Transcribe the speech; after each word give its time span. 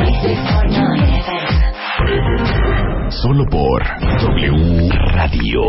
96.9 0.00 1.18
FM. 1.18 3.10
Solo 3.10 3.44
por 3.50 3.82
W 4.22 4.88
Radio. 5.12 5.60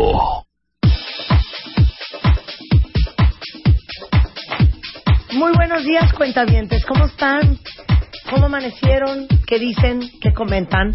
Muy 5.34 5.52
buenos 5.54 5.84
días, 5.84 6.10
cuentavientes. 6.14 6.86
¿Cómo 6.86 7.04
están? 7.04 7.58
¿Cómo 8.30 8.46
amanecieron? 8.46 9.26
¿Qué 9.46 9.58
dicen? 9.58 10.00
¿Qué 10.22 10.32
comentan? 10.32 10.94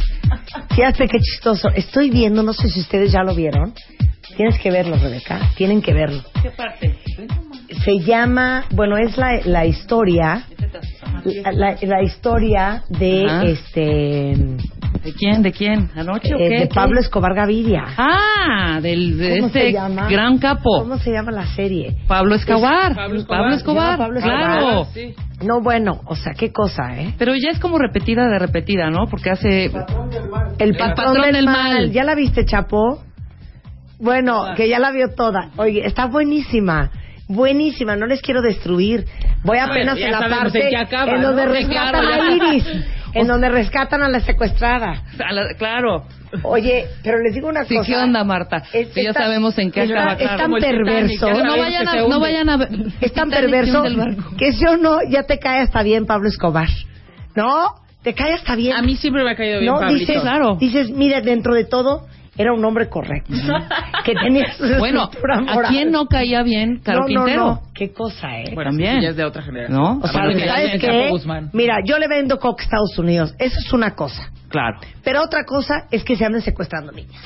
Fíjate 0.75 1.07
qué 1.07 1.19
chistoso. 1.19 1.69
Estoy 1.69 2.09
viendo, 2.09 2.41
no 2.41 2.53
sé 2.53 2.67
si 2.67 2.79
ustedes 2.79 3.11
ya 3.11 3.21
lo 3.21 3.35
vieron. 3.35 3.75
Tienes 4.37 4.59
que 4.59 4.69
verlo, 4.71 4.95
Rebeca. 4.97 5.49
Tienen 5.55 5.81
que 5.81 5.93
verlo. 5.93 6.21
¿Qué 6.41 6.51
parte? 6.51 6.95
Se 7.83 7.99
llama, 7.99 8.65
bueno, 8.71 8.97
es 8.97 9.17
la, 9.17 9.39
la 9.45 9.65
historia, 9.65 10.43
la, 11.51 11.75
la- 11.81 12.03
historia 12.03 12.83
de 12.89 13.25
Ajá. 13.25 13.43
este 13.45 14.33
¿De 15.03 15.13
quién? 15.17 15.41
¿De 15.41 15.51
quién? 15.51 15.89
¿Anoche 15.95 16.33
o 16.35 16.37
eh, 16.39 16.49
qué? 16.49 16.59
de 16.61 16.67
Pablo 16.67 16.99
Escobar 16.99 17.33
Gaviria. 17.33 17.83
Ah, 17.97 18.79
del, 18.81 19.17
de 19.17 19.39
¿Cómo 19.39 19.49
se 19.51 19.59
este 19.59 19.73
llama? 19.73 20.07
gran 20.09 20.37
capo. 20.37 20.79
¿Cómo 20.79 20.97
se 20.97 21.11
llama 21.11 21.31
la 21.31 21.45
serie? 21.55 21.95
Pablo 22.07 22.35
Escobar. 22.35 22.95
Pablo 22.95 23.25
Pablo 23.27 23.53
Escobar. 23.55 23.93
Escobar. 23.93 23.97
Pablo 23.97 24.19
claro. 24.21 24.81
Escobar. 24.83 24.85
Sí. 24.93 25.15
No, 25.45 25.61
bueno, 25.61 26.01
o 26.05 26.15
sea, 26.15 26.33
qué 26.33 26.51
cosa, 26.51 26.95
¿eh? 26.99 27.13
Pero 27.17 27.33
ya 27.35 27.49
es 27.51 27.59
como 27.59 27.77
repetida 27.77 28.27
de 28.27 28.39
repetida, 28.39 28.89
¿no? 28.89 29.05
Porque 29.09 29.29
hace... 29.29 29.65
El 29.65 29.71
patrón, 29.71 30.93
patrón 30.95 31.21
del, 31.21 31.33
del 31.33 31.45
mal. 31.45 31.73
mal. 31.73 31.91
¿Ya 31.91 32.03
la 32.03 32.15
viste, 32.15 32.43
Chapo? 32.45 33.03
Bueno, 33.99 34.53
que 34.55 34.67
ya 34.69 34.79
la 34.79 34.91
vio 34.91 35.13
toda. 35.15 35.49
Oye, 35.57 35.85
está 35.85 36.05
buenísima. 36.05 36.91
Buenísima, 37.27 37.95
no 37.95 38.05
les 38.05 38.21
quiero 38.21 38.41
destruir. 38.41 39.05
Voy 39.43 39.57
apenas 39.57 39.95
Bueno, 39.99 40.05
en 40.05 40.11
la 40.29 40.29
parte 40.37 40.63
en 40.63 40.69
qué 40.69 40.77
acaba, 40.77 41.11
en 41.13 41.21
donde 41.21 41.45
rescatan 41.45 42.01
claro, 42.05 42.23
a. 42.23 42.31
Iris, 42.31 42.65
en 43.13 43.27
donde 43.27 43.49
rescatan 43.49 44.01
a 44.03 44.07
la 44.09 44.19
secuestrada. 44.21 45.03
a 45.25 45.33
la- 45.33 45.53
claro. 45.55 46.05
Oye, 46.43 46.85
pero 47.03 47.19
les 47.19 47.33
digo 47.33 47.49
una 47.49 47.65
Sí, 47.65 47.75
cosa. 47.75 47.87
¿qué 47.91 47.97
onda, 47.97 48.23
Marta? 48.23 48.63
Es- 48.71 48.89
Sí, 48.93 49.03
ya 49.03 49.13
sabemos 49.13 49.57
en 49.57 49.71
qué 49.71 49.83
está- 49.83 50.11
acaba, 50.11 50.13
Es 50.13 50.37
tan 50.37 50.53
Titanic, 50.53 50.61
perverso. 50.61 51.29
No 51.31 51.57
vayan 51.57 51.85
que 51.85 51.99
a... 51.99 52.07
No 52.07 52.19
vayan 52.19 52.49
a 52.49 52.55
Es 53.01 53.13
tan 53.13 53.29
Titanic 53.29 53.31
perverso 53.49 53.83
que 54.37 54.51
si 54.53 54.65
o 54.65 54.77
no 54.77 54.99
ya 55.09 55.23
te 55.23 55.37
cae 55.39 55.59
hasta 55.61 55.83
bien 55.83 56.05
Pablo 56.05 56.29
Escobar. 56.29 56.69
¿No? 57.35 57.75
Te 58.03 58.13
cae 58.13 58.33
hasta 58.33 58.55
bien. 58.55 58.75
A 58.77 58.81
mí 58.81 58.95
siempre 58.95 59.23
me 59.23 59.31
ha 59.31 59.35
caído 59.35 59.59
bien 59.59 59.73
no, 59.73 59.79
Pablito. 59.79 59.99
dices, 59.99 60.21
claro. 60.21 60.55
dices, 60.59 60.89
mira, 60.91 61.19
dentro 61.21 61.53
de 61.53 61.65
todo 61.65 62.07
era 62.37 62.53
un 62.53 62.63
hombre 62.63 62.89
correcto. 62.89 63.33
que 64.05 64.13
tenía 64.13 64.53
su 64.53 64.63
Bueno, 64.79 65.03
¿a 65.03 65.69
quién 65.69 65.91
no 65.91 66.05
caía 66.05 66.43
bien 66.43 66.79
Caro 66.83 66.99
no, 66.99 67.07
no, 67.07 67.07
Quintero? 67.07 67.45
no. 67.45 67.61
Qué 67.73 67.91
cosa, 67.91 68.39
¿eh? 68.39 68.51
Bueno, 68.53 68.71
También. 68.71 68.97
sí, 68.97 69.03
ya 69.03 69.09
es 69.09 69.15
de 69.15 69.25
otra 69.25 69.41
generación. 69.43 69.77
¿No? 69.77 69.99
o 70.01 70.07
sea, 70.07 70.21
que 70.27 70.39
ya 70.39 70.47
¿sabes 70.47 70.81
qué? 70.81 71.11
Mira, 71.53 71.77
yo 71.83 71.97
le 71.97 72.07
vendo 72.07 72.37
coca 72.39 72.63
a 72.63 72.65
Estados 72.65 72.97
Unidos. 72.97 73.35
Eso 73.39 73.57
es 73.59 73.73
una 73.73 73.95
cosa. 73.95 74.31
Claro. 74.49 74.79
Pero 75.03 75.23
otra 75.23 75.43
cosa 75.45 75.87
es 75.91 76.03
que 76.03 76.15
se 76.15 76.25
anden 76.25 76.41
secuestrando 76.41 76.91
niñas. 76.91 77.21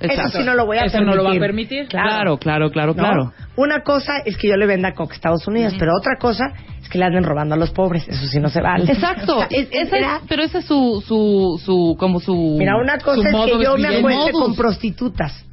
Eso 0.00 0.28
sí 0.30 0.44
no 0.44 0.54
lo 0.54 0.64
voy 0.66 0.78
a 0.78 0.82
Eso 0.84 0.98
permitir. 0.98 1.06
no 1.16 1.22
lo 1.22 1.24
va 1.28 1.34
a 1.36 1.40
permitir. 1.40 1.88
Claro, 1.88 2.38
claro, 2.38 2.70
claro, 2.70 2.88
¿no? 2.94 2.94
claro. 3.02 3.32
Una 3.56 3.82
cosa 3.82 4.18
es 4.24 4.36
que 4.36 4.48
yo 4.48 4.56
le 4.56 4.66
venda 4.66 4.92
coca 4.94 5.12
a 5.12 5.16
Estados 5.16 5.46
Unidos, 5.48 5.74
pero 5.78 5.92
otra 5.98 6.16
cosa 6.20 6.52
es 6.80 6.88
que 6.88 6.98
le 6.98 7.04
anden 7.04 7.24
robando 7.24 7.54
a 7.54 7.58
los 7.58 7.70
pobres. 7.70 8.06
Eso 8.08 8.26
sí 8.26 8.38
no 8.38 8.48
se 8.48 8.60
vale. 8.60 8.84
Exacto. 8.92 9.40
Es- 9.50 9.68
esa 9.72 10.20
pero 10.28 10.42
esa 10.44 10.58
es 10.58 10.64
su, 10.66 11.02
su, 11.06 11.60
su, 11.64 11.96
como 11.98 12.20
su... 12.20 12.56
Mira, 12.58 12.76
una 12.76 12.98
cosa 12.98 13.28
es 13.28 13.34
que 13.34 13.62
yo 13.64 13.76
me 13.76 13.88
acueste 13.98 14.32
Modus. 14.32 14.40
con 14.42 14.54
prostitutas, 14.56 15.44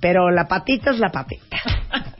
pero 0.00 0.30
la 0.30 0.46
patita 0.46 0.92
es 0.92 0.98
la 1.00 1.08
patita. 1.10 1.56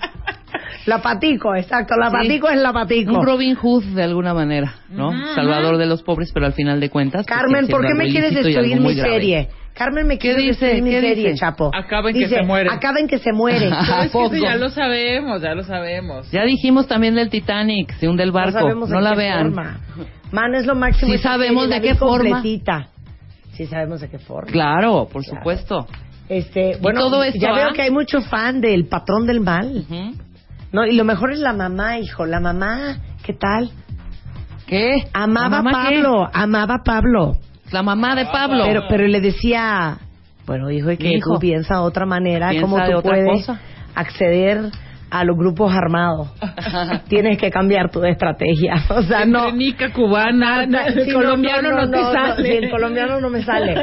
la 0.87 1.01
patico, 1.01 1.55
exacto, 1.55 1.95
la 1.97 2.11
Sí. 2.11 2.17
patico 2.17 2.49
es 2.49 2.59
la 2.61 2.73
patico. 2.73 3.19
Un 3.19 3.25
Robin 3.25 3.55
Hood 3.55 3.85
de 3.95 4.03
alguna 4.03 4.35
manera, 4.35 4.75
¿no? 4.91 5.13
Salvador 5.35 5.79
de 5.79 5.87
los 5.87 6.03
pobres, 6.03 6.31
pero 6.33 6.47
al 6.47 6.53
final 6.53 6.81
de 6.81 6.91
cuentas. 6.91 7.25
pues, 7.27 7.39
Carmen, 7.39 7.69
¿por 7.69 7.83
qué 7.87 7.95
me 7.95 8.05
algo 8.05 8.13
quieres 8.13 8.33
ilícito 8.33 8.49
y 8.49 8.53
destruir 8.53 8.73
algo 8.75 8.85
muy 8.85 8.95
mi 8.95 9.01
grave. 9.01 9.15
serie? 9.15 9.49
Carmen, 9.75 10.07
me 10.07 10.19
¿Qué 10.19 10.35
dice? 10.37 10.71
¿Qué 10.77 10.83
serie, 10.83 11.15
dice? 11.17 11.35
Chapo. 11.35 11.71
Acaben 11.75 12.13
que 12.15 12.21
Dice, 12.21 12.37
se 12.37 12.43
mueren. 12.45 12.73
Acaben 12.73 13.09
que 13.09 13.19
se 13.19 13.33
mueren. 13.33 13.71
Pero 13.87 14.03
es 14.03 14.07
que 14.07 14.13
poco? 14.13 14.35
eso 14.35 14.45
ya 14.45 14.55
lo 14.57 14.69
sabemos, 14.69 15.43
ya 15.43 15.55
lo 15.55 15.65
sabemos. 15.65 16.31
Ya 16.31 16.45
dijimos 16.45 16.87
también 16.87 17.17
del 17.17 17.29
Titanic, 17.29 17.93
se 17.99 18.09
hunde 18.09 18.23
el 18.23 18.29
no 18.29 18.35
barco. 18.35 18.53
sabemos 18.61 18.89
No, 18.89 18.99
de 18.99 19.03
la 19.03 19.15
vean. 19.15 19.47
forma. 19.53 19.81
Man, 20.31 20.55
es 20.55 20.67
lo 20.67 20.75
máximo. 20.77 21.13
Sí 21.13 21.19
sabemos 21.19 21.65
serie, 21.65 21.81
de 21.81 21.87
la 21.89 21.93
qué 21.93 21.99
forma. 21.99 22.31
completita. 22.31 22.89
Sí 23.53 23.67
sabemos 23.67 24.01
de 24.01 24.09
qué 24.11 24.19
forma. 24.19 24.51
Claro, 24.53 25.09
por 25.13 25.23
Claro. 25.25 25.39
supuesto. 25.39 25.87
Este, 26.29 26.79
bueno, 26.81 27.01
todo 27.01 27.23
esto, 27.25 27.39
ya 27.41 27.51
¿ah? 27.51 27.55
veo 27.55 27.73
que 27.75 27.83
hay 27.83 27.91
mucho 27.91 28.21
fan 28.23 28.61
del 28.61 28.87
patrón 28.87 29.27
del 29.27 29.41
mal. 29.41 29.85
No, 30.73 30.87
y 30.87 30.95
lo 30.95 31.05
mejor 31.05 31.33
es 31.33 31.39
la 31.41 31.53
mamá, 31.53 31.99
hijo. 31.99 32.27
La 32.27 32.41
mamá, 32.41 32.99
¿qué 33.25 33.33
tal? 33.35 33.71
¿Qué? 34.67 35.05
Amaba. 35.13 35.63
Pablo, 35.63 36.29
amaba 36.33 36.77
a 36.77 36.83
Pablo. 36.85 37.33
La 37.75 37.83
mamá 37.83 38.15
de 38.15 38.25
Pablo. 38.27 38.65
Pero, 38.65 38.85
pero 38.89 39.07
le 39.09 39.21
decía, 39.21 39.99
bueno, 40.47 40.71
hijo, 40.71 40.91
es 40.91 40.99
que 40.99 41.09
Hijo, 41.09 41.35
tú 41.35 41.41
piensa 41.41 41.83
otra 41.83 42.07
manera, 42.07 42.51
piensa 42.51 42.67
cómo 42.67 42.77
tú 42.85 43.03
puedes 43.03 43.47
cosa. 43.47 43.61
acceder 43.97 44.61
a 45.11 45.25
los 45.25 45.37
grupos 45.37 45.73
armados. 45.75 46.29
Tienes 47.09 47.37
que 47.39 47.51
cambiar 47.51 47.91
tu 47.91 48.03
estrategia. 48.05 48.75
O 48.91 49.03
sea, 49.03 49.25
no. 49.25 49.49
Trenica 49.49 49.93
cubana, 49.93 50.65
el 50.87 51.13
colombiano 51.13 51.73
no, 51.73 51.91
te 51.91 52.01
sale. 52.01 52.59
el 52.59 52.71
colombiano 52.71 53.21
no 53.21 53.29
me 53.31 53.43
sale. 53.43 53.75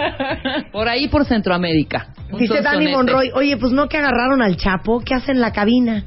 Por 0.72 0.88
ahí 0.88 1.08
por 1.10 1.26
Centroamérica. 1.26 2.08
Dice 2.38 2.62
Dani. 2.62 2.88
Monroy, 2.92 3.30
oye, 3.34 3.58
pues 3.58 3.74
no 3.74 3.88
que 3.90 3.98
agarraron 3.98 4.42
al 4.42 4.56
Chapo, 4.56 5.02
¿qué 5.06 5.16
hacen 5.16 5.36
en 5.36 5.42
la 5.42 5.52
cabina? 5.52 6.04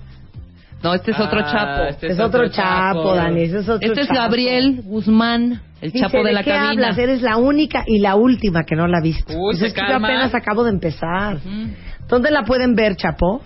No, 0.82 0.92
este 0.92 1.12
es 1.12 1.20
otro 1.20 1.40
Ah, 1.40 1.50
Chapo. 1.52 1.82
este 1.88 2.06
Es 2.08 2.20
otro 2.20 2.48
Chapo, 2.48 3.14
Dani, 3.14 3.42
ese 3.42 3.58
es 3.60 3.68
otro 3.68 3.86
Este 3.88 4.02
es 4.02 4.06
Chapo. 4.08 4.20
Gabriel 4.20 4.82
Guzmán, 4.84 5.62
el 5.84 5.92
Dice, 5.92 6.04
Chapo 6.06 6.22
de 6.24 6.32
la 6.32 6.42
qué 6.42 6.50
cabina. 6.50 6.70
hablas? 6.70 6.98
Eres 6.98 7.22
la 7.22 7.36
única 7.36 7.84
y 7.86 7.98
la 7.98 8.14
última 8.16 8.64
que 8.64 8.74
no 8.76 8.86
la 8.86 8.98
ha 8.98 9.02
visto. 9.02 9.32
Uy, 9.36 9.54
Dice, 9.54 9.60
se 9.60 9.66
es 9.68 9.72
que 9.74 9.80
yo 9.80 9.86
calma. 9.86 10.08
apenas 10.08 10.34
acabo 10.34 10.64
de 10.64 10.70
empezar. 10.70 11.36
Ujú. 11.36 11.68
¿Dónde 12.08 12.30
la 12.30 12.42
pueden 12.44 12.74
ver, 12.74 12.96
Chapo? 12.96 13.42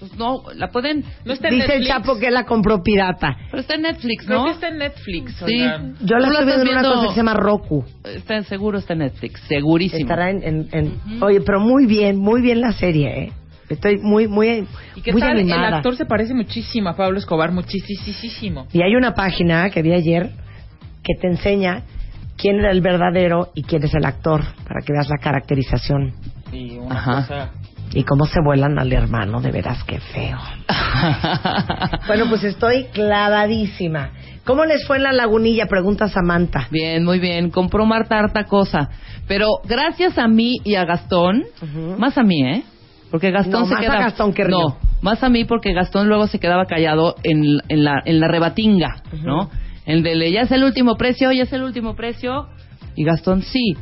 Pues 0.00 0.16
no, 0.16 0.42
la 0.56 0.68
pueden... 0.72 1.04
No 1.24 1.32
está 1.32 1.46
en 1.48 1.54
Dice 1.54 1.64
el 1.74 1.80
Netflix. 1.82 1.88
Chapo 1.94 2.18
que 2.18 2.30
la 2.32 2.44
compró 2.44 2.82
pirata. 2.82 3.36
Pero 3.50 3.60
está 3.60 3.74
en 3.76 3.82
Netflix, 3.82 4.26
Creo 4.26 4.38
¿no? 4.40 4.44
que 4.46 4.50
está 4.50 4.68
en 4.68 4.78
Netflix. 4.78 5.32
Sí. 5.36 5.44
oigan. 5.44 5.94
Yo 6.00 6.16
la 6.18 6.26
Tú 6.26 6.32
la 6.32 6.38
estoy 6.40 6.46
viendo 6.46 6.62
en 6.62 6.68
estás 6.68 6.72
una 6.72 6.80
viendo- 6.82 6.88
cosa 6.94 7.02
que 7.02 7.10
se 7.10 7.16
llama 7.16 7.34
Roku. 7.34 7.84
Está 8.04 8.36
en- 8.36 8.44
seguro 8.44 8.78
está 8.78 8.92
en 8.94 8.98
Netflix, 9.00 9.40
segurísimo. 9.46 10.00
Estará 10.00 10.30
en... 10.30 10.42
en- 10.42 10.68
en- 10.72 11.22
Oye, 11.22 11.40
pero 11.42 11.60
muy 11.60 11.86
bien, 11.86 12.16
muy 12.18 12.40
bien 12.42 12.60
la 12.60 12.72
serie, 12.72 13.24
¿eh? 13.26 13.32
Estoy 13.68 13.98
muy, 13.98 14.26
muy, 14.26 14.66
¿Y 14.96 15.00
qué 15.02 15.12
muy 15.12 15.20
tal? 15.22 15.32
El 15.38 15.38
animada. 15.50 15.76
actor 15.76 15.96
se 15.96 16.04
parece 16.04 16.34
muchísimo 16.34 16.88
a 16.90 16.96
Pablo 16.96 17.16
Escobar, 17.18 17.52
muchísimo. 17.52 18.66
Y 18.72 18.82
hay 18.82 18.96
una 18.96 19.14
página 19.14 19.70
que 19.70 19.82
vi 19.82 19.92
ayer 19.94 20.30
que 21.02 21.14
te 21.20 21.28
enseña 21.28 21.82
quién 22.36 22.58
era 22.58 22.70
el 22.70 22.80
verdadero 22.80 23.50
y 23.54 23.62
quién 23.62 23.82
es 23.84 23.94
el 23.94 24.04
actor, 24.04 24.42
para 24.66 24.80
que 24.84 24.92
veas 24.92 25.08
la 25.08 25.18
caracterización. 25.18 26.14
Y 26.52 26.78
una 26.78 26.94
Ajá. 26.96 27.14
cosa... 27.22 27.50
Y 27.94 28.04
cómo 28.04 28.24
se 28.24 28.40
vuelan 28.42 28.78
al 28.78 28.90
hermano, 28.90 29.42
de 29.42 29.50
veras 29.50 29.84
qué 29.84 30.00
feo. 30.00 30.38
Bueno, 32.06 32.26
pues 32.28 32.44
estoy 32.44 32.84
clavadísima. 32.92 34.12
¿Cómo 34.44 34.64
les 34.64 34.86
fue 34.86 34.96
en 34.96 35.02
la 35.04 35.12
lagunilla? 35.12 35.66
Pregunta 35.66 36.08
Samantha. 36.08 36.68
Bien, 36.70 37.04
muy 37.04 37.18
bien. 37.18 37.50
Compró 37.50 37.84
Marta 37.86 38.18
harta 38.18 38.44
cosa. 38.44 38.88
Pero 39.28 39.46
gracias 39.64 40.18
a 40.18 40.26
mí 40.26 40.58
y 40.64 40.74
a 40.74 40.84
Gastón, 40.84 41.44
más 41.98 42.16
a 42.18 42.22
mí, 42.22 42.42
¿eh? 42.44 42.62
Porque 43.10 43.30
Gastón 43.30 43.62
No, 43.62 43.66
se 43.66 43.74
más 43.74 43.88
a. 43.88 43.98
Gastón 43.98 44.32
que 44.32 44.44
Río. 44.44 44.58
No, 44.58 44.76
Más 45.00 45.22
a 45.22 45.28
mí 45.28 45.44
porque 45.44 45.72
Gastón 45.74 46.08
luego 46.08 46.26
se 46.26 46.38
quedaba 46.40 46.66
callado 46.66 47.16
en, 47.22 47.44
en 47.68 47.84
la, 47.84 48.02
en 48.04 48.20
la 48.20 48.28
rebatinga, 48.28 49.02
¿no? 49.22 49.50
El 49.86 50.02
de, 50.02 50.30
ya 50.30 50.42
es 50.42 50.50
el 50.52 50.64
último 50.64 50.96
precio, 50.96 51.32
ya 51.32 51.42
es 51.42 51.52
el 51.52 51.62
último 51.62 51.94
precio. 51.94 52.46
Y 52.94 53.04
Gastón, 53.04 53.42
sí. 53.42 53.76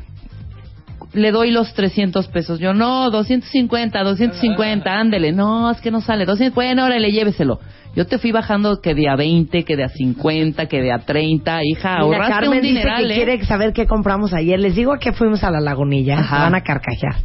Le 1.13 1.33
doy 1.33 1.51
los 1.51 1.75
300 1.75 2.29
pesos. 2.29 2.61
Yo, 2.61 2.73
no, 2.73 3.11
250, 3.11 4.03
250, 4.03 4.93
ándele. 4.93 5.33
No, 5.33 5.71
es 5.71 5.81
que 5.81 5.91
no 5.91 6.01
sale. 6.01 6.25
200, 6.25 6.55
bueno, 6.55 6.85
órale, 6.85 7.11
lléveselo. 7.11 7.59
Yo 7.97 8.07
te 8.07 8.19
fui 8.19 8.31
bajando 8.31 8.81
que 8.81 8.95
de 8.95 9.09
a 9.09 9.17
20, 9.17 9.65
que 9.65 9.77
de 9.77 9.85
a 9.85 9.89
50, 9.89 10.67
que 10.67 10.81
de 10.81 10.93
a 10.93 11.01
30. 11.01 11.61
Hija, 11.65 11.89
Mira, 11.89 12.03
ahorraste 12.03 12.33
Carmen 12.33 12.51
un 12.51 12.63
dice 12.63 12.69
dineral, 12.69 13.07
que 13.09 13.13
¿eh? 13.13 13.17
quiere 13.17 13.45
saber 13.45 13.73
qué 13.73 13.87
compramos 13.87 14.33
ayer. 14.33 14.61
Les 14.61 14.77
digo 14.77 14.93
a 14.93 14.99
qué 14.99 15.13
fuimos 15.13 15.43
a 15.43 15.51
la 15.51 15.61
lagunilla. 15.61 16.21
Ajá. 16.21 16.45
Van 16.45 16.55
a 16.55 16.61
carcajear. 16.61 17.17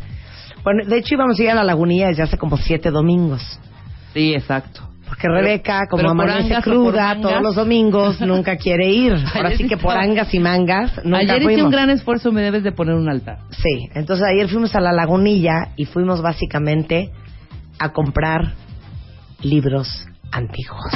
Bueno, 0.64 0.84
de 0.88 0.98
hecho 0.98 1.14
íbamos 1.14 1.40
a 1.40 1.44
ir 1.44 1.50
a 1.52 1.54
la 1.54 1.64
lagunilla 1.64 2.08
desde 2.08 2.24
hace 2.24 2.38
como 2.40 2.58
siete 2.58 2.90
domingos. 2.90 3.60
Sí, 4.16 4.34
exacto. 4.34 4.82
Porque 5.08 5.28
Rebeca, 5.28 5.88
como 5.90 6.10
amanece 6.10 6.62
cruda 6.62 7.18
todos 7.22 7.42
los 7.42 7.56
domingos, 7.56 8.20
nunca 8.22 8.58
quiere 8.58 8.90
ir. 8.90 9.14
Ahora 9.36 9.50
Ayer 9.50 9.58
sí 9.58 9.68
que 9.68 9.78
por 9.78 9.96
angas 9.96 10.34
y 10.34 10.40
mangas, 10.40 10.92
nunca 11.04 11.20
Ayer 11.20 11.38
hice 11.38 11.44
fuimos. 11.44 11.66
un 11.66 11.72
gran 11.72 11.90
esfuerzo, 11.92 12.32
me 12.32 12.42
debes 12.42 12.64
de 12.64 12.72
poner 12.72 12.96
un 12.96 13.08
altar. 13.10 13.38
Sí, 13.52 13.90
entonces 13.94 14.26
ayer 14.28 14.50
fuimos 14.50 14.76
a 14.76 14.82
la 14.82 14.92
lagunilla 14.92 15.70
y 15.76 15.86
fuimos 15.86 16.22
básicamente 16.22 17.12
a 17.78 17.90
comprar 17.90 18.54
libros 19.42 20.08
antiguos. 20.32 20.92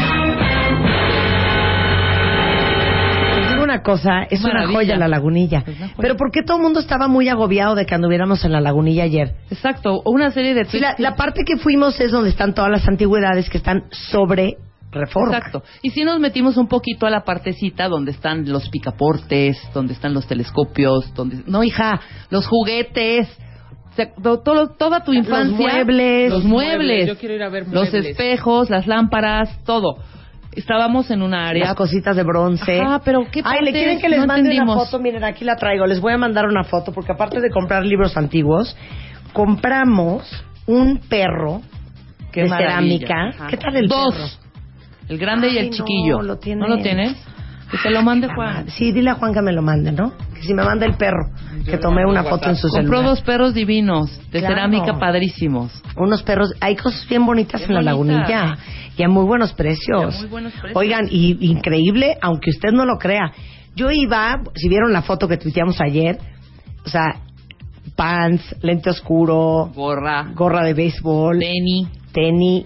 Una 3.70 3.84
cosa, 3.84 4.24
es 4.30 4.40
una 4.44 4.54
Maravilla. 4.54 4.78
joya 4.78 4.96
la 4.98 5.08
lagunilla. 5.08 5.64
Una. 5.68 5.94
Pero 5.98 6.16
¿por 6.18 6.32
qué 6.32 6.42
todo 6.44 6.58
el 6.58 6.64
mundo 6.64 6.80
estaba 6.80 7.08
muy 7.08 7.30
agobiado 7.30 7.76
de 7.76 7.86
que 7.86 7.94
anduviéramos 7.96 8.44
en 8.44 8.52
la 8.52 8.62
lagunilla 8.62 9.04
ayer? 9.04 9.36
Exacto, 9.52 10.02
una 10.06 10.32
serie 10.32 10.54
de 10.56 10.66
Sí, 10.66 10.80
la, 10.80 10.96
la 10.98 11.16
parte 11.16 11.44
que 11.46 11.58
fuimos 11.58 12.00
es 12.00 12.12
donde 12.12 12.30
están 12.32 12.54
todas 12.56 12.72
las 12.72 12.88
antigüedades 12.88 13.50
que 13.50 13.58
están 13.58 13.84
sobre 13.92 14.58
reforma. 14.92 15.38
Exacto. 15.38 15.62
Y 15.84 15.92
si 15.92 16.04
nos 16.04 16.20
metimos 16.20 16.58
un 16.58 16.68
poquito 16.68 17.06
a 17.06 17.12
la 17.12 17.24
partecita 17.24 17.88
donde 17.88 18.10
están 18.10 18.50
los 18.50 18.70
picaportes, 18.70 19.56
donde 19.74 19.94
están 19.94 20.16
los 20.16 20.26
telescopios, 20.26 21.14
donde 21.14 21.44
no, 21.46 21.64
hija, 21.64 22.00
los 22.32 22.48
juguetes, 22.48 23.28
o 23.92 23.96
sea, 23.96 24.12
to- 24.16 24.40
todo- 24.40 24.70
toda 24.70 25.04
tu 25.04 25.12
Los 25.14 25.26
infancia, 25.26 25.58
muebles. 25.58 26.32
los 26.32 26.44
Los 26.44 26.52
muebles, 26.52 27.08
yo 27.08 27.18
quiero 27.18 27.36
ir 27.36 27.44
a 27.44 27.50
ver 27.50 27.66
los 27.68 27.74
muebles. 27.92 28.06
espejos, 28.08 28.70
las 28.72 28.88
lámparas, 28.88 29.64
todo. 29.64 29.98
Estábamos 30.52 31.12
en 31.12 31.22
una 31.22 31.48
área 31.48 31.66
Las 31.68 31.76
cositas 31.76 32.16
de 32.16 32.24
bronce. 32.24 32.82
Ajá, 32.82 33.02
pero 33.06 33.22
¿qué 33.32 33.42
Ay, 33.46 33.64
¿le 33.64 33.72
quieren 33.72 34.00
que 34.02 34.10
les 34.10 34.20
no 34.20 34.26
mande 34.28 34.50
una 34.50 34.52
entendimos? 34.54 34.86
foto? 34.90 35.02
Miren, 35.02 35.24
aquí 35.24 35.46
la 35.46 35.56
traigo. 35.56 35.86
Les 35.86 36.00
voy 36.02 36.14
a 36.14 36.18
mandar 36.18 36.46
una 36.46 36.64
foto 36.64 36.92
porque 36.92 37.12
aparte 37.12 37.40
de 37.40 37.50
comprar 37.52 37.86
libros 37.86 38.18
antiguos, 38.18 38.76
compramos 39.34 40.24
un 40.66 40.98
perro 41.08 41.62
Qué 42.32 42.44
de 42.44 42.50
maravilla. 42.50 43.08
cerámica. 43.08 43.30
Ajá. 43.36 43.48
¿Qué 43.48 43.58
tal 43.58 43.76
el 43.76 43.88
Dos. 43.88 44.14
perro? 44.16 44.28
El 45.08 45.18
grande 45.18 45.48
y 45.48 45.52
Ay, 45.52 45.58
el 45.58 45.66
no, 45.70 45.76
chiquillo. 45.76 46.22
lo 46.22 46.38
tienes. 46.38 46.68
¿No 46.68 46.76
lo 46.76 46.82
tienes? 46.82 47.16
Que 47.72 47.78
te 47.78 47.90
lo 47.92 48.02
mande 48.02 48.28
Juan. 48.34 48.68
Sí, 48.70 48.92
dile 48.92 49.12
a 49.12 49.14
Juan 49.16 49.32
que 49.34 49.42
me 49.42 49.52
lo 49.52 49.62
mande, 49.62 49.92
¿no? 49.92 50.14
Que 50.34 50.42
si 50.42 50.54
me 50.56 50.64
manda 50.64 50.86
el 50.88 50.96
perro, 50.98 51.30
que 51.66 51.78
tomé 51.78 52.04
una 52.06 52.24
foto 52.24 52.50
en 52.50 52.56
su 52.56 52.68
Compró 52.68 52.98
celular. 52.98 53.04
dos 53.06 53.22
perros 53.22 53.54
divinos 53.54 54.10
de 54.32 54.40
Claro. 54.40 54.56
cerámica 54.56 54.98
padrísimos. 55.00 55.80
Unos 55.96 56.24
perros, 56.24 56.54
hay 56.62 56.76
cosas 56.76 57.08
bien 57.08 57.26
bonitas 57.28 57.62
Bien 57.68 57.78
en 57.78 57.86
la 57.86 57.94
bonitas. 57.94 58.20
lagunilla 58.30 58.58
y 59.00 59.04
a 59.04 59.08
muy 59.08 59.24
buenos 59.26 59.54
precios. 59.54 60.14
Y 60.14 60.18
a 60.18 60.20
muy 60.22 60.28
buenos 60.30 60.52
precios. 60.54 60.76
Oigan, 60.76 61.08
y 61.10 61.38
increíble, 61.50 62.18
aunque 62.22 62.50
usted 62.50 62.72
no 62.74 62.86
lo 62.86 62.98
crea. 62.98 63.32
Yo 63.76 63.90
iba, 63.92 64.42
si 64.56 64.68
vieron 64.68 64.92
la 64.92 65.02
foto 65.02 65.28
que 65.28 65.38
tuiteamos 65.38 65.80
ayer, 65.80 66.20
o 66.86 66.90
sea, 66.90 67.06
pants, 67.96 68.56
lente 68.62 68.90
oscuro, 68.90 69.72
Gorra, 69.74 70.28
gorra 70.36 70.64
de 70.64 70.74
béisbol, 70.74 71.40
tenis. 71.40 71.88
tenis, 72.12 72.66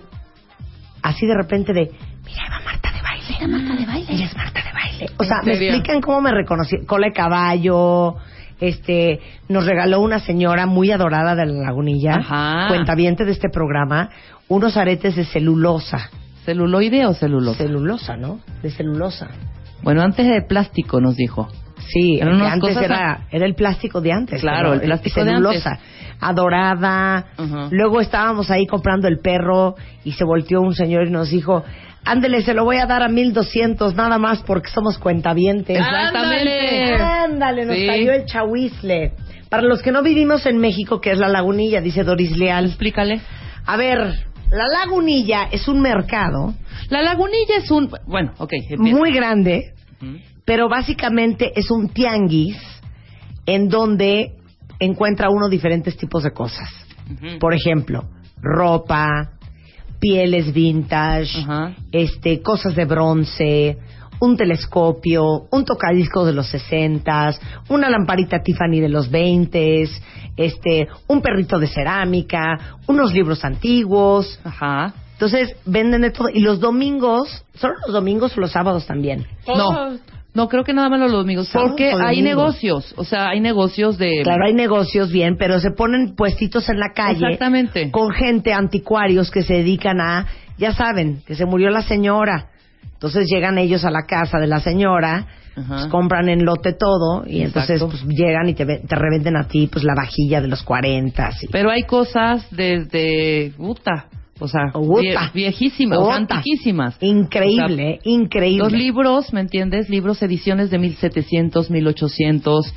así 1.03 1.25
de 1.27 1.35
repente 1.35 1.71
de, 1.74 1.91
mira, 2.25 2.44
va 2.51 2.65
Marta 2.65 2.91
de 2.91 3.01
baile. 3.01 3.25
Mira, 3.29 3.47
Marta 3.47 3.75
de 3.79 3.86
baile. 3.86 4.06
Ella 4.12 4.25
es 4.25 4.36
Marta 4.36 4.59
de 4.63 4.71
baile. 4.74 5.06
O 5.18 5.24
sea, 5.24 5.38
me 5.44 5.53
explican 5.53 6.01
cómo 6.01 6.21
me 6.21 6.31
reconocí. 6.31 6.77
Cola 6.88 7.07
de 7.07 7.13
caballo, 7.13 8.15
este, 8.59 9.19
nos 9.50 9.65
regaló 9.65 10.01
una 10.01 10.19
señora 10.19 10.65
muy 10.65 10.91
adorada 10.91 11.36
de 11.36 11.45
la 11.45 11.63
lagunilla, 11.63 12.15
Ajá. 12.15 12.68
cuentaviente 12.69 13.25
de 13.25 13.33
este 13.33 13.50
programa, 13.50 14.09
unos 14.47 14.77
aretes 14.77 15.15
de 15.15 15.25
celulosa. 15.25 16.09
¿Celuloide 16.45 17.06
o 17.06 17.13
celulosa? 17.13 17.57
Celulosa, 17.63 18.18
¿no? 18.18 18.40
De 18.62 18.69
celulosa. 18.69 19.30
Bueno, 19.81 20.01
antes 20.01 20.25
de 20.28 20.42
plástico 20.48 21.00
nos 21.01 21.16
dijo. 21.16 21.48
Sí, 21.80 22.18
Eran 22.19 22.36
unas 22.36 22.54
antes 22.54 22.69
cosas 22.69 22.84
era, 22.86 23.28
era 23.31 23.45
el 23.45 23.56
plástico 23.56 24.00
de 24.01 24.12
antes. 24.13 24.42
Claro, 24.42 24.74
el 24.74 24.81
plástico 24.81 25.24
de 25.24 25.31
celulosa, 25.31 25.72
antes. 25.72 25.86
adorada. 26.22 27.25
Luego 27.72 28.00
estábamos 28.01 28.50
ahí 28.50 28.66
comprando 28.66 29.07
el 29.07 29.19
perro 29.19 29.75
y 30.04 30.13
se 30.13 30.24
volteó 30.24 30.62
un 30.62 30.74
señor 30.74 31.07
y 31.07 31.12
nos 31.12 31.30
dijo, 31.30 31.63
ándele, 32.06 32.42
se 32.42 32.54
lo 32.54 32.63
voy 32.63 32.78
a 32.78 32.86
dar 32.86 33.04
a 33.04 33.10
1200 33.10 33.96
nada 33.96 34.18
más 34.18 34.42
porque 34.44 34.69
somos 34.69 34.98
cuentavientes. 34.98 35.78
Exactamente. 35.78 36.96
Ándale, 36.96 37.66
nos 37.66 37.75
Sí. 37.75 37.88
cayó 37.88 38.13
el 38.13 38.25
chahuizle. 38.25 39.12
Para 39.50 39.63
los 39.63 39.81
que 39.81 39.92
no 39.92 40.01
vivimos 40.01 40.46
en 40.46 40.57
México, 40.57 41.00
que 41.01 41.12
es 41.12 41.18
la 41.19 41.28
lagunilla, 41.28 41.81
dice 41.81 42.04
Doris 42.04 42.36
Leal. 42.38 42.66
Explícale. 42.66 43.22
A 43.66 43.78
ver, 43.78 44.25
la 44.53 44.67
lagunilla 44.67 45.50
es 45.51 45.67
un 45.67 45.81
mercado 45.81 46.53
La 46.89 47.01
lagunilla 47.01 47.57
es 47.57 47.71
un... 47.71 47.89
Bueno, 48.05 48.33
ok. 48.38 48.53
empieza. 48.69 48.97
muy 48.97 49.11
grande 49.11 49.73
pero 50.45 50.69
básicamente 50.69 51.51
es 51.55 51.71
un 51.71 51.89
tianguis 51.89 52.57
en 53.45 53.69
donde 53.69 54.35
encuentra 54.79 55.29
uno 55.29 55.50
diferentes 55.50 55.97
tipos 55.97 56.23
de 56.23 56.31
cosas. 56.31 56.69
Por 57.39 57.53
ejemplo, 57.53 58.09
ropa, 58.41 59.31
pieles 60.00 60.53
vintage, 60.53 61.45
este, 61.91 62.41
cosas 62.41 62.75
de 62.75 62.85
bronce, 62.85 63.77
un 64.24 64.38
telescopio, 64.38 65.48
un 65.52 65.66
tocadiscos 65.66 66.25
de 66.25 66.31
los 66.31 66.48
60, 66.48 67.34
una 67.68 67.90
lamparita 67.90 68.42
Tiffany 68.42 68.80
de 68.80 68.88
los 68.88 69.12
20, 69.12 69.84
este, 70.38 70.88
un 71.08 71.22
perrito 71.22 71.60
de 71.60 71.68
cerámica, 71.68 72.78
unos 72.88 73.14
libros 73.14 73.44
antiguos. 73.44 74.40
Ajá. 74.46 74.94
Entonces, 75.12 75.58
venden 75.66 76.02
de 76.02 76.12
todo. 76.12 76.30
Y 76.34 76.40
los 76.40 76.62
domingos, 76.62 77.44
¿solo 77.56 77.74
los 77.86 77.94
domingos 77.94 78.38
o 78.38 78.40
los 78.40 78.52
sábados 78.52 78.88
también? 78.88 79.25
No, 79.46 79.98
no, 80.34 80.48
creo 80.48 80.64
que 80.64 80.74
nada 80.74 80.88
más 80.88 81.02
los 81.02 81.12
domingos. 81.12 81.50
Porque 81.52 81.92
hay 81.92 82.22
negocios. 82.22 82.94
O 82.96 83.04
sea, 83.04 83.28
hay 83.28 83.42
negocios 83.42 83.98
de... 83.98 84.22
Claro, 84.24 84.46
hay 84.46 84.54
negocios 84.54 85.12
bien, 85.12 85.36
pero 85.38 85.60
se 85.60 85.72
ponen 85.72 86.16
puestitos 86.16 86.70
en 86.70 86.80
la 86.80 86.94
calle 86.96 87.25
Exactamente. 87.25 87.92
con 87.92 88.10
gente, 88.12 88.54
anticuarios 88.54 89.30
que 89.30 89.44
se 89.44 89.56
dedican 89.56 90.00
a, 90.00 90.28
ya 90.58 90.74
saben, 90.74 91.22
que 91.28 91.36
se 91.36 91.46
murió 91.46 91.70
la 91.72 91.81
señora. 91.81 92.52
Entonces 93.03 93.27
llegan 93.29 93.57
ellos 93.57 93.83
a 93.83 93.91
la 93.91 94.03
casa 94.03 94.39
de 94.39 94.48
la 94.48 94.62
señora, 94.62 95.27
pues 95.55 95.88
compran 95.88 96.29
en 96.29 96.45
lote 96.45 96.72
todo 96.72 97.25
y 97.27 97.41
entonces 97.41 97.83
pues 97.83 98.01
llegan 98.05 98.48
y 98.48 98.53
te, 98.53 98.65
te 98.65 98.95
revenden 98.95 99.36
a 99.36 99.45
ti 99.45 99.67
pues 99.67 99.83
la 99.83 99.93
vajilla 99.93 100.39
de 100.39 100.48
los 100.48 100.63
40. 100.63 101.27
así. 101.27 101.48
Pero 101.51 101.69
hay 101.69 101.83
cosas 101.83 102.48
desde... 102.50 103.51
Puta. 103.57 104.05
O 104.39 104.48
sea, 104.48 104.72
Uta. 104.74 105.31
viejísimas, 105.33 106.00
Uta. 106.00 106.15
antiquísimas. 106.15 106.95
Increíble, 107.01 108.00
O 108.00 108.03
sea, 108.03 108.12
increíble. 108.13 108.63
Los 108.63 108.72
libros, 108.72 109.33
¿me 109.33 109.41
entiendes? 109.41 109.89
Libros, 109.89 110.22
ediciones 110.24 110.69
de 110.72 110.79
1700, 110.79 111.69
1800, 111.69 112.74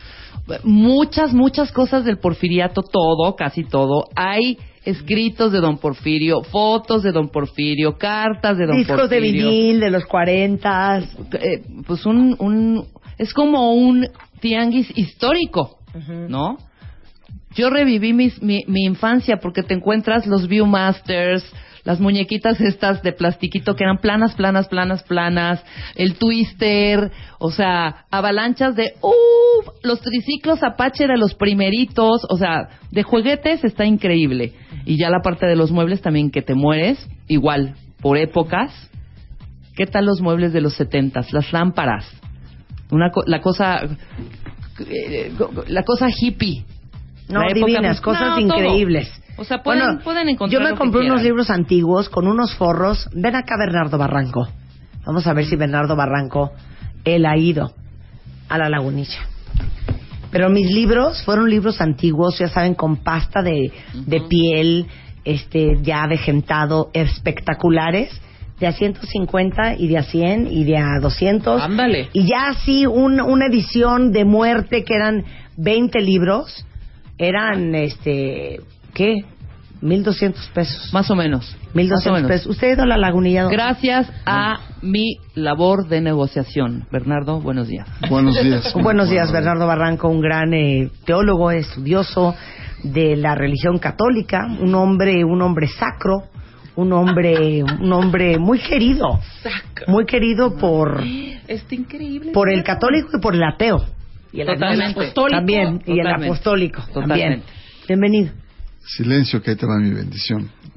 muchas, 0.64 1.33
muchas 1.35 1.71
cosas 1.71 2.04
del 2.04 2.18
porfiriato, 2.18 2.83
todo, 2.83 3.37
casi 3.37 3.62
todo. 3.62 4.09
Hay 4.16 4.59
escritos 4.87 5.52
de 5.52 5.61
don 5.61 5.78
Porfirio, 5.78 6.43
fotos 6.45 7.02
de 7.02 7.12
don 7.12 7.28
Porfirio, 7.28 7.99
cartas 7.99 8.57
de 8.57 8.66
don 8.66 8.76
Discos 8.78 9.11
de 9.11 9.16
Porfirio. 9.16 9.50
vinil 9.50 9.81
de 9.81 9.90
los 9.90 10.05
40. 10.07 10.99
Eh, 11.40 11.62
pues 11.87 12.07
un, 12.07 12.37
un, 12.38 12.87
es 13.19 13.35
como 13.35 13.75
un 13.75 14.07
tianguis 14.40 14.90
histórico, 14.97 15.78
¿no? 16.28 16.57
Yo 17.55 17.71
reviví 17.71 18.12
mis- 18.12 18.43
mi, 18.43 18.64
mi 18.66 18.85
infancia 18.85 19.38
porque 19.40 19.62
te 19.62 19.73
encuentras 19.75 20.26
los 20.26 20.47
Viewmasters, 20.47 21.43
las 21.85 22.00
muñequitas 22.00 22.61
estas 22.61 23.02
de 23.02 23.12
plastiquito 23.12 23.75
que 23.76 23.85
eran 23.85 23.99
planas, 23.99 24.35
planas, 24.35 24.69
planas, 24.69 25.02
planas, 25.05 25.64
el 25.95 26.16
Twister, 26.16 27.11
o 27.38 27.50
sea, 27.50 28.05
avalanchas 28.11 28.75
de, 28.76 28.93
uff, 29.00 29.69
los 29.83 30.00
triciclos 30.00 30.62
Apache 30.62 31.07
de 31.07 31.16
los 31.16 31.35
primeritos, 31.35 32.26
o 32.28 32.37
sea, 32.37 32.69
de 32.90 33.02
juguetes 33.05 33.64
está 33.64 33.85
increíble. 33.87 34.52
Y 34.87 34.97
ya 34.99 35.11
la 35.11 35.21
parte 35.21 35.45
de 35.47 35.57
los 35.57 35.71
muebles 35.73 36.00
también 36.00 36.31
que 36.31 36.40
te 36.40 36.55
mueres, 36.55 37.07
igual, 37.28 37.75
por 38.00 38.16
épocas. 38.16 38.73
¿Qué 39.75 39.85
tal 39.85 40.07
los 40.07 40.23
muebles 40.23 40.52
de 40.55 40.62
los 40.62 40.73
setentas? 40.75 41.33
Las 41.35 41.52
lámparas. 41.52 42.07
Una 42.90 43.11
co- 43.11 43.25
la 43.26 43.40
cosa 43.43 43.81
eh, 44.88 45.33
la 45.69 45.83
cosa 45.83 46.07
hippie. 46.09 46.64
No, 47.28 47.40
La 47.40 47.49
época- 47.49 47.66
divinas, 47.66 48.00
cosas 48.00 48.28
No, 48.37 48.40
increíbles. 48.40 49.11
O 49.37 49.45
sea, 49.45 49.62
pueden, 49.62 49.99
pueden 49.99 50.28
encontrar 50.31 50.62
Yo 50.62 50.66
me 50.66 50.76
compré 50.76 51.02
unos 51.11 51.23
libros 51.23 51.50
antiguos 51.50 52.09
con 52.09 52.26
unos 52.26 52.55
forros. 52.55 53.11
Ven 53.12 53.35
acá, 53.35 53.57
Bernardo 53.59 53.99
Barranco. 53.99 54.49
Vamos 55.05 55.26
a 55.26 55.35
ver 55.35 55.45
si 55.45 55.57
Bernardo 55.57 55.95
Barranco, 55.97 56.52
él 57.05 57.26
ha 57.26 57.37
ido 57.37 57.73
a 58.49 58.57
la 58.59 58.69
lagunilla. 58.71 59.19
Pero 60.30 60.49
mis 60.50 60.71
libros 60.71 61.23
fueron 61.25 61.49
libros 61.49 61.80
antiguos, 61.80 62.38
ya 62.38 62.49
saben, 62.49 62.75
con 62.75 62.97
pasta 62.99 63.42
de, 63.42 63.71
de 64.06 64.21
piel, 64.23 64.87
este, 65.25 65.78
ya 65.83 66.02
avejentado, 66.04 66.90
espectaculares, 66.92 68.11
de 68.61 68.66
a 68.66 68.73
150 68.73 69.75
y 69.78 69.88
de 69.88 69.99
a 69.99 70.02
100 70.02 70.49
y 70.50 70.64
de 70.64 70.78
a 70.78 70.99
200. 71.00 71.61
Ándale. 71.62 72.09
Y 72.12 72.26
ya 72.26 72.49
así 72.49 72.87
un- 72.87 73.21
una 73.21 73.47
edición 73.47 74.12
de 74.12 74.25
muerte 74.25 74.83
que 74.85 74.95
eran 74.95 75.25
20 75.56 76.00
libros, 76.00 76.66
eran, 77.18 77.75
este, 77.75 78.61
¿qué? 78.95 79.25
1.200 79.83 80.50
pesos. 80.52 80.92
Más 80.92 81.11
o 81.11 81.14
menos. 81.14 81.56
Más 81.75 82.06
o 82.06 82.11
1.200 82.11 82.12
menos. 82.14 82.28
pesos. 82.28 82.47
¿Usted 82.49 82.68
ha 82.68 82.73
ido 82.73 82.83
a 82.83 82.87
la 82.87 82.97
lagunilla? 82.97 83.47
Gracias 83.49 84.11
a 84.25 84.59
mi 84.83 85.16
labor 85.35 85.88
de 85.88 86.00
negociación. 86.00 86.87
Bernardo, 86.90 87.40
buenos 87.40 87.68
días. 87.68 87.87
Buenos 88.09 88.40
días. 88.42 88.73
Buenos 88.83 89.11
días, 89.11 89.30
Bernardo 89.33 89.66
Barranco, 89.66 90.09
un 90.09 90.21
gran 90.21 90.52
eh, 90.54 90.90
teólogo, 91.04 91.50
estudioso 91.50 92.35
de 92.83 93.16
la 93.16 93.35
religión 93.35 93.78
católica, 93.78 94.47
un 94.61 94.75
hombre, 94.75 95.25
un 95.25 95.42
hombre 95.42 95.66
sacro, 95.66 96.25
un 96.76 96.92
hombre, 96.92 97.62
un 97.80 97.92
hombre 97.92 98.38
muy 98.38 98.59
querido, 98.59 99.21
muy 99.88 100.04
querido 100.06 100.56
por, 100.56 101.02
Está 101.49 101.75
increíble. 101.75 102.33
por 102.33 102.50
el 102.50 102.62
católico 102.62 103.09
y 103.16 103.21
por 103.21 103.35
el 103.35 103.42
ateo. 103.42 103.85
Y 104.33 104.40
el 104.40 104.47
Totalmente. 104.49 105.00
apostólico 105.00 105.37
también, 105.38 105.83
y 105.87 105.92
el 105.92 105.99
Totalmente. 105.99 106.26
apostólico 106.26 106.83
también. 106.92 107.42
Bienvenido. 107.88 108.33
Silencio, 108.87 109.43
que 109.43 109.50
ahí 109.50 109.57
te 109.57 109.66
va 109.66 109.78
mi 109.78 109.90
bendición. 109.90 110.49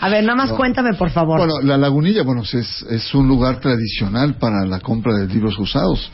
A 0.00 0.08
ver, 0.08 0.24
nada 0.24 0.34
más 0.34 0.52
cuéntame, 0.52 0.94
por 0.94 1.10
favor. 1.10 1.38
Bueno, 1.38 1.60
la 1.62 1.76
lagunilla, 1.76 2.22
bueno, 2.22 2.42
es, 2.42 2.82
es 2.88 3.14
un 3.14 3.28
lugar 3.28 3.60
tradicional 3.60 4.36
para 4.36 4.64
la 4.64 4.80
compra 4.80 5.14
de 5.14 5.26
libros 5.26 5.58
usados. 5.58 6.10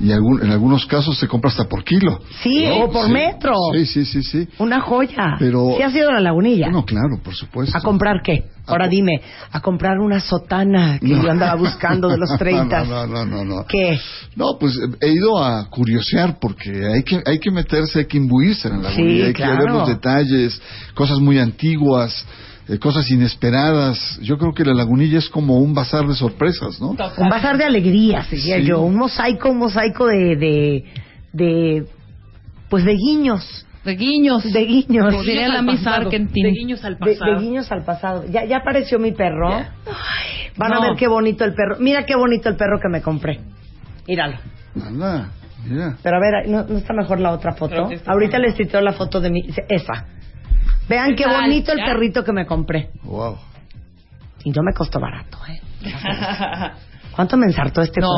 Y 0.00 0.12
algún- 0.12 0.40
en 0.42 0.50
algunos 0.52 0.86
casos 0.86 1.18
se 1.18 1.26
compra 1.26 1.50
hasta 1.50 1.64
por 1.64 1.82
kilo. 1.84 2.20
sí, 2.42 2.66
o 2.70 2.90
por 2.90 3.06
Sí. 3.06 3.12
metro. 3.12 3.54
Sí, 3.74 3.86
sí, 3.86 4.04
sí, 4.04 4.22
sí. 4.22 4.48
Una 4.58 4.80
joya. 4.80 5.36
Pero- 5.38 5.74
¿Sí 5.76 5.82
has 5.82 5.94
ido 5.94 6.10
a 6.10 6.14
la 6.14 6.20
lagunilla? 6.20 6.66
Bueno, 6.66 6.84
claro, 6.84 7.18
por 7.22 7.34
supuesto. 7.34 7.76
¿A 7.76 7.80
comprar 7.80 8.20
qué? 8.22 8.44
Ahora 8.66 8.84
co- 8.84 8.90
dime, 8.90 9.20
a 9.50 9.60
comprar 9.60 9.98
una 9.98 10.20
sotana 10.20 10.98
que 11.00 11.08
yo 11.08 11.30
andaba 11.30 11.54
buscando 11.54 12.08
de 12.08 12.18
los 12.18 12.36
30. 12.38 12.84
No, 12.88 13.06
no, 13.06 13.24
no, 13.24 13.44
no, 13.44 13.44
no. 13.44 13.64
¿Qué? 13.66 13.98
No, 14.36 14.58
pues 14.58 14.76
eh, 14.76 14.96
he 15.00 15.08
ido 15.12 15.42
a 15.42 15.68
curiosear 15.70 16.38
porque 16.40 16.70
hay 16.86 17.02
que 17.02 17.20
hay 17.24 17.38
que 17.40 17.50
meterse, 17.50 18.00
hay 18.00 18.04
que 18.06 18.18
imbuirse 18.18 18.68
en 18.68 18.82
la 18.82 18.90
Sí, 18.90 18.98
lagunilla, 18.98 19.26
hay 19.26 19.32
claro. 19.32 19.52
que 19.56 19.62
ver 19.64 19.72
los 19.72 19.88
detalles, 19.88 20.62
cosas 20.94 21.18
muy 21.18 21.38
antiguas, 21.38 22.24
eh, 22.68 22.78
cosas 22.78 23.10
inesperadas. 23.10 24.18
Yo 24.22 24.38
creo 24.38 24.52
que 24.52 24.64
la 24.64 24.74
lagunilla 24.74 25.18
es 25.18 25.28
como 25.28 25.58
un 25.58 25.74
bazar 25.74 26.06
de 26.06 26.14
sorpresas, 26.14 26.80
¿no? 26.80 26.90
Un 26.90 27.28
bazar 27.28 27.56
de 27.58 27.64
alegrías, 27.64 28.30
diría 28.30 28.58
Sí. 28.58 28.64
yo. 28.66 28.80
Un 28.82 28.96
mosaico, 28.96 29.50
un 29.50 29.58
mosaico 29.58 30.06
de, 30.06 30.36
de, 30.36 30.84
de, 31.32 31.86
pues 32.68 32.84
de 32.84 32.94
guiños. 32.94 33.64
De 33.84 33.94
guiños. 33.96 34.44
De 34.52 34.64
guiños. 34.66 35.24
Diría 35.24 35.48
la 35.48 35.62
Miss 35.62 35.86
Argentina. 35.86 36.48
De 36.48 36.54
guiños 36.54 36.84
al 36.84 36.98
De, 36.98 37.12
pasado. 37.14 37.34
de 37.34 37.40
guiños 37.40 37.72
al 37.72 37.84
pasado. 37.84 38.24
Ya, 38.30 38.44
ya 38.44 38.58
apareció 38.58 38.98
mi 38.98 39.12
perro. 39.12 39.50
Ay, 39.54 39.64
van 40.56 40.72
a 40.74 40.80
ver 40.80 40.96
qué 40.96 41.08
bonito 41.08 41.44
el 41.44 41.54
perro. 41.54 41.76
Mira 41.80 42.04
qué 42.04 42.14
bonito 42.16 42.48
el 42.50 42.56
perro 42.56 42.78
que 42.82 42.88
me 42.90 43.00
compré. 43.00 43.40
Míralo. 44.06 44.36
Anda, 44.84 45.30
mira. 45.66 45.96
Pero 46.02 46.16
a 46.16 46.20
ver, 46.20 46.48
¿no, 46.50 46.64
no 46.64 46.76
está 46.78 46.92
mejor 46.92 47.20
la 47.20 47.32
otra 47.32 47.54
foto? 47.54 47.88
Ahorita 48.06 48.38
mejor. 48.38 48.40
les 48.40 48.54
tuiteo 48.56 48.80
la 48.82 48.92
foto 48.92 49.20
de 49.20 49.30
mi... 49.30 49.48
Esa. 49.68 50.04
Vean 50.88 51.14
qué 51.16 51.24
tal? 51.24 51.42
bonito 51.42 51.72
el 51.72 51.78
¿Ya? 51.78 51.84
perrito 51.84 52.24
que 52.24 52.32
me 52.32 52.46
compré. 52.46 52.90
Wow. 53.02 53.36
Y 54.44 54.50
no 54.50 54.62
me 54.62 54.72
costó 54.72 55.00
barato, 55.00 55.38
¿eh? 55.48 55.60
¿Cuánto 57.18 57.36
me 57.36 57.46
ensartó 57.46 57.82
este 57.82 58.00
No, 58.00 58.08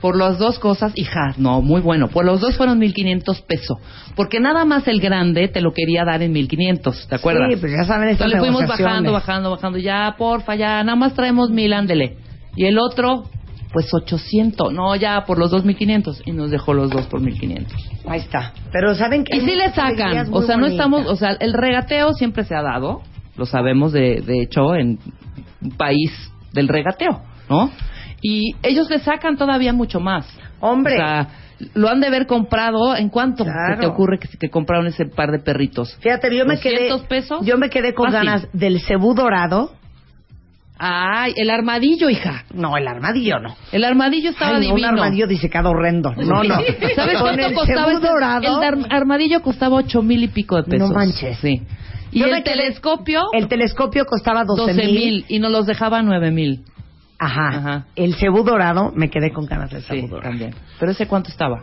por 0.00 0.16
las 0.16 0.38
dos 0.38 0.58
cosas, 0.58 0.92
hija, 0.94 1.34
no, 1.36 1.60
muy 1.60 1.82
bueno. 1.82 2.08
Por 2.08 2.24
los 2.24 2.40
dos 2.40 2.56
fueron 2.56 2.78
1500 2.78 3.42
pesos. 3.42 3.76
Porque 4.14 4.40
nada 4.40 4.64
más 4.64 4.88
el 4.88 4.98
grande 4.98 5.48
te 5.48 5.60
lo 5.60 5.74
quería 5.74 6.04
dar 6.06 6.22
en 6.22 6.32
1500, 6.32 7.06
¿te 7.06 7.14
acuerdas? 7.16 7.50
Sí, 7.50 7.56
pues 7.56 7.72
ya 7.72 7.84
saben 7.84 8.08
estas 8.08 8.26
Entonces 8.26 8.48
le 8.48 8.52
fuimos 8.58 8.66
bajando, 8.66 9.12
bajando, 9.12 9.50
bajando. 9.50 9.78
Ya, 9.78 10.14
porfa, 10.16 10.54
ya, 10.54 10.82
nada 10.84 10.96
más 10.96 11.12
traemos 11.12 11.50
mil, 11.50 11.72
ándele. 11.74 12.16
Y 12.56 12.64
el 12.64 12.78
otro, 12.78 13.24
pues 13.76 13.92
800. 13.92 14.72
No, 14.72 14.96
ya, 14.96 15.24
por 15.26 15.38
los 15.38 15.50
dos 15.50 15.62
1500. 15.66 16.22
Y 16.24 16.32
nos 16.32 16.50
dejó 16.50 16.72
los 16.72 16.88
dos 16.88 17.06
por 17.08 17.20
1500. 17.20 17.74
Ahí 18.08 18.20
está. 18.20 18.54
Pero 18.72 18.94
¿saben 18.94 19.22
que 19.22 19.36
Y 19.36 19.40
sí 19.40 19.54
le 19.54 19.70
sacan. 19.72 20.28
O 20.32 20.40
sea, 20.40 20.56
no 20.56 20.64
estamos, 20.64 21.06
o 21.06 21.14
sea, 21.14 21.36
el 21.38 21.52
regateo 21.52 22.14
siempre 22.14 22.44
se 22.44 22.54
ha 22.54 22.62
dado. 22.62 23.02
Lo 23.36 23.44
sabemos, 23.44 23.92
de, 23.92 24.22
de 24.22 24.40
hecho, 24.40 24.74
en 24.74 24.98
un 25.60 25.70
país 25.72 26.10
del 26.54 26.68
regateo, 26.68 27.20
¿no? 27.50 27.70
Y 28.22 28.54
ellos 28.62 28.88
le 28.88 28.98
sacan 29.00 29.36
todavía 29.36 29.74
mucho 29.74 30.00
más. 30.00 30.26
Hombre. 30.60 30.94
O 30.94 30.96
sea, 30.96 31.28
lo 31.74 31.90
han 31.90 32.00
de 32.00 32.06
haber 32.06 32.26
comprado. 32.26 32.96
¿En 32.96 33.10
cuánto 33.10 33.44
Claro. 33.44 33.74
se 33.74 33.80
te 33.82 33.86
ocurre 33.86 34.18
que, 34.18 34.28
que 34.38 34.48
compraron 34.48 34.86
ese 34.86 35.04
par 35.04 35.32
de 35.32 35.38
perritos? 35.40 35.94
Fíjate, 36.00 36.34
yo 36.34 36.46
me 36.46 36.58
quedé... 36.58 36.88
200 36.88 37.02
pesos. 37.08 37.44
Yo 37.44 37.58
me 37.58 37.68
quedé 37.68 37.92
con 37.92 38.10
Fácil. 38.10 38.26
ganas 38.26 38.48
del 38.54 38.80
cebú 38.80 39.12
dorado. 39.14 39.72
Ay, 40.78 41.32
el 41.36 41.48
armadillo, 41.50 42.10
hija. 42.10 42.44
No, 42.52 42.76
el 42.76 42.86
armadillo 42.86 43.38
no. 43.40 43.56
El 43.72 43.84
armadillo 43.84 44.30
estaba 44.30 44.56
Ay, 44.56 44.68
no, 44.68 44.74
divino. 44.74 44.88
Un 44.92 44.98
armadillo 44.98 45.26
disecado 45.26 45.70
horrendo. 45.70 46.12
No, 46.16 46.42
no. 46.44 46.54
¿Sabes 46.94 47.14
Con 47.14 47.22
cuánto 47.22 47.46
el 47.46 47.54
costaba 47.54 47.92
ese- 47.92 48.00
dorado. 48.06 48.62
El 48.62 48.86
armadillo 48.90 49.40
costaba 49.42 49.76
ocho 49.76 50.02
mil 50.02 50.22
y 50.22 50.28
pico 50.28 50.56
de 50.56 50.64
pesos. 50.64 50.90
No 50.90 50.94
manches. 50.94 51.38
Sí. 51.38 51.62
Y 52.12 52.20
Yo 52.20 52.26
el 52.26 52.42
telescopio, 52.42 53.22
El 53.32 53.48
telescopio 53.48 54.04
costaba 54.04 54.44
12 54.44 54.62
12 54.72 54.74
mil. 54.74 54.94
mil. 54.94 55.24
Y 55.28 55.38
nos 55.38 55.50
los 55.50 55.66
dejaba 55.66 56.02
nueve 56.02 56.30
mil. 56.30 56.62
Ajá. 57.18 57.48
Ajá. 57.48 57.86
El 57.96 58.14
cebú 58.16 58.42
dorado, 58.44 58.92
me 58.94 59.08
quedé 59.08 59.32
con 59.32 59.46
ganas 59.46 59.70
del 59.70 59.82
cebú 59.82 60.00
Sí, 60.02 60.06
dorado. 60.08 60.30
también. 60.30 60.54
Pero 60.78 60.92
ese 60.92 61.06
cuánto 61.06 61.30
estaba. 61.30 61.62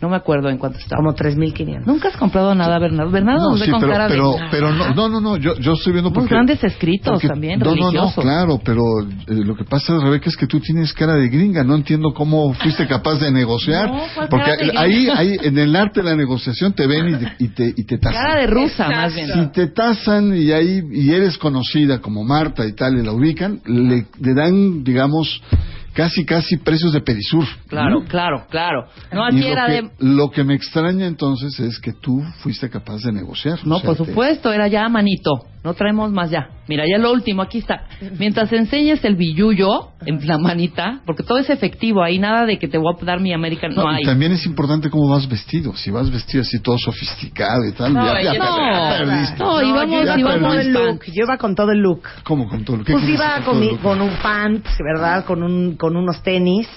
No 0.00 0.08
me 0.08 0.16
acuerdo 0.16 0.48
en 0.48 0.56
cuánto 0.56 0.78
estaba. 0.78 1.02
Como 1.02 1.14
3.500. 1.14 1.84
Nunca 1.84 2.08
has 2.08 2.16
comprado 2.16 2.54
nada, 2.54 2.78
Bernardo. 2.78 3.10
Bernardo 3.10 3.50
No, 3.50 3.56
sí, 3.58 3.70
con 3.70 3.80
pero, 3.80 3.92
cara 3.92 4.08
de... 4.08 4.18
pero, 4.50 4.72
no, 4.72 4.94
no, 4.94 5.08
no, 5.10 5.20
no, 5.20 5.36
yo, 5.36 5.54
yo 5.58 5.74
estoy 5.74 5.92
viendo 5.92 6.10
porque... 6.10 6.34
grandes 6.34 6.64
escritos 6.64 7.12
porque- 7.12 7.28
también, 7.28 7.58
no, 7.58 7.66
no, 7.66 7.70
no, 7.74 7.82
religiosos. 7.90 8.24
claro, 8.24 8.58
pero 8.64 8.80
eh, 9.02 9.44
lo 9.44 9.54
que 9.56 9.64
pasa, 9.64 9.98
Rebeca, 10.02 10.30
es 10.30 10.36
que 10.38 10.46
tú 10.46 10.58
tienes 10.58 10.94
cara 10.94 11.14
de 11.16 11.28
gringa. 11.28 11.64
No 11.64 11.74
entiendo 11.74 12.14
cómo 12.14 12.54
fuiste 12.54 12.86
capaz 12.86 13.16
de 13.20 13.30
negociar. 13.30 13.88
No, 13.90 14.00
¿cuál 14.14 14.28
porque 14.30 14.44
cara 14.46 14.56
de 14.56 14.64
gringa? 14.68 14.80
ahí, 14.80 15.08
ahí, 15.14 15.36
en 15.42 15.58
el 15.58 15.76
arte 15.76 16.02
de 16.02 16.08
la 16.10 16.16
negociación 16.16 16.72
te 16.72 16.86
ven 16.86 17.08
y 17.08 17.16
te, 17.18 17.44
y 17.44 17.48
te, 17.48 17.74
y 17.76 17.84
te 17.84 17.98
tasan. 17.98 18.22
Cara 18.22 18.40
de 18.40 18.46
rusa, 18.46 18.88
más 18.88 19.14
bien. 19.14 19.28
Si 19.32 19.46
te 19.52 19.66
tasan 19.66 20.34
y 20.34 20.50
ahí 20.52 20.80
y 20.92 21.10
eres 21.12 21.36
conocida 21.36 21.98
como 22.00 22.24
Marta 22.24 22.64
y 22.66 22.72
tal 22.72 22.98
y 22.98 23.02
la 23.04 23.12
ubican, 23.12 23.60
le, 23.66 24.06
le 24.18 24.34
dan, 24.34 24.82
digamos, 24.82 25.42
casi 26.02 26.24
casi 26.24 26.56
precios 26.56 26.92
de 26.92 27.00
Perisur. 27.00 27.44
Claro, 27.68 28.00
¿no? 28.00 28.04
claro, 28.06 28.46
claro. 28.50 28.86
No, 29.12 29.24
Y 29.24 29.36
aquí 29.36 29.40
lo 29.40 29.46
era 29.48 29.66
que, 29.66 29.72
de... 29.72 29.90
lo 30.00 30.30
que 30.30 30.44
me 30.44 30.54
extraña 30.54 31.06
entonces 31.06 31.58
es 31.60 31.78
que 31.78 31.92
tú 31.92 32.22
fuiste 32.38 32.70
capaz 32.70 33.02
de 33.02 33.12
negociar. 33.12 33.58
No, 33.66 33.76
O 33.76 33.80
sea, 33.80 33.86
por 33.90 33.96
te- 33.98 34.04
supuesto, 34.06 34.52
era 34.52 34.68
ya 34.68 34.88
manito. 34.88 35.30
No 35.62 35.74
traemos 35.74 36.10
más 36.10 36.30
ya. 36.30 36.48
Mira, 36.68 36.84
ya 36.90 36.96
lo 36.96 37.12
último, 37.12 37.42
aquí 37.42 37.58
está. 37.58 37.84
Mientras 38.18 38.50
enseñes 38.50 39.04
el 39.04 39.14
billuyo 39.16 39.68
en 40.06 40.26
la 40.26 40.38
manita, 40.38 41.02
porque 41.04 41.22
todo 41.22 41.36
es 41.36 41.50
efectivo 41.50 42.02
ahí, 42.02 42.18
nada 42.18 42.46
de 42.46 42.58
que 42.58 42.66
te 42.66 42.78
voy 42.78 42.94
a 42.98 43.04
dar 43.04 43.20
mi 43.20 43.34
American, 43.34 43.74
no, 43.74 43.82
No, 43.82 43.92
y 43.92 43.96
hay. 43.96 44.02
también 44.04 44.32
es 44.32 44.46
importante 44.46 44.88
cómo 44.88 45.10
vas 45.10 45.28
vestido. 45.28 45.74
Si 45.76 45.90
vas 45.90 46.10
vestido 46.10 46.40
así 46.42 46.60
todo 46.60 46.78
sofisticado 46.78 47.66
y 47.68 47.72
tal, 47.72 47.92
No, 47.92 48.06
ya, 48.06 48.22
ya, 48.22 48.30
ella 48.30 48.38
no, 48.38 48.56
ya 48.90 48.98
perdiste. 48.98 49.38
no, 49.38 49.62
íbamos, 49.62 50.02
iba 50.02 50.16
ya 50.16 50.22
con 50.22 50.40
todo 50.40 50.54
el 50.54 50.72
look. 50.72 51.04
Yo 51.08 51.24
iba 51.24 51.36
con 51.36 51.54
todo 51.54 51.72
el 51.72 51.78
look. 51.80 52.02
¿Cómo 52.24 52.48
con 52.48 52.64
todo 52.64 52.76
lo 52.78 52.84
que 52.84 52.92
Pues 52.94 53.06
iba 53.08 53.42
con, 53.44 53.60
mi- 53.60 53.76
con 53.76 54.00
un 54.00 54.16
pant, 54.22 54.64
¿verdad? 54.78 55.26
Con, 55.26 55.42
un, 55.42 55.76
con 55.76 55.89
unos 55.96 56.22
tenis, 56.22 56.68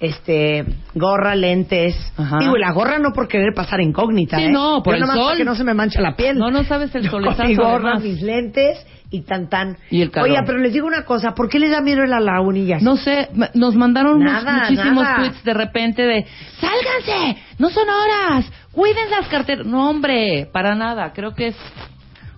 este, 0.00 0.64
gorra, 0.94 1.34
lentes. 1.34 1.94
Ajá. 2.16 2.38
Digo, 2.40 2.56
y 2.56 2.60
la 2.60 2.72
gorra 2.72 2.98
no 2.98 3.12
por 3.12 3.28
querer 3.28 3.54
pasar 3.54 3.80
incógnita, 3.80 4.36
Sí, 4.38 4.44
¿eh? 4.44 4.50
no, 4.50 4.82
por 4.82 4.92
Yo 4.94 4.96
el 4.96 5.00
nomás 5.02 5.16
sol. 5.16 5.24
para 5.26 5.36
que 5.38 5.44
no 5.44 5.54
se 5.54 5.64
me 5.64 5.74
mancha 5.74 6.00
la 6.00 6.14
piel. 6.16 6.36
No, 6.36 6.50
no 6.50 6.64
sabes 6.64 6.94
el 6.94 7.02
Yo 7.04 7.10
con 7.10 7.22
solezazo, 7.24 7.48
mi 7.48 7.54
gorra, 7.54 7.92
además. 7.92 8.02
mis 8.02 8.20
lentes 8.22 8.86
y 9.10 9.22
tan 9.22 9.48
tan. 9.48 9.78
Y 9.90 10.02
el 10.02 10.10
calor. 10.10 10.30
Oye, 10.30 10.40
pero 10.44 10.58
les 10.58 10.72
digo 10.72 10.86
una 10.86 11.04
cosa, 11.04 11.34
¿por 11.34 11.48
qué 11.48 11.58
les 11.58 11.70
da 11.70 11.80
miedo 11.80 12.02
a 12.02 12.06
la 12.06 12.20
lagunilla? 12.20 12.78
No 12.80 12.96
sé, 12.96 13.28
nos 13.54 13.74
mandaron 13.76 14.16
unos- 14.20 14.32
Nada, 14.44 14.62
muchísimos 14.68 15.04
nada. 15.04 15.16
tweets 15.16 15.44
de 15.44 15.54
repente 15.54 16.02
de 16.02 16.26
¡Sálganse! 16.60 17.40
¡No 17.58 17.70
son 17.70 17.86
horas! 17.88 18.50
¡Cuiden 18.72 19.08
las 19.10 19.28
carteras! 19.28 19.64
No, 19.66 19.88
hombre, 19.88 20.48
para 20.52 20.74
nada. 20.74 21.12
Creo 21.14 21.34
que 21.34 21.48
es- 21.48 21.56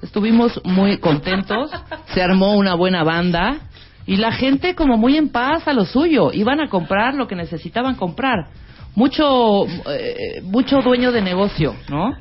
estuvimos 0.02 0.60
muy 0.64 0.98
contentos. 0.98 1.70
Se 2.12 2.22
armó 2.22 2.54
una 2.56 2.74
buena 2.74 3.02
banda. 3.02 3.65
Y 4.06 4.16
la 4.16 4.32
gente 4.32 4.74
como 4.74 4.96
muy 4.96 5.16
en 5.16 5.30
paz 5.30 5.66
a 5.66 5.72
lo 5.72 5.84
suyo. 5.84 6.30
Iban 6.32 6.60
a 6.60 6.68
comprar 6.68 7.14
lo 7.14 7.26
que 7.26 7.34
necesitaban 7.34 7.96
comprar. 7.96 8.46
Mucho, 8.94 9.66
eh, 9.66 10.40
mucho 10.42 10.80
dueño 10.80 11.12
de 11.12 11.20
negocio, 11.20 11.74
¿no? 11.88 12.14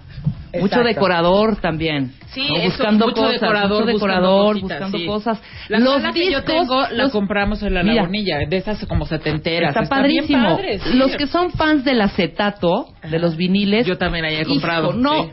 Mucho 0.59 0.79
decorador 0.83 1.57
también. 1.57 2.13
Sí, 2.27 2.47
¿no? 2.47 2.55
eso, 2.55 2.65
buscando 2.69 3.05
mucho 3.07 3.21
cosas, 3.21 3.41
decorador, 3.41 3.81
mucho 3.85 3.91
buscando 3.93 3.93
decorador, 3.93 4.47
cositas, 4.53 4.69
buscando 4.79 4.97
sí. 4.97 5.05
cosas. 5.05 5.41
La 5.69 5.79
los 5.79 6.01
sala 6.01 6.13
que 6.13 6.31
yo 6.31 6.39
discos, 6.41 6.45
tengo 6.45 6.81
la 6.81 7.03
los- 7.03 7.11
compramos 7.11 7.61
en 7.63 7.73
la 7.73 7.83
Mira. 7.83 7.95
lagunilla, 7.95 8.37
de 8.49 8.57
esas 8.57 8.85
como 8.87 9.05
setenteras. 9.05 9.69
Está, 9.69 9.81
bien 9.81 9.89
padrísimo. 10.23 10.55
padre, 10.55 10.79
sí. 10.79 10.93
Los 10.97 11.15
que 11.17 11.27
son 11.27 11.51
fans 11.51 11.83
del 11.85 12.01
acetato, 12.01 12.87
de 13.09 13.19
los 13.19 13.35
viniles. 13.37 13.85
Yo 13.85 13.97
también 13.97 14.25
ahí 14.25 14.35
he 14.35 14.41
hijo, 14.41 14.49
comprado, 14.51 14.93
no, 14.93 15.25
sí. 15.25 15.29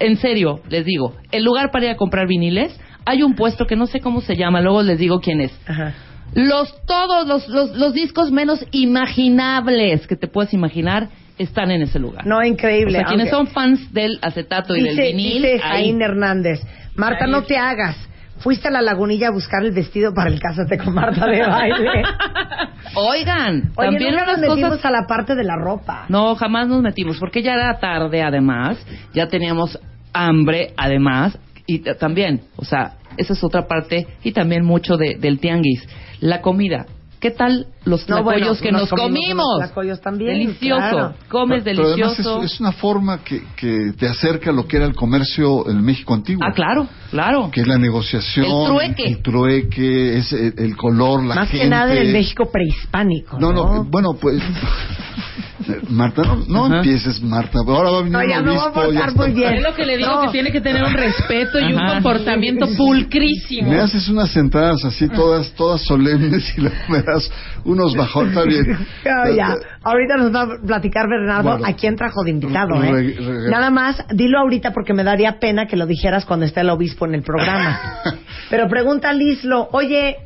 en 0.00 0.16
serio, 0.16 0.60
les 0.68 0.84
digo, 0.84 1.14
el 1.32 1.44
lugar 1.44 1.70
para 1.72 1.86
ir 1.86 1.90
a 1.92 1.96
comprar 1.96 2.26
viniles, 2.28 2.78
hay 3.08 3.22
un 3.22 3.34
puesto 3.34 3.66
que 3.66 3.74
no 3.74 3.86
sé 3.86 4.00
cómo 4.00 4.20
se 4.20 4.36
llama, 4.36 4.60
luego 4.60 4.82
les 4.82 4.98
digo 4.98 5.20
quién 5.20 5.40
es. 5.40 5.52
Ajá. 5.66 5.94
Los 6.34 6.84
todos 6.84 7.26
los, 7.26 7.48
los, 7.48 7.74
los 7.74 7.94
discos 7.94 8.30
menos 8.30 8.64
imaginables 8.70 10.06
que 10.06 10.14
te 10.14 10.28
puedes 10.28 10.52
imaginar 10.52 11.08
están 11.38 11.70
en 11.70 11.82
ese 11.82 11.98
lugar. 11.98 12.26
No, 12.26 12.38
o 12.38 12.42
increíble. 12.42 12.98
sea, 12.98 13.04
quienes 13.04 13.30
son 13.30 13.46
fans 13.46 13.92
del 13.94 14.18
acetato 14.20 14.76
y 14.76 14.82
del 14.82 14.96
vinil, 14.96 15.42
dice 15.42 15.52
ahí. 15.62 15.84
Jaín 15.84 16.02
Hernández, 16.02 16.60
Marta, 16.96 17.26
no 17.26 17.44
te 17.44 17.56
hagas. 17.56 17.96
Fuiste 18.40 18.68
a 18.68 18.70
la 18.70 18.82
lagunilla 18.82 19.28
a 19.28 19.30
buscar 19.30 19.64
el 19.64 19.72
vestido 19.72 20.12
para 20.14 20.30
el 20.30 20.38
Cásate 20.38 20.78
con 20.78 20.94
Marta 20.94 21.26
de 21.26 21.42
baile. 21.42 22.04
Oigan, 22.94 23.72
Oye, 23.74 23.90
también 23.90 24.10
nunca 24.12 24.26
nos 24.26 24.38
metimos 24.38 24.70
cosas 24.70 24.84
a 24.84 24.90
la 24.90 25.06
parte 25.08 25.34
de 25.34 25.42
la 25.42 25.56
ropa. 25.56 26.04
No, 26.08 26.36
jamás 26.36 26.68
nos 26.68 26.82
metimos, 26.82 27.18
porque 27.18 27.42
ya 27.42 27.54
era 27.54 27.78
tarde 27.80 28.22
además, 28.22 28.78
ya 29.12 29.26
teníamos 29.26 29.78
hambre 30.12 30.72
además, 30.76 31.36
y 31.66 31.80
también, 31.80 32.42
o 32.56 32.64
sea, 32.64 32.94
esa 33.18 33.32
es 33.34 33.44
otra 33.44 33.66
parte, 33.66 34.06
y 34.24 34.32
también 34.32 34.64
mucho 34.64 34.96
de, 34.96 35.16
del 35.20 35.38
tianguis. 35.40 35.86
La 36.20 36.40
comida. 36.40 36.86
¿Qué 37.20 37.32
tal 37.32 37.66
los 37.84 38.08
No, 38.08 38.22
bueno, 38.22 38.54
que 38.62 38.70
nos 38.70 38.82
nos, 38.82 38.90
comimos 38.90 39.58
tlacoyos 39.58 40.00
también, 40.00 40.34
Delicioso. 40.38 40.78
claro. 40.88 41.14
Comes 41.28 41.64
Pero 41.64 41.88
delicioso. 41.88 42.40
es, 42.44 42.52
es 42.52 42.60
una 42.60 42.70
forma 42.70 43.24
que, 43.24 43.42
que 43.56 43.92
te 43.98 44.06
acerca 44.06 44.50
a 44.50 44.52
lo 44.52 44.68
que 44.68 44.76
era 44.76 44.86
el 44.86 44.94
comercio 44.94 45.68
en 45.68 45.82
México 45.82 46.14
antiguo. 46.14 46.44
Ah, 46.48 46.52
claro, 46.54 46.86
claro. 47.10 47.50
Que 47.50 47.62
es 47.62 47.66
la 47.66 47.76
negociación, 47.76 48.46
El 48.46 48.66
trueque. 48.68 49.02
el 49.04 49.22
trueque, 49.22 50.18
es 50.18 50.32
el, 50.32 50.54
el 50.58 50.76
color, 50.76 51.24
la 51.24 51.34
Más 51.34 51.48
gente. 51.50 51.64
que 51.64 51.70
nada 51.70 51.90
en 51.92 51.98
el 52.06 52.12
México 52.12 52.48
prehispánico. 52.52 53.36
No, 53.40 53.52
No, 53.52 53.64
no, 53.74 53.84
bueno, 53.84 54.10
pues. 54.20 54.40
Marta, 55.88 56.22
no, 56.48 56.68
no 56.68 56.76
empieces, 56.76 57.20
Marta. 57.22 57.58
Ahora 57.66 57.90
va 57.90 57.98
a 57.98 58.02
venir 58.02 58.12
No, 58.12 58.18
un 58.20 58.28
ya 58.28 58.40
me 58.40 58.50
voy 58.50 58.58
a 58.58 58.62
obispo, 58.64 58.72
portar 58.74 59.10
ya 59.10 59.14
muy 59.16 59.32
bien. 59.32 59.54
Es 59.54 59.62
lo 59.62 59.74
que 59.74 59.84
le 59.86 59.96
digo 59.96 60.08
No. 60.14 60.20
que 60.22 60.28
tiene 60.28 60.52
que 60.52 60.60
tener 60.60 60.84
un 60.84 60.92
respeto 60.94 61.58
y 61.58 61.72
un 61.72 61.86
comportamiento 61.86 62.66
pulcrísimo. 62.76 63.70
Me 63.70 63.80
haces 63.80 64.08
unas 64.08 64.34
entradas 64.36 64.84
así 64.84 65.08
todas 65.08 65.50
todas 65.54 65.82
solemnes 65.84 66.54
y 66.56 66.60
luego 66.60 66.76
me 66.88 67.02
das 67.02 67.30
unos 67.64 67.94
bajones. 67.96 68.30
Está 68.36 68.44
bien. 68.44 68.78
Ya, 69.04 69.34
ya. 69.36 69.54
Ahorita 69.82 70.16
nos 70.16 70.34
va 70.34 70.42
a 70.42 70.48
platicar 70.66 71.08
Bernardo 71.08 71.50
Bueno. 71.50 71.66
a 71.66 71.72
quién 71.74 71.96
trajo 71.96 72.22
de 72.22 72.30
invitado, 72.30 72.82
¿eh? 72.82 72.90
Re- 72.92 73.14
re- 73.14 73.50
Nada 73.50 73.70
más, 73.70 74.02
dilo 74.14 74.38
ahorita 74.38 74.72
porque 74.72 74.92
me 74.94 75.02
daría 75.04 75.38
pena 75.40 75.66
que 75.66 75.76
lo 75.76 75.86
dijeras 75.86 76.24
cuando 76.24 76.46
esté 76.46 76.60
el 76.60 76.70
obispo 76.70 77.06
en 77.06 77.14
el 77.14 77.22
programa. 77.22 77.80
Pero 78.50 78.68
pregunta 78.68 79.10
a 79.10 79.12
Lislo, 79.12 79.68
oye, 79.72 80.16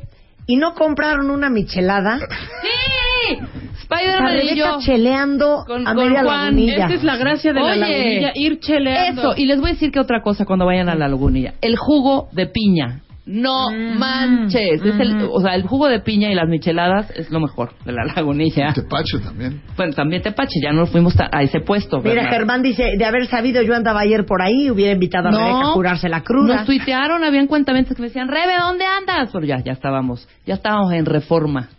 ¿y 0.47 0.57
no 0.57 0.73
compraron 0.73 1.29
una 1.29 1.49
michelada? 1.49 2.19
¡Sí! 2.19 3.37
Spider-Man 3.83 4.37
y 4.51 4.55
yo. 4.55 4.79
cheleando 4.79 5.63
Con- 5.67 5.87
a 5.87 5.93
con 5.93 6.05
media 6.07 6.23
Juan, 6.23 6.45
lagunilla. 6.45 6.73
Esta 6.83 6.93
es 6.93 7.03
la 7.03 7.17
gracia 7.17 7.53
de 7.53 7.59
la 7.61 7.75
lagunilla, 7.75 8.31
ir 8.35 8.59
cheleando. 8.59 9.21
Eso, 9.21 9.33
y 9.37 9.45
les 9.45 9.59
voy 9.59 9.69
a 9.71 9.73
decir 9.73 9.91
que 9.91 9.99
otra 9.99 10.21
cosa 10.21 10.45
cuando 10.45 10.65
vayan 10.65 10.89
a 10.89 10.95
la 10.95 11.07
lagunilla. 11.07 11.53
El 11.61 11.75
jugo 11.77 12.29
de 12.31 12.47
piña. 12.47 13.01
No 13.25 13.69
Mm. 13.71 13.97
manches. 13.97 14.83
Es 14.83 14.99
el, 14.99 15.29
o 15.31 15.39
sea, 15.39 15.55
el 15.55 15.63
jugo 15.63 15.87
de 15.87 16.01
piña 16.01 16.29
y 16.29 16.35
las 16.35 16.49
micheladas 16.49 17.09
es 17.11 17.31
lo 17.31 17.39
mejor 17.39 17.69
de 17.85 17.93
la 17.93 18.03
lagunilla. 18.03 18.73
Tepache 18.73 19.19
también. 19.23 19.61
Bueno, 19.77 19.93
también 19.93 20.21
Tepache, 20.21 20.59
ya 20.61 20.73
no 20.73 20.85
fuimos 20.87 21.15
a 21.31 21.41
ese 21.41 21.61
puesto. 21.61 22.01
Mira. 22.01 22.25
Germán 22.27 22.61
dice, 22.61 22.97
de 22.97 23.05
haber 23.05 23.27
sabido 23.27 23.61
yo 23.61 23.75
andaba 23.75 24.01
ayer 24.01 24.25
por 24.25 24.41
ahí, 24.41 24.69
hubiera 24.69 24.91
invitado 24.91 25.29
a 25.29 25.31
Rebeca 25.31 25.69
a 25.69 25.73
curarse 25.73 26.09
la 26.09 26.21
cruda. 26.21 26.53
Nos 26.57 26.65
tuitearon, 26.65 27.23
habían 27.23 27.47
cuentamientos 27.47 27.95
que 27.95 28.01
me 28.01 28.09
decían, 28.09 28.27
Rebe, 28.27 28.57
¿dónde 28.59 28.83
andas? 28.85 29.29
Pero 29.31 29.45
ya, 29.45 29.59
ya 29.63 29.71
estábamos, 29.71 30.27
ya 30.45 30.55
estábamos 30.55 30.91
en 30.91 31.05
reforma 31.05 31.69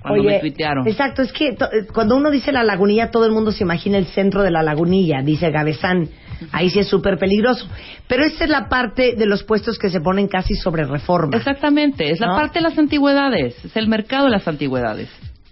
cuando 0.00 0.22
me 0.22 0.38
tuitearon. 0.40 0.86
Exacto, 0.86 1.22
es 1.22 1.32
que 1.32 1.48
eh, 1.48 1.56
cuando 1.92 2.16
uno 2.16 2.30
dice 2.30 2.52
la 2.52 2.62
lagunilla, 2.62 3.10
todo 3.10 3.26
el 3.26 3.32
mundo 3.32 3.52
se 3.52 3.64
imagina 3.64 3.98
el 3.98 4.06
centro 4.06 4.42
de 4.42 4.50
la 4.50 4.62
lagunilla, 4.62 5.22
dice 5.22 5.50
Gavesán. 5.50 6.08
Ahí 6.52 6.70
sí 6.70 6.78
es 6.78 6.88
súper 6.88 7.18
peligroso. 7.18 7.68
Pero 8.08 8.24
esta 8.24 8.44
es 8.44 8.50
la 8.50 8.68
parte 8.68 9.14
de 9.14 9.26
los 9.26 9.44
puestos 9.44 9.78
que 9.78 9.90
se 9.90 10.00
ponen 10.00 10.26
casi 10.26 10.54
sobre 10.54 10.84
reforma. 10.84 11.36
Exactamente, 11.36 12.10
es 12.10 12.20
la 12.20 12.28
parte 12.28 12.60
de 12.60 12.62
las 12.62 12.78
antigüedades, 12.78 13.62
es 13.64 13.76
el 13.76 13.88
mercado 13.88 14.24
de 14.24 14.30
las 14.30 14.48
antigüedades. 14.48 15.08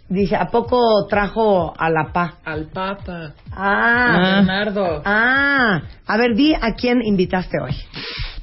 Dice, 0.08 0.36
¿a 0.36 0.46
poco 0.46 1.06
trajo 1.06 1.74
a 1.78 1.90
la 1.90 2.10
pa? 2.14 2.38
Al 2.42 2.68
Papa. 2.68 3.34
Ah, 3.52 4.36
Bernardo. 4.36 5.02
ah. 5.04 5.82
A 6.06 6.16
ver, 6.16 6.34
di 6.34 6.54
a 6.54 6.72
quién 6.78 7.02
invitaste 7.04 7.58
hoy. 7.62 7.76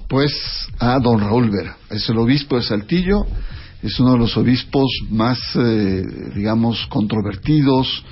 Pues 0.07 0.31
a 0.79 1.00
don 1.00 1.19
Raúl 1.19 1.50
Vera. 1.50 1.75
Es 1.89 2.07
el 2.09 2.19
obispo 2.19 2.57
de 2.57 2.62
Saltillo. 2.62 3.25
Es 3.85 3.99
uno 3.99 4.13
de 4.13 4.17
los 4.17 4.35
obispos 4.35 4.89
más, 5.11 5.39
eh, 5.55 6.03
digamos, 6.33 6.87
controvertidos, 6.87 8.03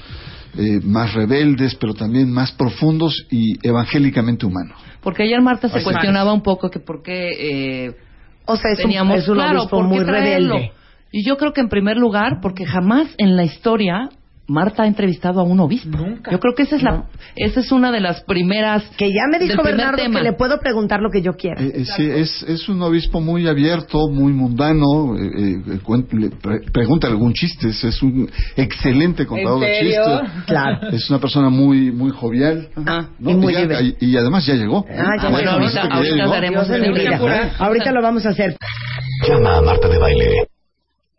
eh, 0.56 0.80
más 0.84 1.14
rebeldes, 1.16 1.74
pero 1.76 1.96
también 1.96 2.32
más 2.32 2.52
profundos 2.52 3.26
y 3.32 3.56
evangélicamente 3.68 4.46
humanos. 4.46 4.78
Porque 5.02 5.24
ayer 5.24 5.42
Marta 5.42 5.68
se 5.70 5.78
Así 5.78 5.84
cuestionaba 5.84 6.32
un 6.32 6.44
poco 6.44 6.70
que 6.70 6.80
por 6.80 7.02
qué 7.02 7.88
eh, 7.88 7.96
O 8.46 8.56
sea, 8.56 8.72
es 8.72 8.78
un, 8.78 8.84
teníamos 8.84 9.18
es 9.18 9.28
un 9.28 9.36
claro, 9.36 9.62
obispo 9.62 9.78
¿por 9.78 9.86
qué 9.86 9.96
muy 9.96 10.06
traerlo? 10.06 10.54
rebelde. 10.56 10.74
Y 11.12 11.26
yo 11.26 11.38
creo 11.38 11.54
que 11.54 11.62
en 11.62 11.70
primer 11.70 11.98
lugar, 11.98 12.40
porque 12.40 12.66
jamás 12.66 13.08
en 13.18 13.36
la 13.36 13.44
historia 13.44 14.10
Marta 14.48 14.84
ha 14.84 14.88
entrevistado 14.88 15.40
a 15.40 15.44
un 15.44 15.60
obispo. 15.62 15.98
Nunca. 15.98 16.30
Yo 16.32 16.40
creo 16.40 16.54
que 16.54 16.64
esa 16.64 16.76
es 16.76 16.84
la, 16.84 17.06
esa 17.36 17.62
es 17.62 17.72
una 17.72 17.92
de 17.92 18.02
las 18.02 18.24
primeras. 18.24 18.84
Que 18.98 19.08
ya 19.10 19.26
me 19.32 19.40
dijo 19.40 19.64
Bernardo 19.64 19.96
tema. 19.98 20.20
que 20.20 20.24
le 20.24 20.34
puedo 20.34 20.60
preguntar 20.60 21.00
lo 21.02 21.10
que 21.10 21.22
yo 21.22 21.32
quiera. 21.34 21.62
Eh, 21.62 21.72
eh, 21.76 21.86
sí, 21.86 22.10
es, 22.10 22.44
es 22.44 22.68
un 22.68 22.82
obispo 22.82 23.22
muy 23.22 23.48
abierto, 23.48 24.10
muy 24.10 24.34
mundano. 24.34 25.16
eh, 25.18 25.62
eh, 25.78 26.30
pre- 26.42 26.60
pregunta 26.74 27.08
algún 27.08 27.34
chiste. 27.34 27.70
Es, 27.70 27.84
es 27.86 28.02
un 28.04 28.30
excelente 28.58 29.26
contador 29.26 29.62
de 29.62 29.80
chistes. 29.80 30.46
Claro. 30.46 30.90
Es 30.90 31.10
una 31.10 31.20
persona 31.20 31.50
muy 31.50 31.92
muy 31.92 32.12
jovial. 32.12 32.68
Ajá. 32.76 33.10
¿no? 33.20 33.32
Y 33.32 33.36
muy 33.36 33.54
ya- 33.54 33.82
y, 33.82 33.96
y 34.00 34.18
además 34.18 34.46
ya 34.46 34.56
llegó. 34.56 34.86
Ah, 34.90 35.14
ya 35.22 35.30
bueno, 35.30 35.58
llegó. 35.60 36.30
daremos. 36.30 36.70
Ahorita 37.60 37.92
lo 37.92 38.02
vamos 38.02 38.26
a 38.26 38.30
hacer. 38.30 38.58
Llama 39.28 39.58
a 39.58 39.62
Marta 39.62 39.88
de 39.88 39.98
Baile. 39.98 40.48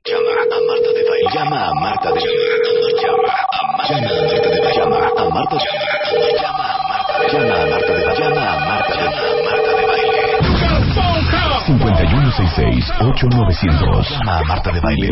Llama 0.07 0.31
a 0.43 0.61
Marta 0.69 0.89
de 0.95 1.09
Baile. 1.09 1.31
Llama 1.35 1.69
a 1.69 1.75
Marta 1.75 2.09
de 2.09 2.21
Baile. 2.21 2.94
Llama 3.87 4.09
a 4.09 4.11
Marta 4.25 4.49
de 4.49 4.61
Baile. 4.61 4.73
Llama 4.75 5.05
a 5.05 5.29
Marta 5.29 5.57
de. 5.57 5.61
Llama 6.41 6.65
a 6.65 6.67
Marta 7.69 7.93
de. 7.93 8.01
Llama 8.19 8.41
a 8.41 8.43
Marta 8.65 8.95
de 8.95 9.01
Baile. 9.05 9.21
Llama 9.35 9.35
a 9.35 9.43
Marta 9.45 9.71
de 9.77 9.85
Baile. 9.87 10.25
5166-8900. 11.67 14.11
Llama 14.11 14.39
a 14.39 14.43
Marta 14.45 14.71
de 14.73 14.81
Baile. 14.81 15.09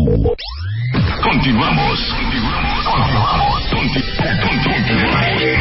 Continuamos. 1.22 2.00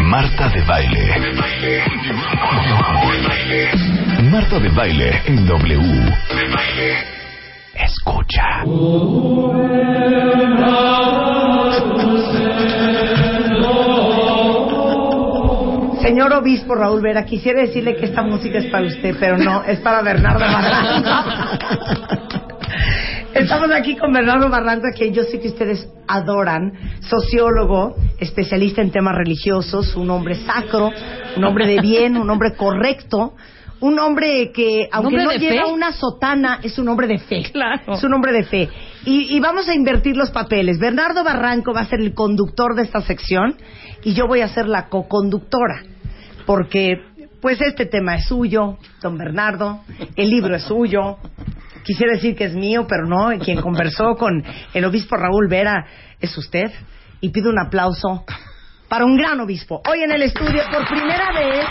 Marta 0.05 0.49
de 0.49 0.63
Baile. 0.63 1.07
Marta 4.31 4.59
de 4.59 4.69
Baile 4.71 5.23
en 5.27 5.47
W. 5.47 6.15
Escucha. 7.75 8.65
Señor 16.01 16.33
obispo 16.33 16.75
Raúl 16.75 17.03
Vera, 17.03 17.25
quisiera 17.25 17.61
decirle 17.61 17.97
que 17.97 18.07
esta 18.07 18.23
música 18.23 18.59
es 18.59 18.67
para 18.67 18.87
usted, 18.87 19.15
pero 19.21 19.37
no, 19.37 19.63
es 19.65 19.79
para 19.81 20.03
Bernardo 20.03 20.41
Barranco. 20.41 21.11
Estamos 23.35 23.71
aquí 23.71 23.97
con 23.97 24.13
Bernardo 24.13 24.49
Barranco, 24.49 24.89
a 24.89 24.91
quien 24.91 25.15
yo 25.15 25.23
sé 25.23 25.41
que 25.41 25.49
ustedes 25.49 25.89
adoran, 26.09 26.73
sociólogo, 27.01 27.95
especialista 28.19 28.83
en 28.83 28.91
temas 28.91 29.15
religiosos, 29.15 29.95
un 29.95 30.11
hombre 30.11 30.35
sacro, 30.35 30.91
un 31.37 31.45
hombre 31.45 31.67
de 31.67 31.81
bien, 31.81 32.17
un 32.17 32.29
hombre 32.29 32.55
correcto, 32.55 33.35
un 33.81 33.99
hombre 34.01 34.51
que, 34.53 34.89
aunque 34.91 35.17
no 35.17 35.31
de 35.31 35.39
lleva 35.39 35.67
fe? 35.67 35.73
una 35.73 35.93
sotana, 35.93 36.59
es 36.63 36.79
un 36.79 36.89
hombre 36.89 37.07
de 37.07 37.19
fe. 37.19 37.43
Claro. 37.53 37.95
Es 37.95 38.03
un 38.03 38.13
hombre 38.13 38.33
de 38.33 38.45
fe. 38.45 38.69
Y, 39.07 39.35
y 39.35 39.41
vamos 39.41 39.69
a 39.69 39.75
invertir 39.75 40.17
los 40.17 40.31
papeles. 40.31 40.79
Bernardo 40.79 41.23
Barranco 41.23 41.73
va 41.73 41.83
a 41.83 41.87
ser 41.87 42.01
el 42.01 42.15
conductor 42.15 42.75
de 42.75 42.83
esta 42.83 43.01
sección 43.01 43.55
y 44.03 44.13
yo 44.13 44.27
voy 44.27 44.41
a 44.41 44.49
ser 44.49 44.67
la 44.67 44.89
co-conductora. 44.89 45.85
Porque, 46.47 47.01
pues, 47.41 47.61
este 47.61 47.87
tema 47.87 48.17
es 48.17 48.27
suyo, 48.27 48.77
don 49.01 49.17
Bernardo. 49.17 49.83
El 50.17 50.31
libro 50.31 50.57
es 50.57 50.65
suyo. 50.65 51.19
Quisiera 51.85 52.13
decir 52.15 52.37
que 52.37 52.45
es 52.45 52.55
mío, 52.55 52.87
pero 52.89 53.07
no. 53.07 53.37
Quien 53.39 53.61
conversó 53.61 54.17
con 54.17 54.43
el 54.75 54.85
obispo 54.85 55.17
Raúl 55.17 55.49
Vera 55.49 55.87
es 56.21 56.37
usted. 56.37 56.71
Y 57.21 57.31
pido 57.31 57.51
un 57.51 57.59
aplauso 57.59 58.25
para 58.89 59.05
un 59.05 59.17
gran 59.17 59.41
obispo. 59.41 59.83
Hoy 59.89 60.03
en 60.03 60.13
el 60.13 60.23
estudio, 60.23 60.63
por 60.73 60.87
primera 60.87 61.33
vez, 61.33 61.67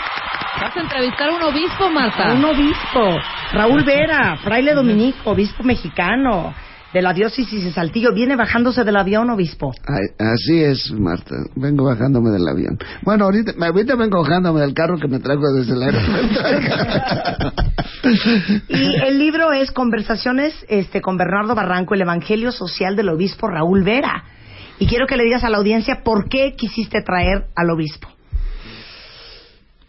Vas 0.60 0.76
a 0.76 0.80
entrevistar 0.80 1.28
a 1.30 1.34
un 1.34 1.42
obispo, 1.42 1.88
Marta. 1.90 2.32
un 2.32 2.44
obispo, 2.44 3.18
Raúl 3.52 3.82
Vera, 3.82 4.36
fraile 4.42 4.74
dominico, 4.74 5.30
obispo 5.30 5.62
mexicano 5.62 6.52
de 6.92 7.02
la 7.02 7.12
diócesis 7.12 7.64
de 7.64 7.72
Saltillo. 7.72 8.12
Viene 8.12 8.36
bajándose 8.36 8.84
del 8.84 8.96
avión, 8.96 9.30
obispo. 9.30 9.72
Ay, 9.86 10.06
así 10.18 10.62
es, 10.62 10.90
Marta. 10.92 11.36
Vengo 11.54 11.84
bajándome 11.84 12.30
del 12.30 12.46
avión. 12.48 12.78
Bueno, 13.02 13.26
ahorita, 13.26 13.52
ahorita 13.60 13.96
vengo 13.96 14.22
bajándome 14.22 14.60
del 14.60 14.74
carro 14.74 14.98
que 14.98 15.08
me 15.08 15.18
trajo 15.20 15.42
desde 15.54 15.72
el 15.74 15.82
aeropuerto. 15.82 16.40
Y 18.68 18.94
el 19.06 19.18
libro 19.18 19.52
es 19.52 19.70
Conversaciones 19.70 20.54
este, 20.68 21.00
con 21.00 21.16
Bernardo 21.16 21.54
Barranco, 21.54 21.94
el 21.94 22.00
Evangelio 22.00 22.50
Social 22.50 22.96
del 22.96 23.10
Obispo 23.10 23.46
Raúl 23.46 23.82
Vera. 23.82 24.24
Y 24.78 24.86
quiero 24.86 25.06
que 25.06 25.16
le 25.16 25.24
digas 25.24 25.44
a 25.44 25.50
la 25.50 25.58
audiencia 25.58 26.02
por 26.02 26.28
qué 26.28 26.54
quisiste 26.56 27.02
traer 27.02 27.48
al 27.54 27.70
obispo. 27.70 28.08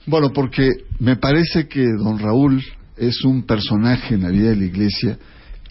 Bueno, 0.05 0.31
porque 0.33 0.67
me 0.99 1.15
parece 1.15 1.67
que 1.67 1.85
don 1.97 2.19
Raúl 2.19 2.61
es 2.97 3.23
un 3.23 3.43
personaje 3.43 4.15
en 4.15 4.23
la 4.23 4.29
vida 4.29 4.49
de 4.49 4.57
la 4.57 4.65
iglesia 4.65 5.17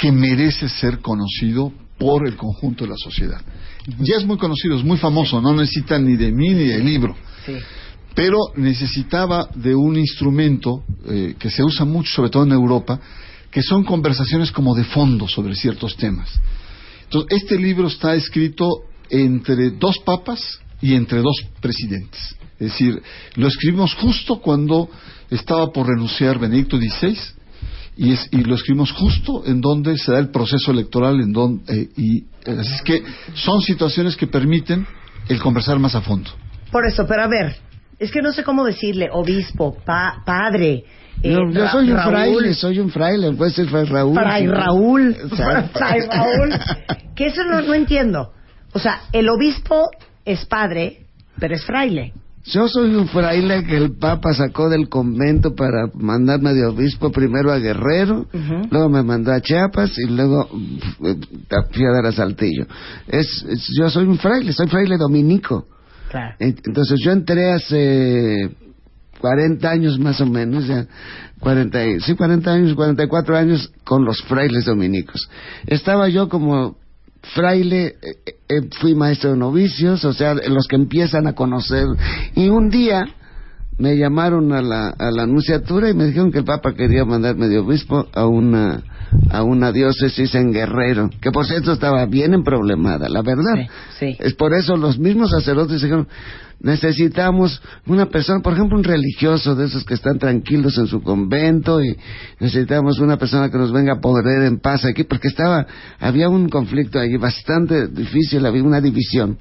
que 0.01 0.11
merece 0.11 0.69
ser 0.69 1.01
conocido 1.01 1.73
por 1.99 2.27
el 2.27 2.35
conjunto 2.37 2.85
de 2.85 2.91
la 2.91 2.97
sociedad. 2.97 3.41
Ya 3.99 4.17
es 4.17 4.25
muy 4.25 4.39
conocido, 4.39 4.77
es 4.77 4.83
muy 4.83 4.97
famoso, 4.97 5.41
no 5.43 5.55
necesita 5.55 5.99
ni 5.99 6.17
de 6.17 6.33
mí 6.33 6.49
ni 6.49 6.65
del 6.65 6.85
libro. 6.85 7.15
Sí. 7.45 7.53
Pero 8.15 8.39
necesitaba 8.57 9.49
de 9.55 9.75
un 9.75 9.99
instrumento 9.99 10.85
eh, 11.07 11.35
que 11.39 11.51
se 11.51 11.63
usa 11.63 11.85
mucho, 11.85 12.11
sobre 12.15 12.31
todo 12.31 12.45
en 12.45 12.53
Europa, 12.53 12.99
que 13.51 13.63
son 13.63 13.85
conversaciones 13.85 14.51
como 14.51 14.75
de 14.75 14.85
fondo 14.85 15.29
sobre 15.29 15.55
ciertos 15.55 15.97
temas. 15.97 16.31
Entonces, 17.05 17.43
este 17.43 17.59
libro 17.59 17.89
está 17.89 18.15
escrito 18.15 18.67
entre 19.11 19.71
dos 19.71 19.99
papas 19.99 20.61
y 20.81 20.95
entre 20.95 21.21
dos 21.21 21.45
presidentes. 21.61 22.37
Es 22.59 22.73
decir, 22.73 23.03
lo 23.35 23.49
escribimos 23.49 23.95
justo 23.95 24.41
cuando 24.41 24.89
estaba 25.29 25.71
por 25.73 25.89
renunciar 25.89 26.39
Benedicto 26.39 26.79
XVI 26.79 27.19
y, 28.03 28.13
es- 28.13 28.29
y 28.33 28.39
lo 28.43 28.55
escribimos 28.55 28.93
justo 28.93 29.43
en 29.47 29.61
donde 29.61 29.97
se 29.99 30.13
da 30.13 30.19
el 30.19 30.31
proceso 30.31 30.71
electoral 30.71 31.21
en 31.21 31.33
donde, 31.33 31.63
eh, 31.83 31.89
y 31.97 32.19
eh, 32.47 32.57
así 32.59 32.75
es 32.75 32.83
que 32.83 33.03
son 33.35 33.61
situaciones 33.61 34.17
que 34.17 34.27
permiten 34.27 34.87
el 35.29 35.39
conversar 35.41 35.79
más 35.79 35.95
a 35.95 36.01
fondo. 36.01 36.31
Por 36.73 36.87
eso, 36.87 37.07
pero 37.07 37.23
a 37.25 37.29
ver, 37.29 37.57
es 37.99 38.11
que 38.11 38.23
no 38.23 38.33
sé 38.33 38.43
cómo 38.43 38.65
decirle, 38.65 39.09
obispo, 39.13 39.77
pa- 39.85 40.23
padre. 40.25 40.85
eh, 41.23 41.35
No, 41.35 41.53
yo 41.53 41.69
soy 41.69 41.91
un 41.91 41.97
Raúl, 41.99 42.11
fraile, 42.13 42.55
soy 42.55 42.79
un 42.79 42.91
fraile, 42.91 43.33
puede 43.33 43.51
ser 43.51 43.69
Fray 43.69 43.85
Raúl. 43.85 44.15
Fray. 44.15 44.47
Raúl. 44.47 45.17
Fray 45.75 46.01
Raúl. 46.11 46.51
Que 47.15 47.27
eso 47.27 47.45
no, 47.45 47.61
no 47.61 47.75
entiendo. 47.75 48.33
O 48.73 48.79
sea, 48.79 49.03
el 49.13 49.29
obispo 49.29 49.91
es 50.25 50.47
padre, 50.47 51.05
pero 51.39 51.55
es 51.55 51.65
fraile. 51.65 52.15
Yo 52.53 52.69
soy 52.69 52.95
un 52.95 53.07
fraile 53.09 53.65
que 53.65 53.77
el 53.77 53.97
Papa 53.97 54.35
sacó 54.35 54.69
del 54.69 54.89
convento 54.89 55.55
para 55.55 55.89
mandarme 55.95 56.53
de 56.55 56.67
obispo 56.67 57.11
primero 57.13 57.53
a 57.53 57.59
Guerrero, 57.59 58.27
luego 58.71 58.89
me 58.89 59.03
mandó 59.03 59.33
a 59.33 59.41
Chiapas 59.41 59.97
y 59.99 60.07
luego 60.11 60.49
eh, 61.05 61.17
fui 61.73 61.85
a 61.87 61.91
dar 61.93 62.07
a 62.07 62.13
Saltillo. 62.13 62.67
Es, 63.07 63.45
es- 63.49 63.69
yo 63.79 63.89
soy 63.91 64.05
un 64.07 64.19
fraile, 64.19 64.53
soy 64.53 64.67
fraile 64.69 64.97
dominico. 64.97 65.67
Claro. 66.11 66.35
Ent- 66.41 66.63
Entonces 66.67 66.99
yo 67.05 67.13
entré 67.13 67.53
hace 67.53 68.51
40 69.21 69.71
años 69.71 69.99
más 69.99 70.21
o 70.21 70.27
menos, 70.27 70.67
ya 70.67 70.87
40, 71.39 71.87
y- 71.87 72.01
sí, 72.01 72.15
40 72.17 72.53
años, 72.53 72.75
44 72.75 73.37
años 73.37 73.71
con 73.85 74.05
los 74.05 74.21
frailes 74.23 74.65
dominicos. 74.65 75.29
Estaba 75.67 76.09
yo 76.09 76.29
como 76.29 76.80
fraile, 77.35 77.97
eh, 78.03 78.35
eh, 78.49 78.69
fui 78.81 78.95
maestro 78.95 79.33
de 79.33 79.37
novicios, 79.37 80.05
o 80.05 80.13
sea, 80.13 80.35
los 80.35 80.67
que 80.67 80.77
empiezan 80.77 81.27
a 81.27 81.35
conocer. 81.35 81.87
Y 82.35 82.49
un 82.49 82.71
día 82.71 83.05
me 83.79 83.97
llamaron 83.97 84.53
a 84.53 84.61
la, 84.61 84.89
a 84.89 85.11
la 85.11 85.23
anunciatura 85.23 85.89
y 85.89 85.95
me 85.95 86.07
dijeron 86.07 86.33
que 86.33 86.39
el 86.39 86.45
Papa 86.45 86.75
quería 86.75 87.05
mandarme 87.05 87.49
de 87.49 87.59
obispo 87.59 88.07
a 88.13 88.27
una 88.27 88.83
a 89.31 89.43
una 89.43 89.73
diócesis 89.73 90.35
en 90.35 90.53
Guerrero, 90.53 91.11
que 91.21 91.33
por 91.33 91.47
cierto 91.47 91.73
estaba 91.73 92.07
bien 92.07 92.33
emproblemada, 92.35 93.09
la 93.09 93.23
verdad. 93.23 93.55
Sí, 93.57 93.67
sí. 93.99 94.17
Es 94.21 94.35
por 94.35 94.55
eso 94.55 94.77
los 94.77 94.99
mismos 94.99 95.31
sacerdotes 95.31 95.83
dijeron, 95.83 96.07
necesitamos 96.61 97.61
una 97.87 98.07
persona, 98.07 98.41
por 98.41 98.53
ejemplo, 98.53 98.77
un 98.77 98.85
religioso 98.85 99.55
de 99.55 99.67
esos 99.67 99.85
que 99.85 99.95
están 99.95 100.19
tranquilos 100.19 100.77
en 100.79 100.87
su 100.87 101.03
convento 101.03 101.83
y 101.83 101.97
necesitamos 102.39 102.99
una 102.99 103.17
persona 103.17 103.51
que 103.51 103.59
nos 103.59 103.73
venga 103.73 103.95
a 103.95 104.01
poder 104.01 104.43
en 104.43 104.59
paz 104.59 104.85
aquí, 104.85 105.05
porque 105.05 105.29
estaba, 105.29 105.67
había 105.99 106.29
un 106.29 106.49
conflicto 106.49 106.99
allí 106.99 107.17
bastante 107.17 107.89
difícil, 107.89 108.45
había 108.45 108.63
una 108.63 108.81
división. 108.81 109.39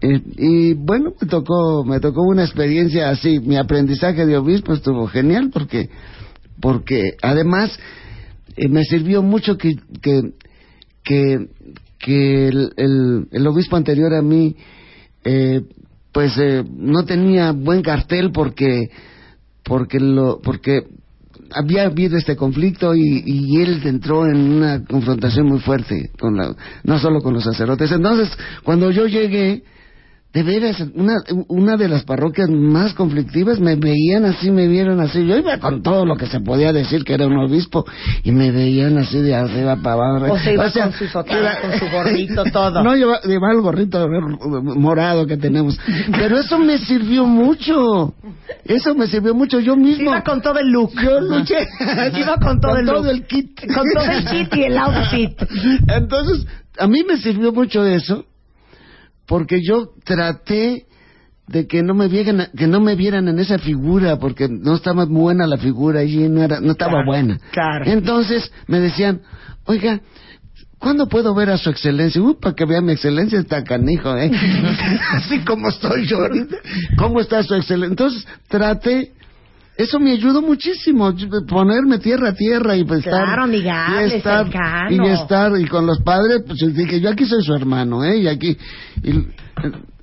Eh, 0.00 0.20
y 0.36 0.74
bueno, 0.74 1.12
me 1.20 1.28
tocó, 1.28 1.84
me 1.84 2.00
tocó 2.00 2.22
una 2.22 2.42
experiencia 2.42 3.10
así. 3.10 3.38
Mi 3.40 3.56
aprendizaje 3.56 4.26
de 4.26 4.36
obispo 4.36 4.72
estuvo 4.72 5.06
genial 5.06 5.50
porque, 5.52 5.90
porque 6.60 7.14
además 7.22 7.76
eh, 8.56 8.68
me 8.68 8.84
sirvió 8.84 9.22
mucho 9.22 9.56
que, 9.56 9.74
que, 10.00 10.22
que, 11.98 12.48
el, 12.48 13.28
el 13.30 13.46
obispo 13.46 13.76
anterior 13.76 14.12
a 14.14 14.22
mí, 14.22 14.56
eh, 15.24 15.62
pues 16.12 16.36
eh, 16.38 16.64
no 16.76 17.04
tenía 17.04 17.52
buen 17.52 17.82
cartel 17.82 18.30
porque, 18.32 18.90
porque 19.64 19.98
lo, 19.98 20.40
porque 20.40 20.82
había 21.54 21.84
habido 21.84 22.16
este 22.16 22.36
conflicto 22.36 22.94
y, 22.94 23.22
y 23.24 23.60
él 23.60 23.80
entró 23.84 24.26
en 24.26 24.36
una 24.36 24.84
confrontación 24.84 25.46
muy 25.46 25.60
fuerte 25.60 26.10
con 26.18 26.36
la, 26.36 26.54
no 26.84 26.98
solo 26.98 27.20
con 27.20 27.34
los 27.34 27.44
sacerdotes. 27.44 27.90
Entonces, 27.90 28.30
cuando 28.62 28.90
yo 28.90 29.06
llegué, 29.06 29.62
de 30.32 30.42
veras, 30.42 30.82
una, 30.94 31.16
una 31.48 31.76
de 31.76 31.88
las 31.88 32.04
parroquias 32.04 32.48
más 32.48 32.94
conflictivas 32.94 33.60
me 33.60 33.76
veían 33.76 34.24
así, 34.24 34.50
me 34.50 34.66
vieron 34.66 35.00
así. 35.00 35.26
Yo 35.26 35.36
iba 35.36 35.58
con 35.58 35.82
todo 35.82 36.06
lo 36.06 36.16
que 36.16 36.26
se 36.26 36.40
podía 36.40 36.72
decir 36.72 37.04
que 37.04 37.12
era 37.12 37.26
un 37.26 37.36
obispo 37.36 37.84
y 38.24 38.32
me 38.32 38.50
veían 38.50 38.96
así 38.96 39.20
de 39.20 39.34
arriba 39.34 39.76
para 39.76 39.94
abajo. 39.94 40.32
O 40.32 40.38
se 40.38 40.54
iba 40.54 40.70
sea, 40.70 40.84
con 40.84 40.92
su 40.94 41.06
sotana, 41.06 41.58
con 41.60 41.78
su 41.78 41.86
gorrito, 41.90 42.44
todo. 42.52 42.82
No, 42.82 42.96
lleva, 42.96 43.20
llevaba 43.20 43.52
el 43.52 43.60
gorrito 43.60 44.08
morado 44.74 45.26
que 45.26 45.36
tenemos. 45.36 45.78
Pero 46.10 46.38
eso 46.38 46.58
me 46.58 46.78
sirvió 46.78 47.26
mucho. 47.26 48.14
Eso 48.64 48.94
me 48.94 49.08
sirvió 49.08 49.34
mucho. 49.34 49.60
Yo 49.60 49.76
mismo. 49.76 50.04
Iba 50.10 50.22
con 50.22 50.40
todo 50.40 50.58
el 50.58 50.68
look. 50.68 50.92
Yo 51.02 51.20
luché. 51.20 51.58
Iba 52.18 52.38
con 52.38 52.58
todo 52.58 52.76
el 52.76 52.86
todo 52.86 53.02
look. 53.02 53.06
el 53.08 53.26
kit. 53.26 53.60
Con 53.66 53.84
todo 53.94 54.04
el 54.10 54.24
kit 54.24 54.54
y 54.54 54.62
el 54.64 54.78
outfit. 54.78 55.42
Entonces, 55.88 56.46
a 56.78 56.86
mí 56.86 57.04
me 57.06 57.18
sirvió 57.18 57.52
mucho 57.52 57.84
eso, 57.84 58.24
porque 59.26 59.60
yo 59.62 59.88
traté 60.04 60.86
de 61.48 61.66
que 61.66 61.82
no 61.82 61.94
me 61.94 62.08
vieran, 62.08 62.48
que 62.56 62.66
no 62.66 62.80
me 62.80 62.94
vieran 62.94 63.28
en 63.28 63.38
esa 63.38 63.58
figura, 63.58 64.18
porque 64.18 64.48
no 64.48 64.74
estaba 64.76 65.04
buena 65.04 65.46
la 65.46 65.58
figura 65.58 66.02
y 66.04 66.28
no 66.28 66.42
era, 66.42 66.60
no 66.60 66.72
estaba 66.72 66.92
Claro, 66.92 67.06
buena. 67.06 67.40
claro. 67.50 67.84
Entonces 67.86 68.50
me 68.68 68.80
decían, 68.80 69.20
oiga, 69.64 70.00
¿cuándo 70.78 71.08
puedo 71.08 71.34
ver 71.34 71.50
a 71.50 71.58
su 71.58 71.68
excelencia? 71.68 72.22
Uy, 72.22 72.36
para 72.40 72.54
que 72.54 72.64
vea 72.64 72.80
mi 72.80 72.92
excelencia 72.92 73.38
está 73.40 73.62
canijo, 73.64 74.16
¿eh? 74.16 74.30
Así 75.12 75.40
como 75.40 75.68
estoy 75.68 76.06
yo 76.06 76.18
ahorita. 76.18 76.56
¿Cómo 76.96 77.20
está 77.20 77.42
su 77.42 77.54
excelencia? 77.54 77.90
Entonces 77.92 78.26
traté 78.48 79.12
eso 79.76 79.98
me 79.98 80.12
ayudó 80.12 80.42
muchísimo, 80.42 81.12
yo- 81.12 81.28
ponerme 81.46 81.98
tierra 81.98 82.28
a 82.30 82.34
tierra 82.34 82.76
y 82.76 82.84
pues 82.84 83.00
estar... 83.00 83.24
Claro, 83.24 83.44
amigable, 83.44 84.08
y 84.08 84.16
estar, 84.18 84.44
cercano. 84.44 84.90
y 85.06 85.10
estar, 85.10 85.52
y 85.60 85.64
con 85.66 85.86
los 85.86 86.00
padres, 86.02 86.42
pues 86.46 86.58
dije, 86.74 87.00
yo 87.00 87.10
aquí 87.10 87.24
soy 87.24 87.42
su 87.42 87.54
hermano, 87.54 88.04
¿eh? 88.04 88.18
Y 88.18 88.28
aquí... 88.28 88.56
y- 89.02 89.26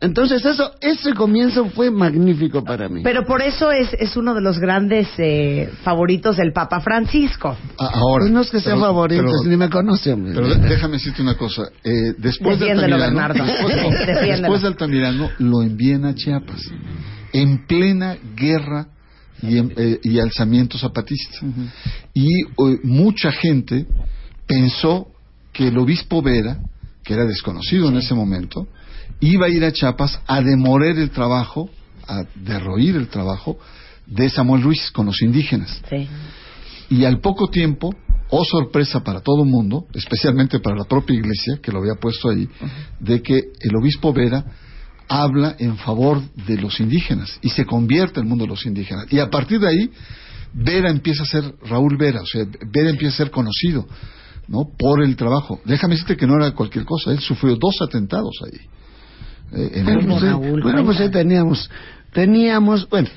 entonces 0.01 0.45
eso, 0.45 0.71
ese 0.79 1.13
comienzo 1.13 1.65
fue 1.71 1.91
magnífico 1.91 2.63
para 2.63 2.87
mí. 2.87 3.01
Pero 3.03 3.25
por 3.25 3.41
eso 3.41 3.69
es, 3.71 3.93
es 3.99 4.15
uno 4.15 4.33
de 4.33 4.39
los 4.39 4.57
grandes 4.57 5.09
eh, 5.17 5.69
favoritos 5.83 6.37
del 6.37 6.53
Papa 6.53 6.79
Francisco. 6.79 7.57
Ahora. 7.77 8.21
Pues 8.21 8.31
no 8.31 8.39
es 8.41 8.49
que 8.51 8.61
sea 8.61 8.73
pero- 8.75 8.85
favorito, 8.85 9.23
pero- 9.23 9.49
ni 9.49 9.57
me 9.57 9.69
conoce, 9.69 10.13
hombre. 10.13 10.31
Pero 10.33 10.47
déjame 10.55 10.93
decirte 10.93 11.21
una 11.21 11.35
cosa. 11.35 11.63
Eh, 11.83 12.13
después 12.17 12.57
de 12.59 12.71
Altamirano, 12.71 13.03
Bernardo. 13.03 13.43
después, 14.07 14.07
después 14.39 14.61
de 14.61 14.67
Altamirano 14.69 15.29
lo 15.39 15.61
envían 15.61 16.05
a 16.05 16.15
Chiapas 16.15 16.61
en 17.33 17.67
plena 17.67 18.15
guerra 18.37 18.87
y, 19.41 19.57
en- 19.57 19.73
eh, 19.77 19.99
y 20.03 20.19
alzamiento 20.19 20.77
zapatista. 20.77 21.39
Y 22.13 22.27
eh, 22.27 22.79
mucha 22.83 23.31
gente 23.31 23.85
pensó 24.47 25.07
que 25.53 25.67
el 25.67 25.77
obispo 25.77 26.21
Vera, 26.21 26.59
que 27.03 27.13
era 27.13 27.25
desconocido 27.25 27.89
en 27.89 27.97
ese 27.97 28.13
momento, 28.13 28.67
iba 29.19 29.45
a 29.47 29.49
ir 29.49 29.63
a 29.65 29.71
Chiapas 29.71 30.19
a 30.27 30.41
demoler 30.41 30.97
el 30.97 31.09
trabajo, 31.11 31.69
a 32.07 32.23
derroir 32.35 32.95
el 32.95 33.07
trabajo 33.07 33.57
de 34.05 34.29
Samuel 34.29 34.63
Ruiz 34.63 34.91
con 34.91 35.05
los 35.05 35.21
indígenas. 35.21 35.81
Sí. 35.89 36.07
Y 36.89 37.05
al 37.05 37.19
poco 37.19 37.49
tiempo, 37.49 37.93
oh 38.31 38.43
sorpresa 38.43 39.03
para 39.03 39.21
todo 39.21 39.43
el 39.43 39.49
mundo, 39.49 39.85
especialmente 39.93 40.59
para 40.59 40.75
la 40.75 40.85
propia 40.85 41.15
iglesia, 41.15 41.59
que 41.61 41.71
lo 41.71 41.79
había 41.79 41.95
puesto 41.95 42.29
ahí, 42.29 42.47
de 42.99 43.21
que 43.21 43.35
el 43.59 43.75
obispo 43.75 44.11
Vera 44.13 44.43
habla 45.09 45.55
en 45.59 45.75
favor 45.77 46.21
de 46.47 46.57
los 46.57 46.79
indígenas 46.79 47.39
y 47.41 47.49
se 47.49 47.65
convierte 47.65 48.19
en 48.19 48.25
el 48.25 48.29
mundo 48.29 48.45
de 48.45 48.49
los 48.49 48.65
indígenas. 48.65 49.05
Y 49.11 49.19
a 49.19 49.29
partir 49.29 49.59
de 49.59 49.67
ahí, 49.67 49.91
Vera 50.53 50.89
empieza 50.89 51.23
a 51.23 51.25
ser 51.25 51.55
Raúl 51.67 51.97
Vera, 51.97 52.21
o 52.21 52.25
sea, 52.25 52.45
Vera 52.71 52.89
empieza 52.91 53.15
a 53.15 53.17
ser 53.17 53.31
conocido, 53.31 53.87
¿no? 54.47 54.65
Por 54.77 55.03
el 55.03 55.15
trabajo. 55.15 55.59
Déjame 55.65 55.95
decirte 55.95 56.15
que 56.15 56.25
no 56.27 56.35
era 56.37 56.51
cualquier 56.51 56.85
cosa, 56.85 57.11
él 57.11 57.19
sufrió 57.19 57.55
dos 57.55 57.75
atentados 57.81 58.35
ahí. 58.45 58.59
Eh, 59.51 59.71
en 59.75 59.83
Bueno, 59.85 60.17
el- 60.17 60.23
ahí- 60.27 60.61
bueno, 60.61 60.85
pues 60.85 60.99
ahí 60.99 61.09
teníamos, 61.09 61.69
teníamos, 62.13 62.87
bueno, 62.89 63.09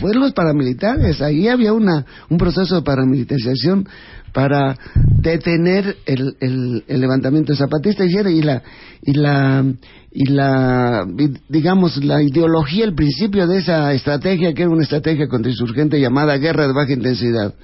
fue 0.00 0.14
los 0.14 0.32
paramilitares, 0.32 1.20
ahí 1.20 1.48
había 1.48 1.72
una, 1.72 2.04
un 2.28 2.38
proceso 2.38 2.76
de 2.76 2.82
paramilitarización 2.82 3.88
para 4.32 4.76
detener 5.18 5.96
el, 6.06 6.36
el, 6.40 7.00
levantamiento 7.00 7.54
zapatista 7.54 8.04
y, 8.04 8.42
la, 8.42 8.62
y 9.02 9.12
la, 9.14 9.64
y 10.10 10.30
la, 10.30 11.06
digamos, 11.48 12.02
la 12.04 12.22
ideología, 12.22 12.84
el 12.84 12.94
principio 12.94 13.46
de 13.46 13.58
esa 13.58 13.92
estrategia, 13.92 14.52
que 14.52 14.62
era 14.62 14.70
una 14.70 14.82
estrategia 14.82 15.28
contrainsurgente 15.28 16.00
llamada 16.00 16.36
guerra 16.36 16.66
de 16.66 16.72
baja 16.72 16.92
intensidad, 16.92 17.54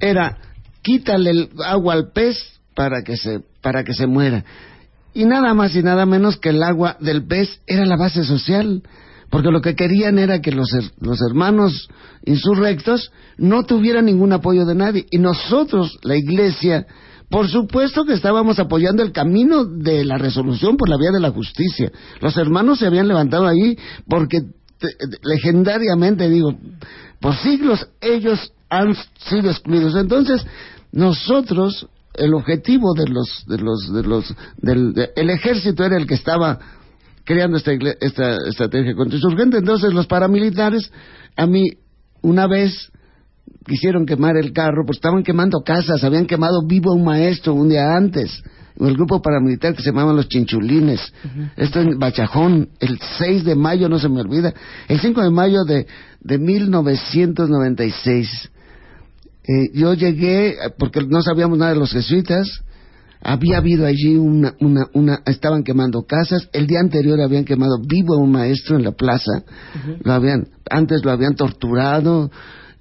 era 0.00 0.38
quítale 0.82 1.30
el 1.30 1.50
agua 1.64 1.94
al 1.94 2.12
pez 2.12 2.36
para 2.74 3.02
que 3.02 3.16
se, 3.16 3.40
para 3.60 3.82
que 3.82 3.92
se 3.92 4.06
muera. 4.06 4.44
Y 5.14 5.24
nada 5.24 5.52
más 5.52 5.74
y 5.74 5.82
nada 5.82 6.06
menos 6.06 6.36
que 6.36 6.50
el 6.50 6.62
agua 6.62 6.96
del 7.00 7.26
pez 7.26 7.60
era 7.66 7.84
la 7.84 7.96
base 7.96 8.22
social. 8.22 8.82
Porque 9.30 9.50
lo 9.50 9.60
que 9.60 9.74
querían 9.74 10.18
era 10.18 10.40
que 10.40 10.52
los, 10.52 10.68
los 11.00 11.18
hermanos 11.28 11.88
insurrectos 12.24 13.10
no 13.36 13.64
tuvieran 13.64 14.06
ningún 14.06 14.32
apoyo 14.32 14.64
de 14.64 14.74
nadie. 14.74 15.06
Y 15.10 15.18
nosotros, 15.18 15.98
la 16.02 16.16
iglesia, 16.16 16.86
por 17.28 17.48
supuesto 17.48 18.04
que 18.04 18.14
estábamos 18.14 18.58
apoyando 18.58 19.02
el 19.02 19.12
camino 19.12 19.64
de 19.64 20.04
la 20.04 20.16
resolución 20.16 20.76
por 20.76 20.88
la 20.88 20.96
vía 20.96 21.10
de 21.12 21.20
la 21.20 21.30
justicia. 21.30 21.92
Los 22.20 22.36
hermanos 22.38 22.78
se 22.78 22.86
habían 22.86 23.08
levantado 23.08 23.46
ahí 23.46 23.76
porque 24.08 24.40
te- 24.78 24.96
legendariamente, 25.22 26.28
digo, 26.30 26.54
por 27.20 27.34
siglos 27.36 27.86
ellos 28.00 28.52
han 28.70 28.94
sido 29.28 29.50
excluidos. 29.50 29.94
Entonces, 29.96 30.46
nosotros, 30.92 31.86
el 32.14 32.34
objetivo 32.34 32.94
de 32.94 33.08
los, 33.08 33.44
de 33.46 33.58
los, 33.58 33.92
de 33.92 34.02
los, 34.02 34.34
del, 34.56 34.92
de- 34.94 35.10
el 35.16 35.30
ejército 35.30 35.84
era 35.84 35.96
el 35.96 36.06
que 36.06 36.14
estaba 36.14 36.58
creando 37.28 37.58
esta, 37.58 37.72
esta 38.00 38.36
estrategia 38.48 38.94
contrainsurgente. 38.94 39.58
Entonces, 39.58 39.92
los 39.92 40.06
paramilitares, 40.06 40.90
a 41.36 41.46
mí, 41.46 41.72
una 42.22 42.46
vez 42.46 42.90
quisieron 43.66 44.06
quemar 44.06 44.38
el 44.38 44.54
carro, 44.54 44.86
pues 44.86 44.96
estaban 44.96 45.22
quemando 45.22 45.60
casas, 45.60 46.02
habían 46.04 46.24
quemado 46.24 46.66
vivo 46.66 46.90
a 46.90 46.94
un 46.94 47.04
maestro 47.04 47.52
un 47.52 47.68
día 47.68 47.94
antes, 47.94 48.42
el 48.80 48.94
grupo 48.94 49.20
paramilitar 49.20 49.74
que 49.74 49.82
se 49.82 49.90
llamaban 49.90 50.16
los 50.16 50.28
Chinchulines. 50.28 51.12
Esto 51.56 51.82
en 51.82 51.98
Bachajón, 51.98 52.70
el 52.80 52.98
6 53.18 53.44
de 53.44 53.54
mayo, 53.54 53.90
no 53.90 53.98
se 53.98 54.08
me 54.08 54.22
olvida, 54.22 54.54
el 54.88 54.98
5 54.98 55.22
de 55.22 55.30
mayo 55.30 55.64
de, 55.64 55.86
de 56.20 56.38
1996. 56.38 58.50
Eh, 59.42 59.70
yo 59.74 59.92
llegué, 59.92 60.56
porque 60.78 61.04
no 61.06 61.20
sabíamos 61.20 61.58
nada 61.58 61.74
de 61.74 61.78
los 61.78 61.92
jesuitas, 61.92 62.62
había 63.20 63.58
habido 63.58 63.86
allí 63.86 64.16
una, 64.16 64.54
una, 64.60 64.86
una, 64.94 65.22
estaban 65.26 65.64
quemando 65.64 66.02
casas, 66.02 66.48
el 66.52 66.66
día 66.66 66.80
anterior 66.80 67.20
habían 67.20 67.44
quemado 67.44 67.78
vivo 67.86 68.14
a 68.14 68.18
un 68.18 68.30
maestro 68.32 68.76
en 68.76 68.84
la 68.84 68.92
plaza, 68.92 69.42
lo 70.02 70.12
habían, 70.12 70.46
antes 70.70 71.04
lo 71.04 71.10
habían 71.10 71.34
torturado, 71.34 72.30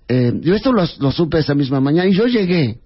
eh, 0.08 0.32
yo 0.42 0.56
esto 0.56 0.72
lo, 0.72 0.84
lo 1.00 1.12
supe 1.12 1.40
esa 1.40 1.56
misma 1.56 1.80
mañana 1.82 2.08
y 2.08 2.14
yo 2.14 2.28
llegué, 2.28 2.80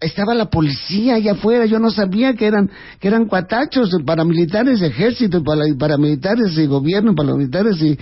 estaba 0.00 0.34
la 0.34 0.48
policía 0.48 1.16
allá 1.16 1.32
afuera, 1.32 1.66
yo 1.66 1.78
no 1.78 1.90
sabía 1.90 2.32
que 2.34 2.46
eran 2.46 2.70
que 2.98 3.08
eran 3.08 3.26
cuatachos, 3.26 3.90
paramilitares, 4.06 4.80
ejército, 4.80 5.42
para- 5.44 5.64
paramilitares 5.78 6.56
y 6.56 6.66
gobierno, 6.66 7.14
paramilitares 7.14 7.80
y, 7.82 7.88
y- 7.88 7.98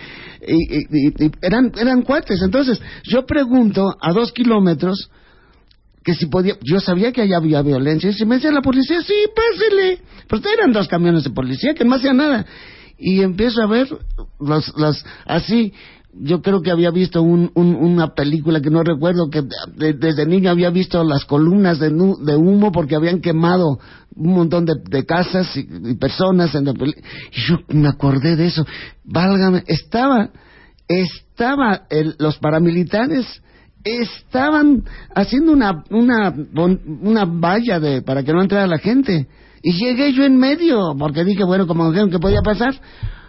y- 0.46 0.86
y- 1.08 1.24
y 1.26 1.30
eran 1.42 1.72
eran 1.76 2.02
cuates. 2.02 2.40
Entonces 2.42 2.80
yo 3.04 3.26
pregunto 3.26 3.92
a 4.00 4.12
dos 4.12 4.30
kilómetros 4.32 5.10
que 6.04 6.14
si 6.14 6.26
podía, 6.26 6.56
yo 6.62 6.80
sabía 6.80 7.12
que 7.12 7.22
allá 7.22 7.38
había 7.38 7.62
violencia, 7.62 8.10
y 8.10 8.12
si 8.12 8.26
me 8.26 8.34
decía 8.36 8.52
la 8.52 8.60
policía, 8.62 9.00
sí, 9.02 9.14
pásele, 9.34 9.98
pero 10.28 10.42
eran 10.52 10.72
dos 10.72 10.86
camiones 10.86 11.24
de 11.24 11.30
policía 11.30 11.74
que 11.74 11.84
no 11.84 11.94
hacían 11.96 12.18
nada. 12.18 12.44
Y 12.98 13.22
empiezo 13.22 13.62
a 13.62 13.66
ver 13.66 13.88
los, 14.38 14.72
los, 14.76 15.04
así, 15.24 15.72
yo 16.12 16.42
creo 16.42 16.62
que 16.62 16.70
había 16.70 16.90
visto 16.90 17.22
un, 17.22 17.50
un- 17.54 17.74
una 17.74 18.14
película 18.14 18.60
que 18.60 18.70
no 18.70 18.82
recuerdo, 18.82 19.30
que 19.30 19.42
de- 19.76 19.94
desde 19.94 20.26
niño 20.26 20.50
había 20.50 20.70
visto 20.70 21.02
las 21.02 21.24
columnas 21.24 21.78
de, 21.80 21.90
nu- 21.90 22.18
de 22.24 22.36
humo 22.36 22.70
porque 22.70 22.94
habían 22.94 23.20
quemado 23.20 23.78
un 24.14 24.32
montón 24.34 24.64
de, 24.64 24.74
de 24.88 25.04
casas 25.04 25.56
y, 25.56 25.94
personas 25.96 26.54
en 26.54 26.66
la 26.66 26.72
Y 26.72 27.40
yo 27.48 27.58
me 27.68 27.88
acordé 27.88 28.36
de 28.36 28.46
eso. 28.46 28.64
Válgame, 29.04 29.64
estaba, 29.66 30.30
estaba 30.86 31.82
el- 31.90 32.14
los 32.18 32.38
paramilitares 32.38 33.26
estaban 33.84 34.82
haciendo 35.14 35.52
una 35.52 35.84
una 35.90 36.32
una 37.02 37.24
valla 37.26 37.78
de 37.80 38.02
para 38.02 38.22
que 38.22 38.32
no 38.32 38.40
entrara 38.42 38.66
la 38.66 38.78
gente 38.78 39.26
y 39.62 39.72
llegué 39.72 40.12
yo 40.12 40.24
en 40.24 40.36
medio 40.36 40.94
porque 40.98 41.24
dije 41.24 41.44
bueno 41.44 41.66
como 41.66 41.88
dijeron 41.90 42.10
que 42.10 42.18
podía 42.18 42.40
pasar 42.42 42.74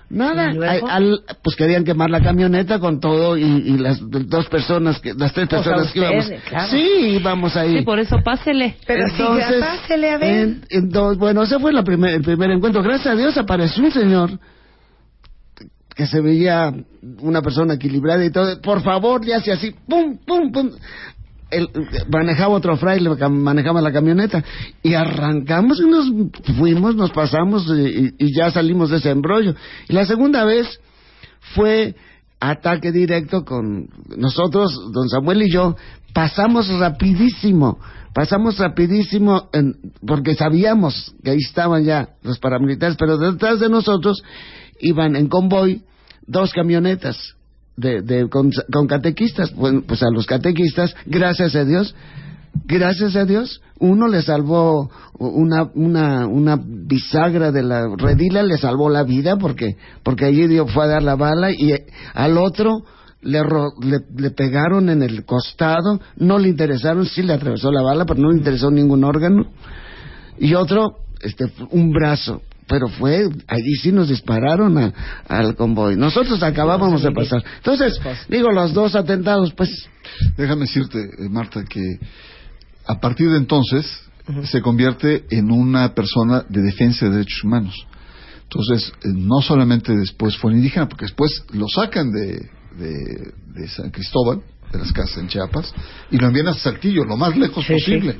nada 0.09 0.49
al- 0.51 0.63
al- 0.89 1.19
pues 1.43 1.55
querían 1.55 1.83
quemar 1.83 2.09
la 2.09 2.21
camioneta 2.21 2.79
con 2.79 2.99
todo 2.99 3.37
y, 3.37 3.43
y 3.43 3.77
las 3.77 3.99
dos 4.01 4.47
personas 4.47 4.99
que 4.99 5.13
las 5.13 5.33
tres 5.33 5.47
personas 5.49 5.91
que 5.91 5.99
íbamos 5.99 6.31
claro. 6.47 6.67
sí 6.69 6.83
íbamos 7.19 7.55
ahí 7.57 7.79
Sí, 7.79 7.83
por 7.83 7.99
eso 7.99 8.17
pásele. 8.23 8.75
Pero 8.85 9.07
entonces, 9.07 9.47
sí, 9.47 9.53
pásele 9.59 10.09
a 10.11 10.17
ver. 10.17 10.35
en- 10.35 10.61
entonces, 10.69 11.17
bueno, 11.17 11.41
ese 11.43 11.57
fue 11.59 11.73
la 11.73 11.83
primer, 11.83 12.13
el 12.13 12.21
primer 12.21 12.51
encuentro. 12.51 12.83
Gracias 12.83 13.07
a 13.13 13.17
Dios 13.17 13.35
apareció 13.37 13.83
un 13.83 13.91
señor 13.91 14.29
que 15.95 16.05
se 16.07 16.19
veía 16.21 16.73
una 17.21 17.41
persona 17.41 17.75
equilibrada 17.75 18.23
y 18.25 18.29
todo. 18.29 18.59
Por 18.61 18.81
favor, 18.81 19.25
le 19.25 19.33
hace 19.33 19.51
así, 19.51 19.73
pum, 19.87 20.17
pum, 20.25 20.51
pum. 20.51 20.69
Él, 21.51 21.69
eh, 21.73 22.03
manejaba 22.09 22.55
otro 22.55 22.75
fraile, 22.75 23.09
manejaba 23.29 23.79
la 23.81 23.93
camioneta 23.93 24.43
y 24.83 24.93
arrancamos 24.93 25.79
y 25.79 25.87
nos 25.87 26.11
fuimos, 26.57 26.95
nos 26.95 27.11
pasamos 27.11 27.65
y 27.69 28.35
ya 28.35 28.51
salimos 28.51 28.89
de 28.89 28.97
ese 28.97 29.11
embrollo. 29.11 29.55
Y 29.87 29.93
la 29.93 30.05
segunda 30.05 30.43
vez 30.43 30.67
fue 31.53 31.95
ataque 32.39 32.91
directo 32.91 33.45
con 33.45 33.87
nosotros, 34.17 34.91
don 34.91 35.07
Samuel 35.07 35.43
y 35.43 35.51
yo, 35.51 35.75
pasamos 36.13 36.67
rapidísimo, 36.79 37.79
pasamos 38.13 38.57
rapidísimo 38.57 39.49
en- 39.53 39.75
porque 40.05 40.33
sabíamos 40.35 41.13
que 41.23 41.31
ahí 41.31 41.37
estaban 41.37 41.83
ya 41.85 42.09
los 42.23 42.39
paramilitares, 42.39 42.97
pero 42.97 43.17
detrás 43.17 43.59
de 43.59 43.69
nosotros 43.69 44.21
iban 44.79 45.15
en 45.15 45.27
convoy 45.27 45.83
dos 46.27 46.51
camionetas 46.53 47.17
de, 47.77 48.01
de- 48.01 48.29
con, 48.29 48.51
catequistas, 48.87 49.51
pues, 49.51 49.73
pues 49.87 50.01
a 50.03 50.09
los 50.09 50.25
catequistas, 50.25 50.95
gracias 51.05 51.55
a 51.55 51.65
Dios, 51.65 51.93
gracias 52.65 53.15
a 53.15 53.25
Dios, 53.25 53.61
uno 53.79 54.07
le 54.07 54.21
salvó 54.21 54.89
una, 55.19 55.69
una, 55.75 56.25
una 56.27 56.57
bisagra 56.63 57.51
de 57.51 57.63
la 57.63 57.87
redila, 57.97 58.43
le 58.43 58.57
salvó 58.57 58.89
la 58.89 59.03
vida 59.03 59.35
porque, 59.37 59.75
porque 60.03 60.25
allí 60.25 60.47
dio, 60.47 60.67
fue 60.67 60.85
a 60.85 60.87
dar 60.87 61.03
la 61.03 61.15
bala 61.15 61.51
y 61.51 61.73
al 62.13 62.37
otro 62.37 62.83
le, 63.21 63.43
ro- 63.43 63.73
le, 63.81 63.99
le 64.17 64.29
pegaron 64.31 64.87
en 64.89 65.01
el 65.03 65.25
costado, 65.25 65.99
no 66.17 66.37
le 66.39 66.47
interesaron, 66.47 67.05
sí 67.05 67.23
le 67.23 67.33
atravesó 67.33 67.71
la 67.71 67.81
bala, 67.81 68.05
pero 68.05 68.21
no 68.21 68.29
le 68.31 68.37
interesó 68.37 68.71
ningún 68.71 69.03
órgano. 69.03 69.47
Y 70.37 70.53
otro, 70.53 70.99
este, 71.21 71.45
un 71.71 71.91
brazo. 71.91 72.41
Pero 72.67 72.87
fue, 72.87 73.29
allí 73.47 73.75
sí 73.81 73.91
nos 73.91 74.09
dispararon 74.09 74.77
a- 74.77 74.93
al 75.27 75.55
convoy. 75.55 75.95
Nosotros 75.95 76.41
acabábamos 76.41 77.03
de 77.03 77.11
pasar. 77.11 77.43
Entonces, 77.57 77.99
digo, 78.27 78.51
los 78.51 78.73
dos 78.73 78.95
atentados, 78.95 79.53
pues, 79.53 79.69
Déjame 80.37 80.61
decirte, 80.61 80.99
eh, 80.99 81.29
Marta, 81.29 81.63
que 81.63 81.99
a 82.87 82.99
partir 82.99 83.29
de 83.31 83.37
entonces 83.37 83.85
se 84.45 84.61
convierte 84.61 85.25
en 85.31 85.51
una 85.51 85.93
persona 85.93 86.43
de 86.49 86.61
defensa 86.61 87.05
de 87.05 87.11
derechos 87.11 87.43
humanos. 87.43 87.75
Entonces, 88.43 88.91
eh, 89.03 89.07
no 89.13 89.41
solamente 89.41 89.95
después 89.95 90.37
fue 90.37 90.53
indígena, 90.53 90.87
porque 90.87 91.05
después 91.05 91.43
lo 91.53 91.65
sacan 91.67 92.11
de, 92.11 92.49
de, 92.77 93.31
de 93.55 93.67
San 93.67 93.89
Cristóbal, 93.89 94.41
de 94.71 94.79
las 94.79 94.91
casas 94.93 95.17
en 95.17 95.27
Chiapas, 95.27 95.73
y 96.11 96.17
lo 96.17 96.27
envían 96.27 96.47
a 96.47 96.53
Saltillo, 96.53 97.03
lo 97.03 97.17
más 97.17 97.35
lejos 97.35 97.65
Sí, 97.65 97.73
posible, 97.73 98.17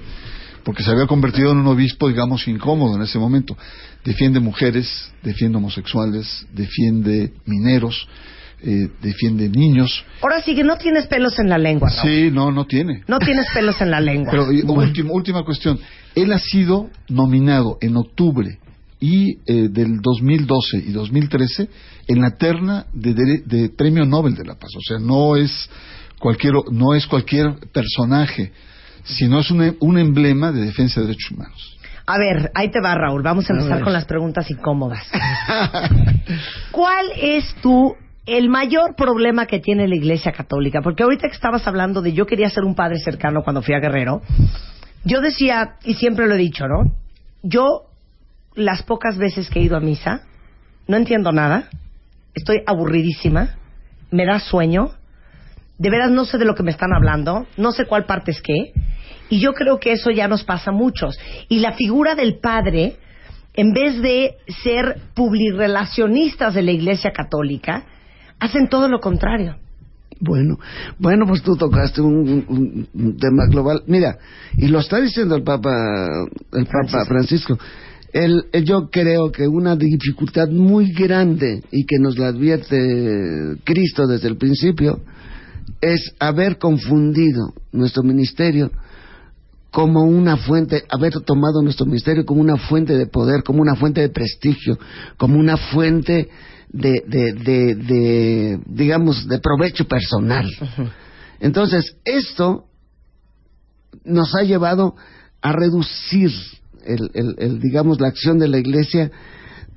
porque 0.65 0.83
se 0.83 0.91
había 0.91 1.07
convertido 1.07 1.51
en 1.53 1.59
un 1.59 1.67
obispo, 1.67 2.09
digamos, 2.09 2.45
incómodo 2.49 2.97
en 2.97 3.03
ese 3.03 3.17
momento. 3.19 3.55
Defiende 4.03 4.39
mujeres, 4.41 5.13
defiende 5.23 5.57
homosexuales, 5.59 6.45
defiende 6.53 7.31
mineros, 7.45 8.07
eh, 8.61 8.89
defiende 9.01 9.47
niños. 9.47 10.03
Ahora 10.21 10.41
sí 10.41 10.55
que 10.55 10.63
no 10.63 10.75
tienes 10.77 11.07
pelos 11.07 11.37
en 11.39 11.49
la 11.49 11.57
lengua, 11.57 11.89
Raúl. 11.89 12.09
Sí, 12.09 12.29
no, 12.31 12.51
no 12.51 12.65
tiene. 12.65 13.03
No 13.07 13.19
tienes 13.19 13.45
pelos 13.53 13.79
en 13.79 13.91
la 13.91 14.01
lengua. 14.01 14.31
Pero 14.31 14.51
y, 14.51 14.61
último- 14.63 15.13
última 15.13 15.43
cuestión. 15.45 15.79
Él 16.15 16.33
ha 16.33 16.39
sido 16.39 16.89
nominado 17.09 17.77
en 17.81 17.95
octubre 17.97 18.57
y 18.99 19.37
eh, 19.45 19.67
del 19.69 19.99
2012 20.01 20.77
y 20.77 20.91
2013 20.93 21.67
en 22.07 22.21
la 22.21 22.31
terna 22.37 22.85
de, 22.93 23.13
dere- 23.15 23.43
de 23.45 23.69
Premio 23.69 24.05
Nobel 24.05 24.33
de 24.35 24.45
la 24.45 24.55
Paz. 24.55 24.71
O 24.75 24.81
sea, 24.81 24.97
no 24.99 25.35
es 25.35 25.69
cualquier 26.17 26.53
no 26.71 26.95
es 26.95 27.05
cualquier 27.05 27.53
personaje, 27.73 28.51
sino 29.05 29.39
es 29.39 29.51
un, 29.51 29.77
un 29.79 29.97
emblema 29.97 30.51
de 30.51 30.61
defensa 30.61 30.99
de 30.99 31.07
derechos 31.07 31.31
humanos. 31.31 31.77
A 32.07 32.19
ver, 32.19 32.51
ahí 32.53 32.69
te 32.69 32.81
va, 32.81 32.93
Raúl. 32.93 33.23
Vamos 33.23 33.49
a 33.49 33.53
empezar 33.53 33.81
con 33.81 33.91
las 33.91 34.05
preguntas 34.05 34.49
incómodas. 34.51 35.07
¿Cuál 36.71 37.05
es 37.19 37.55
tu 37.61 37.95
el 38.27 38.49
mayor 38.49 38.95
problema 38.95 39.45
que 39.47 39.59
tiene 39.59 39.87
la 39.87 39.95
Iglesia 39.95 40.31
Católica? 40.31 40.81
Porque 40.81 41.03
ahorita 41.03 41.27
que 41.27 41.33
estabas 41.33 41.67
hablando 41.67 42.01
de 42.01 42.13
yo 42.13 42.27
quería 42.27 42.49
ser 42.49 42.63
un 42.63 42.75
padre 42.75 42.99
cercano 42.99 43.41
cuando 43.43 43.63
fui 43.63 43.73
a 43.73 43.79
Guerrero, 43.79 44.21
yo 45.03 45.21
decía, 45.21 45.77
y 45.83 45.95
siempre 45.95 46.27
lo 46.27 46.35
he 46.35 46.37
dicho, 46.37 46.67
¿no? 46.67 46.91
Yo, 47.41 47.85
las 48.55 48.83
pocas 48.83 49.17
veces 49.17 49.49
que 49.49 49.59
he 49.59 49.63
ido 49.63 49.77
a 49.77 49.79
misa, 49.79 50.21
no 50.87 50.97
entiendo 50.97 51.31
nada, 51.31 51.69
estoy 52.35 52.61
aburridísima, 52.67 53.55
me 54.11 54.25
da 54.25 54.39
sueño, 54.39 54.91
de 55.77 55.89
veras 55.89 56.11
no 56.11 56.25
sé 56.25 56.37
de 56.37 56.45
lo 56.45 56.55
que 56.55 56.63
me 56.63 56.71
están 56.71 56.93
hablando, 56.93 57.47
no 57.57 57.71
sé 57.71 57.85
cuál 57.85 58.05
parte 58.05 58.31
es 58.31 58.41
qué, 58.41 58.73
y 59.29 59.39
yo 59.39 59.53
creo 59.53 59.79
que 59.79 59.91
eso 59.93 60.11
ya 60.11 60.27
nos 60.27 60.43
pasa 60.43 60.71
a 60.71 60.73
muchos. 60.73 61.17
Y 61.49 61.59
la 61.59 61.73
figura 61.73 62.15
del 62.15 62.39
padre, 62.39 62.95
en 63.53 63.71
vez 63.73 64.01
de 64.01 64.35
ser 64.63 64.97
publirelacionistas 65.13 66.53
de 66.53 66.61
la 66.63 66.71
Iglesia 66.71 67.11
Católica, 67.11 67.85
hacen 68.39 68.67
todo 68.69 68.87
lo 68.87 68.99
contrario. 68.99 69.55
Bueno, 70.19 70.57
bueno, 70.97 71.25
pues 71.27 71.41
tú 71.41 71.55
tocaste 71.57 72.01
un, 72.01 72.45
un- 72.47 72.87
un 72.93 73.17
tema 73.17 73.47
global. 73.47 73.83
Mira, 73.87 74.17
y 74.57 74.67
lo 74.67 74.79
está 74.79 74.99
diciendo 75.01 75.35
el 75.35 75.43
Papa, 75.43 76.07
el 76.53 76.65
Papa 76.65 77.05
Francisco. 77.05 77.57
el, 78.13 78.45
el- 78.53 78.63
yo 78.63 78.89
creo 78.89 79.29
que 79.31 79.45
una 79.47 79.75
dificultad 79.75 80.47
muy 80.49 80.91
grande 80.93 81.61
y 81.71 81.85
que 81.85 81.97
nos 81.99 82.17
la 82.17 82.27
advierte 82.27 83.57
Cristo 83.65 84.07
desde 84.07 84.29
el 84.29 84.37
principio 84.37 85.01
es 85.81 86.13
haber 86.19 86.57
confundido 86.59 87.53
nuestro 87.73 88.01
ministerio 88.03 88.71
como 89.75 90.03
una 90.03 90.37
fuente, 90.37 90.85
haber 90.89 91.19
tomado 91.25 91.61
nuestro 91.61 91.85
ministerio 91.85 92.25
como 92.25 92.39
una 92.39 92.55
fuente 92.55 92.95
de 92.97 93.07
poder, 93.07 93.43
como 93.43 93.61
una 93.61 93.75
fuente 93.75 93.99
de 93.99 94.07
prestigio, 94.07 94.79
como 95.17 95.37
una 95.37 95.57
fuente 95.57 96.29
de, 96.69 97.03
de, 97.05 97.33
de, 97.33 97.75
de, 97.75 98.59
digamos, 98.67 99.27
de 99.27 99.37
provecho 99.39 99.85
personal. 99.85 100.49
Entonces, 101.41 101.97
esto 102.05 102.67
nos 104.05 104.33
ha 104.33 104.43
llevado 104.43 104.95
a 105.41 105.51
reducir 105.51 106.31
el, 106.85 107.11
el- 107.13 107.35
el, 107.37 107.59
digamos 107.59 107.99
la 107.99 108.07
acción 108.07 108.39
de 108.39 108.47
la 108.47 108.59
iglesia 108.59 109.11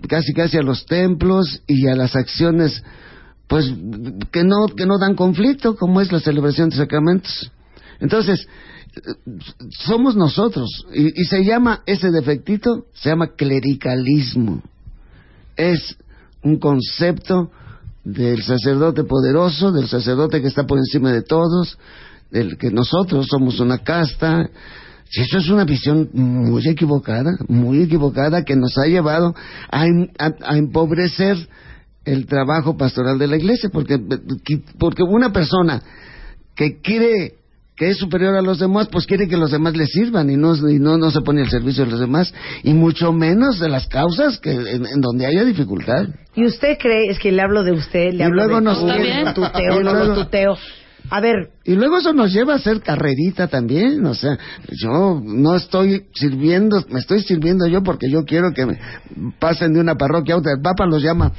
casi 0.08 0.32
casi 0.32 0.58
a 0.58 0.62
los 0.62 0.86
templos 0.86 1.60
y 1.66 1.88
a 1.88 1.96
las 1.96 2.14
acciones 2.14 2.84
pues 3.48 3.64
que 4.30 4.44
no 4.44 4.66
que 4.76 4.86
no 4.86 4.96
dan 4.98 5.16
conflicto 5.16 5.74
como 5.74 6.00
es 6.00 6.12
la 6.12 6.20
celebración 6.20 6.68
de 6.68 6.76
sacramentos 6.76 7.50
entonces 7.98 8.46
somos 9.70 10.16
nosotros 10.16 10.68
y, 10.94 11.20
y 11.20 11.24
se 11.24 11.44
llama 11.44 11.82
ese 11.86 12.10
defectito 12.10 12.86
se 12.94 13.10
llama 13.10 13.28
clericalismo 13.36 14.62
es 15.56 15.96
un 16.42 16.58
concepto 16.58 17.50
del 18.04 18.42
sacerdote 18.42 19.04
poderoso, 19.04 19.72
del 19.72 19.88
sacerdote 19.88 20.40
que 20.40 20.46
está 20.46 20.64
por 20.66 20.78
encima 20.78 21.12
de 21.12 21.22
todos, 21.22 21.76
del 22.30 22.56
que 22.56 22.70
nosotros 22.70 23.26
somos 23.28 23.58
una 23.60 23.78
casta. 23.78 24.48
Si 25.10 25.20
eso 25.22 25.38
es 25.38 25.48
una 25.50 25.64
visión 25.64 26.08
muy 26.14 26.66
equivocada, 26.68 27.32
muy 27.48 27.82
equivocada, 27.82 28.44
que 28.44 28.54
nos 28.56 28.78
ha 28.78 28.86
llevado 28.86 29.34
a, 29.70 29.82
a- 30.18 30.34
a 30.42 30.56
empobrecer 30.56 31.36
el 32.04 32.26
trabajo 32.26 32.76
pastoral 32.78 33.18
de 33.18 33.26
la 33.26 33.36
iglesia, 33.36 33.68
porque, 33.70 33.98
porque 34.78 35.02
una 35.02 35.32
persona 35.32 35.82
que 36.54 36.80
quiere 36.80 37.34
que 37.78 37.90
es 37.90 37.98
superior 37.98 38.34
a 38.34 38.42
los 38.42 38.58
demás, 38.58 38.88
pues 38.90 39.06
quiere 39.06 39.28
que 39.28 39.36
los 39.36 39.52
demás 39.52 39.76
le 39.76 39.86
sirvan 39.86 40.28
y 40.30 40.36
no, 40.36 40.54
y 40.68 40.78
no, 40.80 40.98
no 40.98 41.10
se 41.12 41.20
pone 41.20 41.42
al 41.42 41.48
servicio 41.48 41.84
de 41.84 41.90
los 41.92 42.00
demás, 42.00 42.34
y 42.64 42.74
mucho 42.74 43.12
menos 43.12 43.60
de 43.60 43.68
las 43.68 43.86
causas 43.86 44.38
que 44.40 44.50
en, 44.50 44.84
en 44.84 45.00
donde 45.00 45.26
haya 45.26 45.44
dificultad. 45.44 46.08
¿Y 46.34 46.44
usted 46.44 46.76
cree, 46.80 47.08
es 47.10 47.18
que 47.18 47.30
le 47.32 47.40
hablo 47.40 47.62
de 47.62 47.72
usted, 47.72 48.12
le 48.12 48.18
Y 48.18 48.22
hablo 48.22 48.44
luego 48.44 48.56
de 48.56 48.62
nos- 48.62 48.84
bien. 49.00 49.32
tuteo, 49.34 49.80
Y 49.80 49.84
no 49.84 49.92
luego- 49.94 50.14
tuteo. 50.14 50.56
A 51.10 51.20
ver, 51.20 51.50
Y 51.64 51.74
luego 51.74 51.98
eso 51.98 52.12
nos 52.12 52.32
lleva 52.34 52.52
a 52.52 52.56
hacer 52.56 52.82
carrerita 52.82 53.46
también, 53.46 54.04
o 54.04 54.12
sea, 54.12 54.36
yo 54.82 55.22
no 55.24 55.54
estoy 55.54 56.04
sirviendo, 56.14 56.84
me 56.90 56.98
estoy 56.98 57.22
sirviendo 57.22 57.66
yo 57.66 57.82
porque 57.82 58.10
yo 58.10 58.24
quiero 58.24 58.52
que 58.52 58.66
me 58.66 58.78
pasen 59.38 59.72
de 59.72 59.80
una 59.80 59.94
parroquia 59.94 60.34
a 60.34 60.38
otra. 60.38 60.52
El 60.52 60.60
Papa 60.60 60.84
los 60.84 61.02
llama 61.02 61.32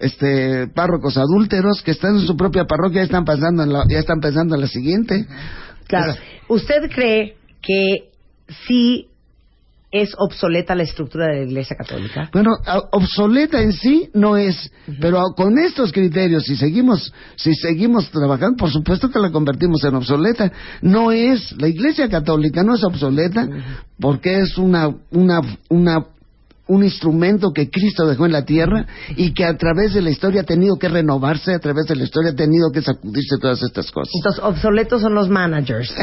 este 0.00 0.66
párrocos 0.74 1.16
adúlteros 1.16 1.82
que 1.82 1.92
están 1.92 2.16
en 2.16 2.26
su 2.26 2.36
propia 2.36 2.64
parroquia 2.64 3.02
ya 3.02 3.04
están 3.04 3.24
pensando 3.24 3.62
en 3.62 3.72
la, 3.72 3.84
ya 3.88 4.00
están 4.00 4.18
pensando 4.20 4.56
en 4.56 4.60
la 4.62 4.66
siguiente. 4.66 5.26
Claro, 5.86 6.14
¿usted 6.48 6.90
cree 6.90 7.36
que 7.60 8.10
sí 8.66 9.08
es 9.92 10.14
obsoleta 10.16 10.74
la 10.74 10.84
estructura 10.84 11.26
de 11.26 11.40
la 11.40 11.42
Iglesia 11.42 11.76
Católica? 11.76 12.30
Bueno, 12.32 12.50
obsoleta 12.92 13.60
en 13.60 13.74
sí 13.74 14.08
no 14.14 14.38
es, 14.38 14.72
pero 15.00 15.20
con 15.36 15.58
estos 15.58 15.92
criterios, 15.92 16.44
si 16.44 16.56
seguimos, 16.56 17.12
si 17.36 17.54
seguimos 17.54 18.10
trabajando, 18.10 18.56
por 18.56 18.70
supuesto 18.70 19.10
que 19.10 19.18
la 19.18 19.30
convertimos 19.30 19.84
en 19.84 19.94
obsoleta. 19.94 20.50
No 20.80 21.12
es, 21.12 21.52
la 21.60 21.68
Iglesia 21.68 22.08
Católica 22.08 22.62
no 22.62 22.74
es 22.74 22.82
obsoleta 22.82 23.46
porque 24.00 24.40
es 24.40 24.56
una, 24.56 24.88
una, 25.10 25.40
una, 25.68 26.06
un 26.72 26.84
instrumento 26.84 27.52
que 27.52 27.68
Cristo 27.68 28.06
dejó 28.06 28.24
en 28.24 28.32
la 28.32 28.44
tierra 28.44 28.86
y 29.14 29.34
que 29.34 29.44
a 29.44 29.56
través 29.56 29.92
de 29.92 30.00
la 30.00 30.10
historia 30.10 30.40
ha 30.40 30.44
tenido 30.44 30.76
que 30.76 30.88
renovarse, 30.88 31.52
a 31.52 31.58
través 31.58 31.86
de 31.86 31.96
la 31.96 32.04
historia 32.04 32.30
ha 32.30 32.34
tenido 32.34 32.70
que 32.72 32.80
sacudirse 32.80 33.36
todas 33.38 33.62
estas 33.62 33.90
cosas. 33.90 34.12
Entonces, 34.14 34.42
obsoletos 34.42 35.02
son 35.02 35.14
los 35.14 35.28
managers. 35.28 35.94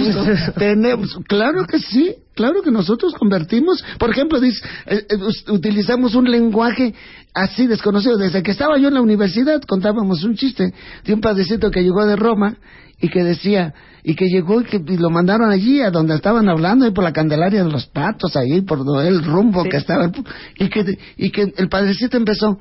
Tenemos, 0.58 1.18
claro 1.28 1.66
que 1.66 1.78
sí, 1.78 2.14
claro 2.34 2.62
que 2.62 2.70
nosotros 2.70 3.14
convertimos, 3.14 3.84
por 3.98 4.10
ejemplo, 4.10 4.40
dice, 4.40 4.64
eh, 4.86 5.06
eh, 5.08 5.50
utilizamos 5.50 6.14
un 6.14 6.30
lenguaje 6.30 6.94
así 7.34 7.66
desconocido. 7.66 8.16
Desde 8.16 8.42
que 8.42 8.52
estaba 8.52 8.78
yo 8.78 8.88
en 8.88 8.94
la 8.94 9.00
universidad 9.00 9.62
contábamos 9.62 10.24
un 10.24 10.36
chiste 10.36 10.72
de 11.04 11.14
un 11.14 11.20
padrecito 11.20 11.70
que 11.70 11.82
llegó 11.82 12.04
de 12.06 12.16
Roma 12.16 12.56
y 13.00 13.08
que 13.08 13.24
decía, 13.24 13.74
y 14.02 14.14
que 14.14 14.26
llegó 14.26 14.60
y 14.60 14.64
que 14.64 14.76
y 14.76 14.96
lo 14.96 15.10
mandaron 15.10 15.50
allí 15.50 15.80
a 15.80 15.90
donde 15.90 16.14
estaban 16.14 16.48
hablando, 16.48 16.84
ahí 16.84 16.92
por 16.92 17.04
la 17.04 17.12
Candelaria 17.12 17.64
de 17.64 17.70
los 17.70 17.86
Patos, 17.86 18.36
ahí 18.36 18.60
por 18.62 18.80
el 19.04 19.24
rumbo 19.24 19.64
que 19.64 19.78
estaba, 19.78 20.10
y 20.58 20.68
que, 20.68 20.98
y 21.16 21.30
que 21.30 21.52
el 21.56 21.68
padrecito 21.68 22.16
empezó, 22.16 22.58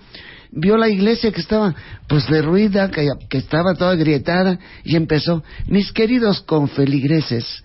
vio 0.52 0.78
la 0.78 0.90
iglesia 0.90 1.32
que 1.32 1.42
estaba 1.42 1.76
pues 2.08 2.28
derruida, 2.28 2.90
que, 2.90 3.08
que 3.30 3.38
estaba 3.38 3.76
toda 3.76 3.92
agrietada, 3.92 4.58
y 4.84 4.96
empezó, 4.96 5.44
mis 5.68 5.92
queridos 5.92 6.42
confeligreses, 6.42 7.64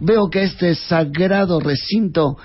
veo 0.00 0.28
que 0.28 0.42
este 0.42 0.74
sagrado 0.74 1.60
recinto 1.60 2.36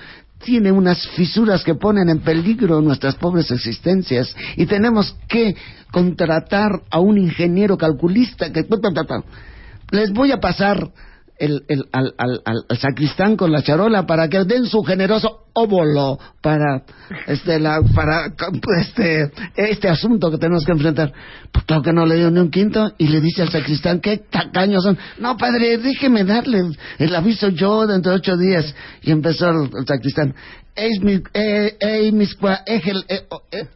tiene 0.44 0.72
unas 0.72 1.08
fisuras 1.10 1.64
que 1.64 1.76
ponen 1.76 2.10
en 2.10 2.20
peligro 2.20 2.82
nuestras 2.82 3.16
pobres 3.16 3.52
existencias 3.52 4.36
y 4.56 4.66
tenemos 4.66 5.16
que 5.28 5.56
contratar 5.92 6.82
a 6.90 7.00
un 7.00 7.18
ingeniero 7.18 7.78
calculista 7.78 8.52
que 8.52 8.66
les 9.92 10.12
voy 10.12 10.32
a 10.32 10.40
pasar 10.40 10.90
el, 11.42 11.64
el- 11.68 11.86
al, 11.92 12.14
al- 12.18 12.42
al- 12.46 12.78
sacristán 12.78 13.36
con 13.36 13.52
la 13.52 13.62
charola 13.64 14.06
para 14.06 14.30
que 14.30 14.44
den 14.46 14.66
su 14.66 14.82
generoso 14.84 15.40
óvulo 15.54 16.18
para 16.42 16.84
este 17.28 17.60
la 17.60 17.82
para 17.94 18.28
este 18.80 19.32
este 19.56 19.90
asunto 19.90 20.32
que 20.32 20.38
tenemos 20.38 20.66
que 20.66 20.72
enfrentar. 20.72 21.12
Pues 21.52 21.66
claro 21.66 21.82
que 21.82 21.92
no 21.94 22.06
le 22.06 22.16
dio 22.16 22.32
ni 22.32 22.40
un 22.40 22.50
quinto 22.52 22.94
y 22.98 23.08
le 23.08 23.20
dice 23.20 23.42
al 23.42 23.50
sacristán 23.50 24.00
qué 24.00 24.18
tacaños 24.18 24.84
son 24.84 24.98
no 25.20 25.36
padre 25.38 25.78
déjeme 25.78 26.24
darle 26.24 26.62
el, 27.00 27.16
aviso 27.16 27.50
yo 27.50 27.86
dentro 27.88 28.12
de 28.14 28.18
ocho 28.20 28.38
días 28.38 28.74
y 29.02 29.12
empezó 29.12 29.50
el 29.50 29.70
sacristán 29.86 30.34
Mi- 31.02 31.22
eh, 31.34 31.78
eh, 31.82 33.26
oh, 33.30 33.42
eh, 33.52 33.68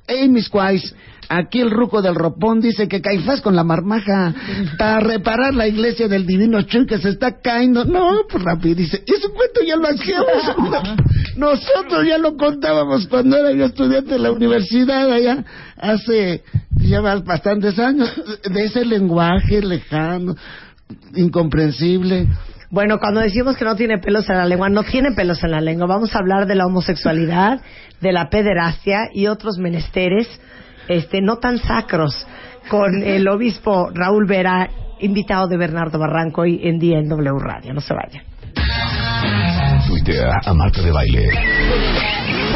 cuais, 0.49 0.95
aquí 1.27 1.60
el 1.60 1.69
ruco 1.69 2.01
del 2.01 2.15
ropón 2.15 2.62
dice 2.62 2.88
que 2.88 3.01
Caifás 3.01 3.41
con 3.41 3.55
la 3.55 3.63
marmaja 3.63 4.34
para 4.77 5.01
reparar 5.01 5.53
la 5.53 5.67
iglesia 5.67 6.08
del 6.08 6.25
divino 6.25 6.62
Chuy 6.62 6.86
que 6.86 6.97
se 6.97 7.10
está 7.10 7.41
cayendo. 7.41 7.84
No, 7.84 8.21
pues 8.29 8.43
rápido 8.43 8.75
dice, 8.75 9.03
ese 9.05 9.27
cuento 9.29 9.62
ya 9.67 9.75
lo 9.75 9.88
hacíamos. 9.89 10.97
Nosotros 11.38 12.08
ya 12.08 12.17
lo 12.17 12.38
contábamos 12.38 13.08
cuando 13.08 13.38
era 13.38 13.51
yo 13.51 13.65
estudiante 13.65 14.13
de 14.13 14.19
la 14.19 14.31
universidad 14.31 15.12
allá, 15.12 15.43
hace 15.77 16.43
ya 16.77 17.01
bastantes 17.01 17.77
años, 17.77 18.10
de 18.49 18.63
ese 18.63 18.86
lenguaje 18.86 19.62
lejano, 19.62 20.36
incomprensible. 21.13 22.27
Bueno, 22.69 22.99
cuando 22.99 23.21
decimos 23.21 23.58
que 23.58 23.65
no 23.65 23.75
tiene 23.75 23.99
pelos 23.99 24.30
en 24.30 24.38
la 24.38 24.45
lengua, 24.45 24.69
no 24.69 24.84
tiene 24.84 25.12
pelos 25.12 25.43
en 25.43 25.51
la 25.51 25.62
lengua. 25.62 25.88
Vamos 25.88 26.15
a 26.15 26.19
hablar 26.19 26.47
de 26.47 26.56
la 26.56 26.65
homosexualidad, 26.65 27.62
de 28.01 28.12
la 28.12 28.30
pederastia 28.30 29.10
y 29.13 29.28
otros 29.28 29.58
menesteres, 29.58 30.28
este, 30.88 31.21
no 31.21 31.38
tan 31.38 31.58
sacros, 31.60 32.28
con 32.69 33.04
el 33.04 33.28
obispo 33.28 33.89
Raúl 33.93 34.25
Vera, 34.28 34.69
invitado 34.99 35.47
de 35.47 35.58
Bernardo 35.58 35.99
Barranco 35.99 36.41
hoy 36.41 36.60
en 36.63 36.80
día 36.80 36.99
en 36.99 37.08
W 37.08 37.39
Radio. 37.39 37.73
No 37.73 37.82
se 37.82 37.93
vayan. 37.93 38.23
Tuitea 39.88 40.32
a 40.45 40.54
Marta 40.54 40.82
de 40.82 40.91
Baile. 40.91 41.30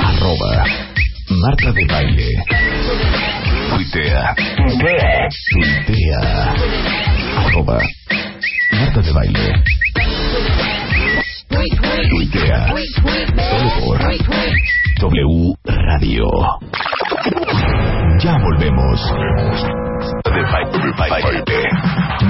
Arroba 0.02 0.66
Marta 1.30 1.72
de 1.72 1.86
Baile. 1.86 2.44
Tuitea. 3.70 4.36
Tuitea. 5.86 6.56
Arroba 7.38 7.80
Marta 8.72 9.02
de 9.02 9.12
Baile. 9.14 9.64
Tuitea. 12.10 12.68
Solo 13.50 13.70
por 13.80 13.98
W 15.00 15.56
Radio. 15.66 16.26
Ya 18.20 18.38
volvemos. 18.38 19.14
De 20.26 20.42
baile. 20.44 21.62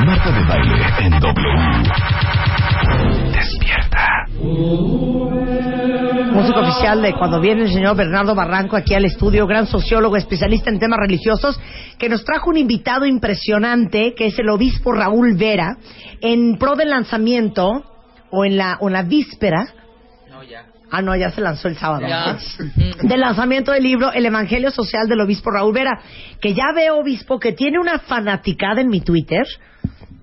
Marta 0.05 0.31
de 0.31 0.43
Baile 0.45 0.85
en 0.99 1.19
W. 1.19 1.83
Despierta. 3.33 4.05
Músico 6.39 6.61
oficial 6.61 7.01
de 7.01 7.13
cuando 7.15 7.41
viene 7.41 7.63
el 7.63 7.73
señor 7.73 7.97
Bernardo 7.97 8.33
Barranco 8.33 8.77
aquí 8.77 8.93
al 8.93 9.03
estudio, 9.03 9.45
gran 9.45 9.67
sociólogo, 9.67 10.15
especialista 10.15 10.69
en 10.69 10.79
temas 10.79 10.97
religiosos, 10.97 11.59
que 11.97 12.07
nos 12.07 12.23
trajo 12.23 12.49
un 12.49 12.55
invitado 12.57 13.05
impresionante, 13.05 14.13
que 14.15 14.27
es 14.27 14.39
el 14.39 14.47
obispo 14.47 14.93
Raúl 14.93 15.35
Vera, 15.35 15.77
en 16.21 16.57
pro 16.57 16.75
del 16.75 16.91
lanzamiento, 16.91 17.83
o 18.31 18.45
en 18.45 18.55
la, 18.55 18.77
o 18.79 18.87
en 18.87 18.93
la 18.93 19.03
víspera. 19.03 19.67
Ah, 20.89 21.01
no, 21.01 21.13
ya 21.17 21.29
se 21.29 21.41
lanzó 21.41 21.67
el 21.67 21.75
sábado. 21.75 22.07
Ya. 22.07 22.37
¿no? 22.57 23.03
Del 23.09 23.19
lanzamiento 23.19 23.73
del 23.73 23.83
libro 23.83 24.13
El 24.13 24.25
Evangelio 24.25 24.71
Social 24.71 25.09
del 25.09 25.19
Obispo 25.19 25.51
Raúl 25.51 25.73
Vera, 25.73 25.99
que 26.39 26.53
ya 26.53 26.71
veo, 26.73 26.99
obispo, 26.99 27.37
que 27.37 27.51
tiene 27.51 27.79
una 27.79 27.99
fanaticada 27.99 28.79
en 28.79 28.87
mi 28.87 29.01
Twitter. 29.01 29.45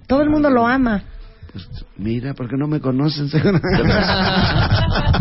Todo 0.09 0.23
el 0.23 0.31
mundo 0.31 0.49
lo 0.49 0.67
ama. 0.67 1.05
Pues, 1.57 1.87
mira, 1.97 2.35
porque 2.35 2.57
no 2.59 2.69
me 2.69 2.81
conocen. 2.81 3.31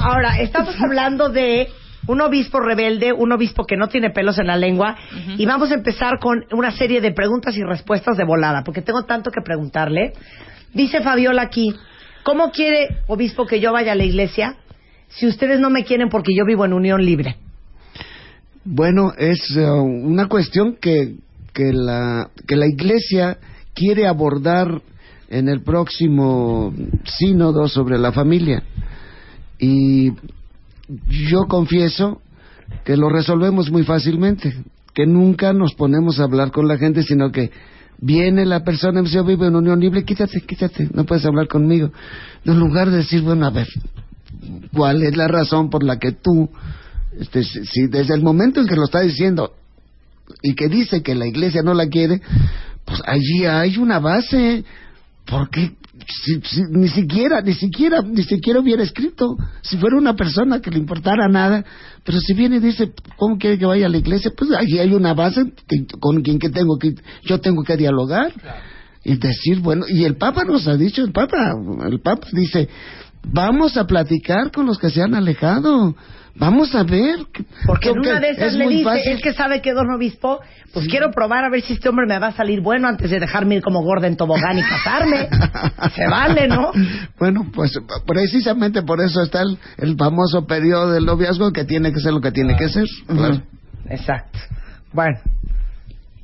Ahora, 0.02 0.38
estamos 0.42 0.76
hablando 0.82 1.30
de 1.30 1.70
un 2.08 2.20
obispo 2.20 2.60
rebelde, 2.60 3.14
un 3.14 3.32
obispo 3.32 3.64
que 3.66 3.78
no 3.78 3.88
tiene 3.88 4.10
pelos 4.10 4.38
en 4.38 4.48
la 4.48 4.58
lengua. 4.58 4.98
Y 5.38 5.46
vamos 5.46 5.72
a 5.72 5.76
empezar 5.76 6.20
con 6.20 6.44
una 6.52 6.72
serie 6.72 7.00
de 7.00 7.14
preguntas 7.14 7.56
y 7.56 7.64
respuestas 7.64 8.18
de 8.18 8.26
volada, 8.26 8.64
porque 8.66 8.82
tengo 8.82 9.04
tanto 9.04 9.32
que 9.32 9.40
preguntarle. 9.42 10.12
Dice 10.74 11.00
Fabiola 11.02 11.44
aquí, 11.44 11.74
¿cómo 12.24 12.52
quiere, 12.52 12.98
obispo, 13.08 13.46
que 13.46 13.62
yo 13.62 13.72
vaya 13.72 13.94
a 13.94 13.96
la 13.96 14.04
iglesia 14.04 14.58
si 15.08 15.28
ustedes 15.28 15.62
no 15.62 15.70
me 15.70 15.86
quieren 15.86 16.10
porque 16.10 16.36
yo 16.36 16.44
vivo 16.46 16.66
en 16.66 16.74
unión 16.74 17.06
libre? 17.06 17.38
Bueno, 18.66 19.14
es 19.18 19.56
eh, 19.56 19.64
una 19.70 20.28
cuestión 20.28 20.76
que, 20.82 21.16
que, 21.54 21.72
la, 21.72 22.30
que 22.46 22.58
la 22.58 22.68
Iglesia 22.68 23.38
quiere 23.74 24.06
abordar 24.06 24.82
en 25.30 25.50
el 25.50 25.62
próximo 25.62 26.74
sínodo 27.04 27.68
sobre 27.68 27.98
la 27.98 28.12
familia. 28.12 28.64
Y 29.60 30.12
yo 31.08 31.48
confieso 31.48 32.22
que 32.84 32.98
lo 32.98 33.10
resolvemos 33.10 33.72
muy 33.72 33.84
fácilmente, 33.84 34.54
que 34.94 35.06
nunca 35.06 35.54
nos 35.54 35.74
ponemos 35.74 36.20
a 36.20 36.24
hablar 36.24 36.52
con 36.52 36.68
la 36.68 36.78
gente, 36.78 37.04
sino 37.04 37.32
que 37.32 37.52
viene 38.00 38.46
la 38.46 38.64
persona 38.64 39.02
y 39.02 39.06
yo 39.06 39.24
vivo 39.24 39.46
en 39.46 39.56
unión 39.56 39.80
libre, 39.80 40.04
quítate, 40.04 40.42
quítate, 40.42 40.90
no 40.94 41.06
puedes 41.06 41.26
hablar 41.26 41.48
conmigo. 41.48 41.92
En 42.44 42.60
lugar 42.60 42.90
de 42.92 42.98
decir, 42.98 43.22
bueno, 43.22 43.46
a 43.46 43.52
ver, 43.52 43.68
¿cuál 44.74 45.04
es 45.04 45.16
la 45.16 45.28
razón 45.28 45.70
por 45.70 45.84
la 45.84 45.98
que 45.98 46.12
tú, 46.12 46.50
este, 47.20 47.44
si 47.44 47.88
desde 47.88 48.14
el 48.14 48.22
momento 48.22 48.62
en 48.62 48.68
que 48.68 48.76
lo 48.76 48.86
está 48.86 49.02
diciendo 49.02 49.54
y 50.42 50.56
que 50.56 50.68
dice 50.68 51.02
que 51.02 51.16
la 51.16 51.28
iglesia 51.28 51.62
no 51.62 51.74
la 51.74 51.88
quiere, 51.88 52.22
pues 52.84 53.02
allí 53.06 53.46
hay 53.46 53.78
una 53.78 54.00
base, 54.00 54.64
porque 55.26 55.72
si- 56.08 56.42
si- 56.42 56.64
ni 56.72 56.88
siquiera, 56.90 57.42
ni 57.42 57.54
siquiera, 57.54 58.02
ni 58.02 58.24
siquiera 58.24 58.60
hubiera 58.60 58.84
escrito, 58.84 59.36
si 59.62 59.78
fuera 59.78 59.98
una 59.98 60.16
persona 60.16 60.62
que 60.62 60.70
le 60.72 60.78
importara 60.78 61.28
nada, 61.28 61.64
pero 62.04 62.20
si 62.20 62.34
viene 62.34 62.58
y 62.58 62.60
dice, 62.60 62.92
¿cómo 63.18 63.38
quiere 63.38 63.58
que 63.58 63.66
vaya 63.66 63.88
a 63.88 63.90
la 63.90 63.98
iglesia? 63.98 64.32
Pues 64.38 64.52
allí 64.52 64.78
hay 64.80 64.94
una 64.94 65.14
base 65.14 65.42
que- 65.68 65.86
con 66.00 66.22
quien 66.22 66.38
que 66.40 66.50
tengo 66.50 66.78
que, 66.78 66.94
yo 67.24 67.40
tengo 67.40 67.64
que 67.64 67.78
dialogar. 67.78 68.34
Y 69.04 69.18
decir, 69.18 69.60
bueno, 69.60 69.86
y 69.88 70.04
el 70.04 70.18
Papa 70.18 70.44
nos 70.46 70.68
ha 70.68 70.76
dicho, 70.78 71.04
el 71.04 71.12
Papa, 71.12 71.38
el 71.88 72.00
Papa 72.02 72.28
dice, 72.32 72.68
vamos 73.24 73.78
a 73.78 73.86
platicar 73.86 74.52
con 74.52 74.66
los 74.66 74.78
que 74.80 74.90
se 74.90 75.02
han 75.02 75.14
alejado, 75.16 75.96
vamos 76.36 76.74
a 76.76 76.84
ver. 76.84 77.18
que- 77.34 77.46
Porque 77.66 77.90
en 77.90 78.00
una 78.00 78.20
de 78.20 78.30
esas 78.32 78.48
es 78.50 78.54
le 78.56 78.68
dice, 78.68 78.84
fácil. 78.84 79.12
es 79.14 79.22
que 79.22 79.34
sabe 79.34 79.62
que 79.62 79.74
don 79.74 79.90
obispo, 79.92 80.40
pues 80.74 80.88
quiero 80.88 81.12
probar 81.12 81.46
a 81.46 81.50
ver 81.50 81.62
si 81.62 81.74
este 81.74 81.90
hombre 81.90 82.06
me 82.08 82.20
va 82.20 82.28
a 82.28 82.32
salir 82.34 82.62
bueno 82.62 82.88
antes 82.88 83.10
de 83.10 83.20
dejarme 83.20 83.56
ir 83.56 83.62
como 83.62 83.82
gorda 83.82 84.08
en 84.08 84.18
tobogán 84.18 84.58
y 84.58 84.62
casarme. 84.64 85.28
Se 85.96 86.08
vale, 86.08 86.48
¿no? 86.48 86.72
Bueno, 87.18 87.50
pues 87.54 87.80
precisamente 88.06 88.82
por 88.84 89.02
eso 89.02 89.22
está 89.22 89.42
el, 89.42 89.58
el 89.78 89.96
famoso 89.98 90.46
periodo 90.46 90.92
del 90.92 91.06
noviazgo 91.06 91.52
que 91.52 91.64
tiene 91.64 91.92
que 91.94 92.00
ser 92.00 92.14
lo 92.14 92.22
que 92.22 92.32
tiene 92.32 92.56
que 92.56 92.70
ser. 92.70 92.86
Claro. 93.08 93.42
Exacto. 93.90 94.40
Bueno, 94.94 95.18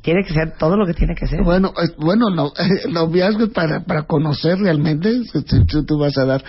tiene 0.01 0.23
que 0.23 0.33
ser 0.33 0.53
todo 0.57 0.75
lo 0.77 0.85
que 0.85 0.93
tiene 0.93 1.15
que 1.15 1.27
ser. 1.27 1.43
Bueno, 1.43 1.73
eh, 1.81 1.89
bueno, 1.97 2.29
no, 2.29 2.51
el 2.85 2.91
noviazgo 2.93 3.43
es 3.45 3.49
para, 3.49 3.83
para 3.83 4.03
conocer 4.03 4.57
realmente 4.59 5.11
si, 5.25 5.41
si- 5.41 5.63
si 5.67 5.85
tú 5.85 5.97
vas 5.99 6.17
a 6.17 6.25
dar 6.25 6.43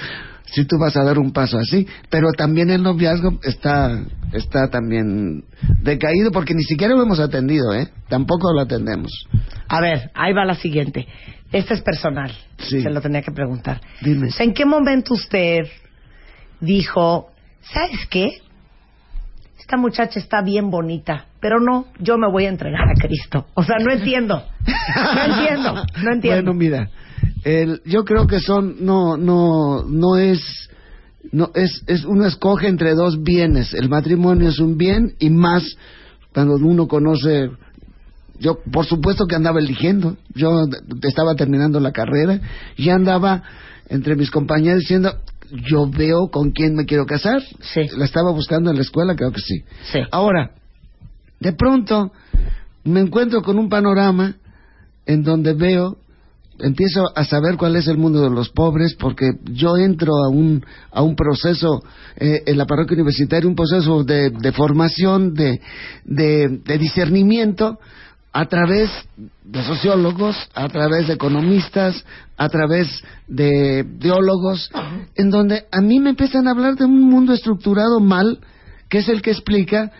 si 0.44 0.66
tú 0.66 0.76
vas 0.78 0.94
a 0.98 1.02
dar 1.04 1.18
un 1.18 1.32
paso 1.32 1.56
así, 1.58 1.86
pero 2.10 2.30
también 2.32 2.68
el 2.68 2.82
noviazgo 2.82 3.38
está 3.42 4.02
está 4.32 4.68
también 4.68 5.44
decaído 5.80 6.30
porque 6.30 6.52
ni 6.52 6.62
siquiera 6.64 6.94
lo 6.94 7.02
hemos 7.02 7.20
atendido, 7.20 7.72
¿eh? 7.72 7.88
Tampoco 8.10 8.52
lo 8.52 8.60
atendemos. 8.60 9.10
A 9.68 9.80
ver, 9.80 10.10
ahí 10.14 10.34
va 10.34 10.44
la 10.44 10.54
siguiente. 10.54 11.06
Este 11.52 11.72
es 11.74 11.80
personal. 11.82 12.32
Sí. 12.58 12.82
Se 12.82 12.90
lo 12.90 13.00
tenía 13.00 13.22
que 13.22 13.30
preguntar. 13.32 13.80
Dime. 14.02 14.28
¿En 14.38 14.52
qué 14.52 14.66
momento 14.66 15.14
usted 15.14 15.60
dijo, 16.60 17.30
¿sabes 17.72 18.06
qué? 18.10 18.38
Esta 19.58 19.76
muchacha 19.76 20.18
está 20.18 20.42
bien 20.42 20.70
bonita, 20.70 21.26
pero 21.40 21.60
no, 21.60 21.86
yo 21.98 22.18
me 22.18 22.30
voy 22.30 22.46
a 22.46 22.48
entregar 22.48 22.88
a 22.88 22.94
Cristo. 22.94 23.46
O 23.54 23.62
sea, 23.62 23.76
no 23.78 23.92
entiendo. 23.92 24.42
No 24.94 25.34
entiendo, 25.34 25.74
no 25.74 26.12
entiendo. 26.12 26.52
Bueno, 26.52 26.54
mira, 26.54 26.90
el, 27.44 27.80
yo 27.84 28.04
creo 28.04 28.26
que 28.26 28.40
son 28.40 28.84
no 28.84 29.16
no 29.16 29.84
no 29.84 30.16
es 30.16 30.40
no 31.30 31.50
es 31.54 31.82
es 31.86 32.04
uno 32.04 32.26
escoge 32.26 32.68
entre 32.68 32.94
dos 32.94 33.22
bienes. 33.22 33.74
El 33.74 33.88
matrimonio 33.88 34.48
es 34.48 34.58
un 34.58 34.76
bien 34.76 35.14
y 35.18 35.30
más 35.30 35.76
cuando 36.34 36.54
uno 36.54 36.88
conoce 36.88 37.50
yo 38.38 38.58
por 38.72 38.86
supuesto 38.86 39.26
que 39.26 39.36
andaba 39.36 39.60
eligiendo. 39.60 40.16
Yo 40.34 40.64
estaba 41.02 41.34
terminando 41.34 41.78
la 41.78 41.92
carrera 41.92 42.40
y 42.76 42.90
andaba 42.90 43.42
entre 43.88 44.16
mis 44.16 44.30
compañeros 44.30 44.80
diciendo 44.80 45.14
yo 45.52 45.88
veo 45.88 46.28
con 46.30 46.50
quién 46.50 46.74
me 46.74 46.86
quiero 46.86 47.06
casar. 47.06 47.42
Sí. 47.60 47.82
La 47.96 48.04
estaba 48.04 48.30
buscando 48.32 48.70
en 48.70 48.76
la 48.76 48.82
escuela, 48.82 49.14
creo 49.14 49.32
que 49.32 49.40
sí. 49.40 49.62
Sí. 49.92 50.00
Ahora, 50.10 50.52
de 51.40 51.52
pronto 51.52 52.12
me 52.84 53.00
encuentro 53.00 53.42
con 53.42 53.58
un 53.58 53.68
panorama 53.68 54.36
en 55.06 55.22
donde 55.22 55.52
veo, 55.52 55.98
empiezo 56.58 57.04
a 57.14 57.24
saber 57.24 57.56
cuál 57.56 57.76
es 57.76 57.88
el 57.88 57.98
mundo 57.98 58.22
de 58.22 58.30
los 58.30 58.50
pobres, 58.50 58.94
porque 58.94 59.32
yo 59.44 59.76
entro 59.76 60.12
a 60.24 60.28
un, 60.28 60.64
a 60.90 61.02
un 61.02 61.16
proceso 61.16 61.82
eh, 62.16 62.42
en 62.46 62.56
la 62.56 62.66
parroquia 62.66 62.94
universitaria, 62.94 63.48
un 63.48 63.56
proceso 63.56 64.04
de, 64.04 64.30
de 64.30 64.52
formación, 64.52 65.34
de, 65.34 65.60
de, 66.04 66.60
de 66.64 66.78
discernimiento, 66.78 67.78
a 68.32 68.46
través 68.46 68.90
de 69.44 69.62
sociólogos, 69.62 70.36
a 70.54 70.68
través 70.68 71.06
de 71.08 71.14
economistas, 71.14 72.02
a 72.36 72.48
través 72.48 72.88
de 73.28 73.84
biólogos, 73.86 74.70
en 75.16 75.30
donde 75.30 75.64
a 75.70 75.80
mí 75.82 76.00
me 76.00 76.10
empiezan 76.10 76.48
a 76.48 76.52
hablar 76.52 76.76
de 76.76 76.84
un 76.86 77.00
mundo 77.10 77.34
estructurado 77.34 78.00
mal, 78.00 78.38
que 78.88 78.98
es 78.98 79.08
el 79.08 79.20
que 79.20 79.32
explica 79.32 79.90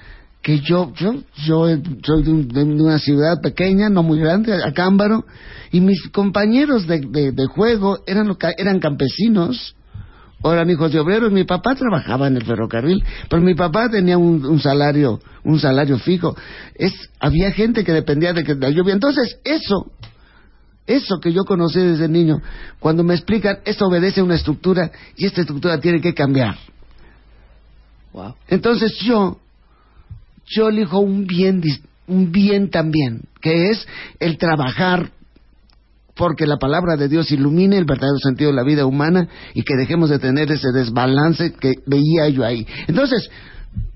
que 0.40 0.58
yo 0.60 0.92
yo 0.96 1.14
yo 1.44 1.66
soy 2.02 2.22
de, 2.22 2.30
un- 2.32 2.48
de 2.48 2.62
una 2.64 2.98
ciudad 2.98 3.40
pequeña 3.40 3.88
no 3.88 4.02
muy 4.02 4.18
grande 4.18 4.52
Acámbaro 4.64 5.24
y 5.70 5.80
mis 5.80 6.08
compañeros 6.08 6.86
de, 6.88 7.00
de- 7.00 7.30
de 7.30 7.46
juego 7.46 7.98
eran 8.08 8.36
eran 8.58 8.80
campesinos 8.80 9.76
o 10.42 10.52
eran 10.52 10.68
hijos 10.70 10.92
de 10.92 11.00
obreros 11.00 11.32
mi 11.32 11.44
papá 11.44 11.74
trabajaba 11.74 12.26
en 12.26 12.36
el 12.36 12.44
ferrocarril 12.44 13.02
pero 13.28 13.42
mi 13.42 13.54
papá 13.54 13.88
tenía 13.88 14.18
un, 14.18 14.44
un 14.44 14.60
salario 14.60 15.20
un 15.44 15.58
salario 15.58 15.98
fijo. 15.98 16.36
Es 16.74 16.92
había 17.18 17.50
gente 17.52 17.84
que 17.84 17.92
dependía 17.92 18.32
de 18.32 18.44
que 18.44 18.54
la 18.54 18.70
lluvia. 18.70 18.94
Entonces 18.94 19.38
eso 19.44 19.92
eso 20.86 21.20
que 21.20 21.32
yo 21.32 21.44
conocí 21.44 21.78
desde 21.78 22.08
niño 22.08 22.42
cuando 22.80 23.04
me 23.04 23.14
explican 23.14 23.58
esto 23.64 23.86
obedece 23.86 24.20
a 24.20 24.24
una 24.24 24.34
estructura 24.34 24.90
y 25.16 25.26
esta 25.26 25.42
estructura 25.42 25.80
tiene 25.80 26.00
que 26.00 26.14
cambiar. 26.14 26.56
Wow. 28.12 28.34
entonces 28.48 28.98
yo, 28.98 29.40
yo 30.44 30.68
elijo 30.68 30.98
un 30.98 31.26
bien, 31.26 31.62
un 32.06 32.30
bien 32.30 32.68
también, 32.68 33.22
que 33.40 33.70
es 33.70 33.88
el 34.20 34.36
trabajar 34.36 35.12
porque 36.14 36.46
la 36.46 36.58
palabra 36.58 36.96
de 36.96 37.08
Dios 37.08 37.30
ilumine 37.30 37.78
el 37.78 37.84
verdadero 37.84 38.18
sentido 38.18 38.50
de 38.50 38.56
la 38.56 38.62
vida 38.64 38.84
humana 38.86 39.28
y 39.54 39.62
que 39.62 39.76
dejemos 39.76 40.10
de 40.10 40.18
tener 40.18 40.50
ese 40.52 40.68
desbalance 40.72 41.52
que 41.54 41.74
veía 41.86 42.28
yo 42.30 42.44
ahí. 42.44 42.66
Entonces, 42.86 43.30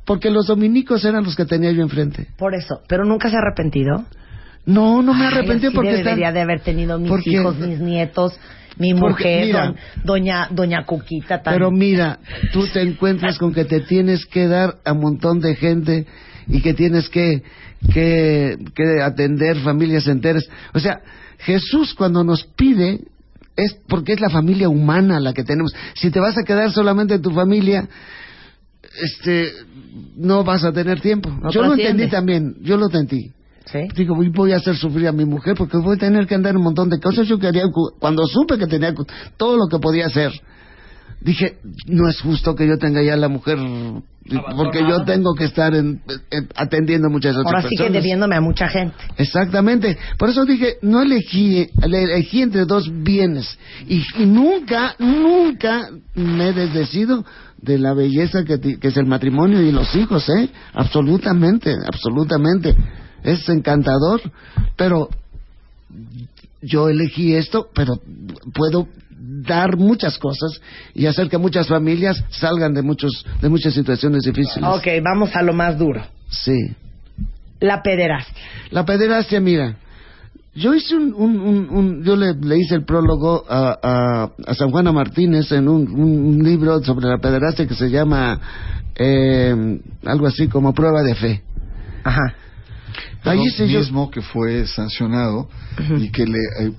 porque 0.05 0.31
los 0.31 0.47
dominicos 0.47 1.05
eran 1.05 1.25
los 1.25 1.37
que 1.37 1.45
tenía 1.45 1.73
yo 1.73 1.83
enfrente. 1.83 2.29
Por 2.39 2.55
eso, 2.55 2.81
pero 2.89 3.05
nunca 3.05 3.29
se 3.29 3.37
ha 3.37 3.41
arrepentido. 3.41 4.05
No, 4.65 5.03
no 5.03 5.15
me 5.15 5.27
Ay, 5.27 5.35
arrepentí 5.35 5.71
porque 5.71 5.91
debería 5.93 6.13
están- 6.13 6.35
de 6.35 6.41
haber 6.41 6.61
tenido 6.61 6.99
mis 6.99 7.09
porque- 7.09 7.31
hijos, 7.31 7.57
mis 7.59 7.79
nietos, 7.81 8.33
mi 8.79 8.93
Porque, 8.95 9.25
mujer, 9.25 9.47
mira, 9.47 9.75
doña 10.05 10.49
doña 10.51 10.85
Cuquita 10.85 11.43
tan- 11.43 11.55
Pero 11.55 11.71
mira, 11.71 12.19
tú 12.53 12.67
te 12.73 12.83
encuentras 12.83 13.39
con 13.39 13.53
que 13.55 13.65
te 13.65 13.81
tienes 13.81 14.27
que 14.27 14.49
dar 14.49 14.77
a 14.85 14.93
un 14.93 15.01
montón 15.01 15.41
de 15.41 15.55
gente 15.55 16.07
y 16.49 16.61
que 16.63 16.75
tienes 16.75 17.09
que, 17.09 17.43
que, 17.93 18.57
que 18.75 19.03
atender 19.03 19.57
familias 19.61 20.07
enteras. 20.09 20.45
O 20.75 20.79
sea, 20.81 20.99
Jesús 21.39 21.95
cuando 21.95 22.25
nos 22.25 22.45
pide 22.45 23.01
es 23.57 23.77
porque 23.89 24.13
es 24.15 24.21
la 24.21 24.29
familia 24.31 24.69
humana 24.69 25.19
la 25.21 25.33
que 25.33 25.45
tenemos. 25.45 25.75
Si 25.95 26.11
te 26.11 26.21
vas 26.21 26.37
a 26.37 26.43
quedar 26.45 26.71
solamente 26.73 27.15
en 27.15 27.23
tu 27.23 27.31
familia, 27.31 27.89
este, 29.03 29.51
no 30.17 30.45
vas 30.45 30.65
a 30.65 30.73
tener 30.73 31.01
tiempo. 31.01 31.31
No 31.31 31.51
yo 31.51 31.63
lo 31.63 31.75
entendí 31.75 32.09
también, 32.11 32.57
yo 32.63 32.77
lo 32.77 32.87
entendí. 32.87 33.33
¿Sí? 33.67 33.81
Digo, 33.97 34.15
voy- 34.15 34.53
a 34.53 34.57
hacer 34.57 34.77
sufrir 34.77 35.09
a 35.09 35.13
mi 35.13 35.25
mujer 35.25 35.55
porque 35.57 35.77
voy 35.79 35.97
a 35.97 35.99
tener 35.99 36.27
que 36.27 36.37
andar 36.37 36.57
un 36.57 36.63
montón 36.63 36.89
de 36.89 37.01
cosas. 37.01 37.27
Yo 37.27 37.39
quería, 37.39 37.65
cu- 37.65 37.99
cuando 37.99 38.25
supe 38.27 38.59
que 38.59 38.67
tenía 38.69 38.95
todo 39.37 39.57
lo 39.57 39.67
que 39.69 39.79
podía 39.81 40.07
hacer, 40.07 40.31
dije, 41.21 41.59
no 41.87 42.09
es 42.09 42.21
justo 42.21 42.55
que 42.55 42.67
yo 42.67 42.79
tenga 42.79 43.03
ya 43.03 43.17
la 43.17 43.29
mujer, 43.29 43.59
porque 44.57 44.81
yo 44.89 45.05
tengo 45.05 45.35
que 45.35 45.45
estar 45.45 45.75
en- 45.75 46.01
en- 46.31 46.49
atendiendo 46.57 47.09
muchas 47.11 47.37
otras 47.37 47.47
Ahora 47.47 47.63
sigue 47.69 47.77
personas. 47.85 48.03
debiéndome 48.03 48.37
a 48.37 48.41
mucha 48.41 48.69
gente. 48.69 48.97
Exactamente. 49.17 49.97
Por 50.19 50.31
eso 50.31 50.45
dije, 50.45 50.79
no 50.83 51.03
elegí, 51.03 51.69
le- 51.87 52.03
elegí 52.05 52.43
entre 52.43 52.65
dos 52.65 52.91
bienes. 53.03 53.59
Y, 53.89 54.03
y 54.19 54.27
nunca, 54.27 54.95
nunca 54.99 55.89
me 56.15 56.49
he 56.49 56.53
desdecido 56.53 57.25
de 57.63 57.79
la 57.79 57.95
belleza 57.95 58.45
que, 58.45 58.59
ti- 58.59 58.77
que 58.79 58.89
es 58.89 58.97
el 58.97 59.07
matrimonio 59.07 59.63
y 59.63 59.73
los 59.73 59.95
hijos, 59.97 60.29
¿eh? 60.29 60.51
Absolutamente, 60.75 61.75
absolutamente. 61.87 62.75
Es 63.23 63.49
encantador. 63.49 64.21
Pero 64.77 65.09
yo 66.63 66.89
elegí 66.89 67.35
esto, 67.35 67.69
pero 67.75 68.01
puedo 68.55 68.89
dar 69.29 69.77
muchas 69.77 70.19
cosas 70.19 70.61
y 70.95 71.07
hacer 71.07 71.29
que 71.29 71.39
muchas 71.39 71.67
familias 71.69 72.23
salgan 72.31 72.73
de 72.75 72.83
muchos 72.83 73.25
de 73.41 73.49
muchas 73.49 73.75
situaciones 73.75 74.23
difíciles. 74.23 74.69
Ok, 74.69 74.87
vamos 75.03 75.35
a 75.35 75.43
lo 75.43 75.53
más 75.53 75.77
duro. 75.79 76.03
Sí. 76.29 76.75
La 77.61 77.83
pederastia. 77.83 78.43
La 78.71 78.85
pederastia, 78.85 79.41
mira, 79.41 79.77
yo 80.55 80.75
hice 80.75 80.95
un, 80.95 81.13
un, 81.15 81.39
un- 81.41 81.69
un- 81.71 82.05
yo 82.05 82.17
le, 82.17 82.35
le 82.35 82.59
hice 82.59 82.75
el 82.75 82.85
prólogo 82.85 83.45
a, 83.49 83.79
a, 83.83 84.31
a 84.47 84.55
San 84.55 84.71
Juana 84.71 84.93
Martínez 84.93 85.51
en 85.53 85.69
un, 85.69 85.89
un- 85.91 86.25
un 86.37 86.43
libro 86.45 86.83
sobre 86.83 87.07
la 87.09 87.19
pederastia 87.19 87.67
que 87.67 87.75
se 87.75 87.91
llama 87.91 88.41
eh, 88.95 89.81
algo 90.05 90.27
así 90.27 90.49
como 90.49 90.73
prueba 90.73 91.03
de 91.03 91.15
fe. 91.15 91.43
Ajá. 92.05 92.35
Ahí 93.25 93.41
mismo 93.41 94.11
que 94.11 94.21
fue 94.21 94.67
sancionado 94.67 95.49
y 95.99 96.11
que 96.11 96.27
le 96.27 96.39
eh, 96.61 96.73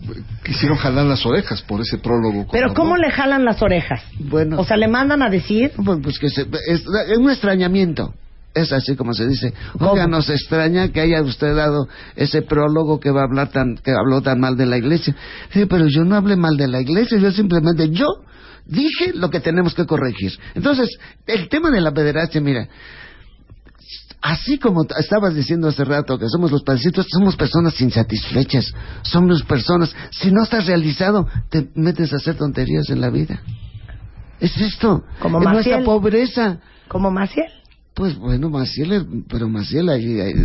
quisieron 0.43 0.77
jalar 0.77 1.05
las 1.05 1.25
orejas 1.25 1.61
por 1.63 1.81
ese 1.81 1.97
prólogo. 1.97 2.47
Pero 2.51 2.69
como 2.73 2.91
¿cómo 2.91 2.97
le 2.97 3.11
jalan 3.11 3.43
las 3.43 3.61
orejas? 3.61 4.01
Bueno, 4.19 4.59
O 4.59 4.63
sea, 4.63 4.77
le 4.77 4.87
mandan 4.87 5.21
a 5.21 5.29
decir... 5.29 5.71
pues, 5.83 5.99
pues 6.01 6.19
que 6.19 6.29
se, 6.29 6.41
es, 6.67 6.85
es 7.09 7.17
un 7.17 7.29
extrañamiento. 7.29 8.13
Es 8.53 8.71
así 8.73 8.95
como 8.95 9.13
se 9.13 9.27
dice. 9.27 9.53
Oiga, 9.79 10.03
¿Cómo? 10.03 10.07
nos 10.07 10.29
extraña 10.29 10.91
que 10.91 11.01
haya 11.01 11.21
usted 11.21 11.55
dado 11.55 11.87
ese 12.15 12.41
prólogo 12.41 12.99
que 12.99 13.11
va 13.11 13.21
a 13.21 13.25
hablar 13.25 13.49
tan, 13.49 13.75
que 13.75 13.91
habló 13.91 14.21
tan 14.21 14.39
mal 14.39 14.57
de 14.57 14.65
la 14.65 14.77
iglesia. 14.77 15.15
Sí, 15.51 15.65
pero 15.65 15.85
yo 15.87 16.03
no 16.05 16.15
hablé 16.15 16.35
mal 16.35 16.57
de 16.57 16.67
la 16.67 16.81
iglesia, 16.81 17.19
yo 17.19 17.31
simplemente, 17.31 17.89
yo 17.91 18.07
dije 18.65 19.11
lo 19.13 19.29
que 19.29 19.41
tenemos 19.41 19.75
que 19.75 19.85
corregir. 19.85 20.31
Entonces, 20.55 20.89
el 21.27 21.49
tema 21.49 21.69
de 21.69 21.81
la 21.81 21.91
pederastia, 21.91 22.41
mira, 22.41 22.67
así 24.27 24.57
como 24.59 24.85
estabas 24.97 25.33
diciendo 25.35 25.67
hace 25.69 25.85
rato 25.85 26.19
que 26.19 26.27
somos 26.27 26.51
los 26.51 26.63
padrecitos, 26.63 27.05
somos 27.09 27.35
personas 27.35 27.79
insatisfechas, 27.79 28.73
somos 29.03 29.43
personas, 29.43 29.95
si 30.11 30.31
no 30.31 30.43
estás 30.43 30.65
realizado, 30.65 31.27
te 31.49 31.69
metes 31.75 32.11
a 32.13 32.17
hacer 32.17 32.35
tonterías 32.35 32.89
en 32.89 32.99
la 33.01 33.09
vida. 33.09 33.41
Es 34.39 34.55
esto, 34.59 35.03
Como 35.19 35.39
es 35.39 35.45
nuestra 35.45 35.77
Maciel. 35.77 35.83
pobreza. 35.85 36.57
Como 36.87 37.09
Maciel. 37.09 37.47
Pues 37.97 38.15
bueno, 38.15 38.51
Maciel, 38.51 39.23
pero 39.27 39.49
Maciel, 39.49 39.89
ahí- 39.89 40.35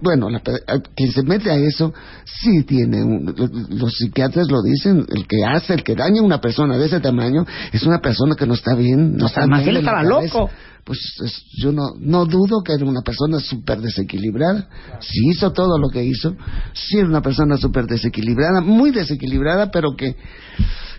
bueno, 0.00 0.30
la, 0.30 0.38
pe- 0.38 0.62
quien 0.96 1.12
se 1.12 1.22
mete 1.22 1.50
a 1.50 1.56
eso, 1.56 1.92
sí 2.24 2.62
tiene, 2.66 3.04
un- 3.04 3.26
lo- 3.36 3.76
los 3.76 3.92
psiquiatras 3.92 4.46
lo 4.50 4.62
dicen, 4.62 5.04
el 5.14 5.26
que 5.26 5.44
hace, 5.44 5.74
el 5.74 5.82
que 5.84 5.94
daña 5.94 6.22
a 6.22 6.24
una 6.24 6.40
persona 6.40 6.78
de 6.78 6.86
ese 6.86 6.98
tamaño, 7.00 7.44
es 7.74 7.82
una 7.82 7.98
persona 8.00 8.34
que 8.36 8.46
no 8.46 8.54
está 8.54 8.74
bien, 8.74 9.18
no 9.18 9.26
está 9.26 9.42
bien 9.42 9.50
Maciel 9.50 9.74
la 9.74 9.80
estaba 9.80 10.02
loco. 10.02 10.50
Pues 10.84 10.98
es- 11.22 11.42
yo 11.62 11.72
no, 11.72 11.90
no 12.00 12.24
dudo 12.24 12.62
que 12.64 12.72
era 12.72 12.86
una 12.86 13.02
persona 13.02 13.38
súper 13.38 13.80
desequilibrada, 13.82 14.70
si 15.00 15.28
hizo 15.28 15.52
todo 15.52 15.78
lo 15.78 15.90
que 15.90 16.02
hizo, 16.02 16.36
sí 16.72 16.96
era 16.96 17.06
una 17.06 17.20
persona 17.20 17.58
súper 17.58 17.84
desequilibrada, 17.84 18.62
muy 18.62 18.92
desequilibrada, 18.92 19.70
pero 19.70 19.94
que, 19.94 20.16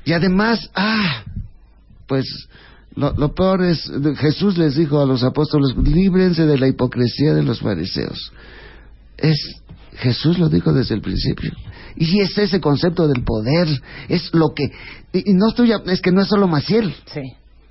y 0.05 0.13
además, 0.13 0.69
ah, 0.75 1.23
pues 2.07 2.25
lo, 2.99 3.13
lo 3.13 3.33
peor 3.33 3.63
es, 3.63 3.89
Jesús 4.17 4.57
les 4.57 4.75
dijo 4.75 4.99
a 5.01 5.05
los 5.05 5.23
apóstoles, 5.23 5.75
líbrense 5.77 6.45
de 6.45 6.57
la 6.57 6.67
hipocresía 6.67 7.33
de 7.33 7.43
los 7.43 7.59
fariseos. 7.61 8.31
Es, 9.17 9.37
Jesús 9.93 10.37
lo 10.37 10.49
dijo 10.49 10.73
desde 10.73 10.95
el 10.95 11.01
principio. 11.01 11.51
Y 11.95 12.19
es 12.21 12.37
ese 12.37 12.61
concepto 12.61 13.07
del 13.07 13.23
poder, 13.23 13.67
es 14.07 14.29
lo 14.33 14.53
que, 14.53 14.65
y, 15.13 15.31
y 15.31 15.33
no 15.33 15.49
estoy, 15.49 15.71
es 15.87 16.01
que 16.01 16.11
no 16.11 16.21
es 16.21 16.27
solo 16.27 16.47
Maciel, 16.47 16.93
Sí. 17.13 17.21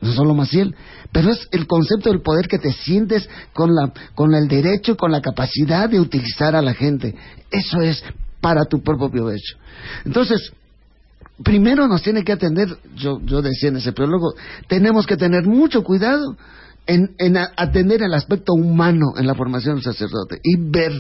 no 0.01 0.13
solo 0.13 0.35
Maciel, 0.35 0.75
pero 1.13 1.31
es 1.31 1.47
el 1.53 1.67
concepto 1.67 2.11
del 2.11 2.21
poder 2.23 2.49
que 2.49 2.59
te 2.59 2.73
sientes 2.73 3.29
con 3.53 3.75
la, 3.75 3.93
con 4.15 4.35
el 4.35 4.49
derecho, 4.49 4.97
con 4.97 5.13
la 5.13 5.21
capacidad 5.21 5.89
de 5.89 6.01
utilizar 6.01 6.57
a 6.57 6.63
la 6.63 6.75
gente. 6.75 7.15
Eso 7.51 7.81
es 7.81 8.03
para 8.41 8.65
tu 8.67 8.83
propio 8.83 9.11
provecho. 9.11 9.57
Entonces, 10.05 10.53
primero 11.45 11.87
nos 11.89 12.03
tiene 12.03 12.25
que 12.25 12.33
atender, 12.33 12.69
yo, 12.97 13.21
yo 13.25 13.43
decía 13.43 13.69
en 13.69 13.77
ese 13.77 13.93
prólogo, 13.93 14.35
tenemos 14.69 15.07
que 15.07 15.17
tener 15.17 15.45
mucho 15.47 15.83
cuidado 15.83 16.37
en, 16.87 17.15
en 17.19 17.37
atender 17.37 18.03
el 18.03 18.15
aspecto 18.15 18.53
humano 18.55 19.13
en 19.17 19.27
la 19.27 19.35
formación 19.35 19.77
del 19.77 19.85
sacerdote 19.85 20.41
y 20.43 20.57
ver, 20.59 20.93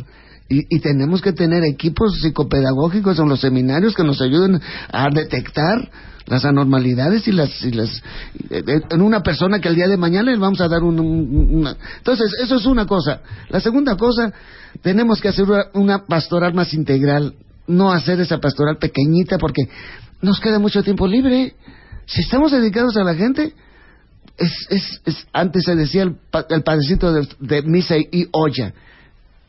y, 0.48 0.80
tenemos 0.80 1.20
que 1.22 1.32
tener 1.32 1.64
equipos 1.64 2.20
psicopedagógicos 2.20 3.18
en 3.18 3.28
los 3.28 3.40
seminarios 3.40 3.94
que 3.94 4.04
nos 4.04 4.20
ayuden 4.20 4.60
a 4.92 5.08
detectar 5.12 5.90
las 6.26 6.44
anormalidades 6.44 7.26
y 7.26 7.32
las, 7.32 7.62
y 7.64 7.70
las 7.70 8.02
eh, 8.50 8.62
eh, 8.66 8.80
en 8.90 9.00
una 9.00 9.22
persona 9.22 9.60
que 9.60 9.68
el 9.68 9.74
día 9.74 9.88
de 9.88 9.96
mañana 9.96 10.30
le 10.30 10.38
vamos 10.38 10.60
a 10.60 10.68
dar 10.68 10.82
un, 10.82 11.00
un- 11.00 11.48
una 11.54 11.76
entonces 11.96 12.34
eso 12.42 12.56
es 12.56 12.66
una 12.66 12.86
cosa. 12.86 13.22
La 13.48 13.60
segunda 13.60 13.96
cosa 13.96 14.30
tenemos 14.82 15.20
que 15.22 15.28
hacer 15.28 15.46
una 15.72 16.04
pastoral 16.06 16.52
más 16.52 16.74
integral 16.74 17.34
no 17.66 17.92
hacer 17.92 18.20
esa 18.20 18.38
pastoral 18.38 18.76
pequeñita 18.78 19.36
porque 19.38 19.62
nos 20.22 20.40
queda 20.40 20.58
mucho 20.58 20.82
tiempo 20.82 21.06
libre 21.06 21.54
si 22.06 22.20
estamos 22.22 22.52
dedicados 22.52 22.96
a 22.96 23.04
la 23.04 23.14
gente 23.14 23.54
es, 24.36 24.52
es, 24.70 25.00
es- 25.04 25.26
antes 25.32 25.64
se 25.64 25.74
decía 25.76 26.02
el, 26.04 26.14
pa- 26.30 26.46
el 26.48 26.62
padrecito 26.62 27.12
de, 27.12 27.28
de 27.40 27.62
misa 27.62 27.96
y, 27.98 28.28
olla. 28.32 28.72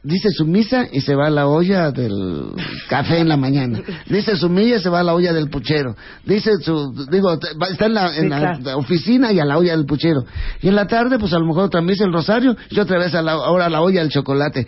Dice 0.02 0.30
su 0.32 0.46
misa 0.46 0.88
y 0.92 1.02
se 1.02 1.14
va 1.14 1.28
a 1.28 1.30
la 1.30 1.46
olla 1.48 1.92
del 1.92 2.54
café 2.88 3.20
en 3.20 3.28
la 3.28 3.36
mañana. 3.36 3.82
Dice 4.08 4.38
su 4.38 4.48
milla 4.50 4.78
y 4.78 4.80
se 4.80 4.88
va 4.90 5.02
a 5.02 5.04
la 5.04 5.14
olla 5.14 5.34
del 5.34 5.50
puchero. 5.50 5.94
Dice 6.26 6.52
su, 6.64 7.06
digo, 7.12 7.34
está 7.70 7.86
en 7.88 7.94
la, 7.94 8.16
en 8.16 8.30
la 8.30 8.78
oficina 8.78 9.34
y 9.34 9.40
a 9.42 9.46
la 9.46 9.58
olla 9.58 9.76
del 9.76 9.86
puchero. 9.86 10.24
Y 10.62 10.70
en 10.70 10.76
la 10.76 10.88
tarde, 10.88 11.20
pues 11.20 11.34
a 11.34 11.40
lo 11.40 11.46
mejor 11.46 11.66
otra 11.66 11.82
misa 11.82 12.06
el 12.06 12.14
rosario 12.14 12.56
y 12.70 12.80
otra 12.80 12.98
vez 12.98 13.14
a 13.14 13.22
la, 13.22 13.34
ahora 13.34 13.66
a 13.66 13.70
la 13.70 13.82
olla 13.82 14.00
del 14.00 14.10
chocolate. 14.10 14.66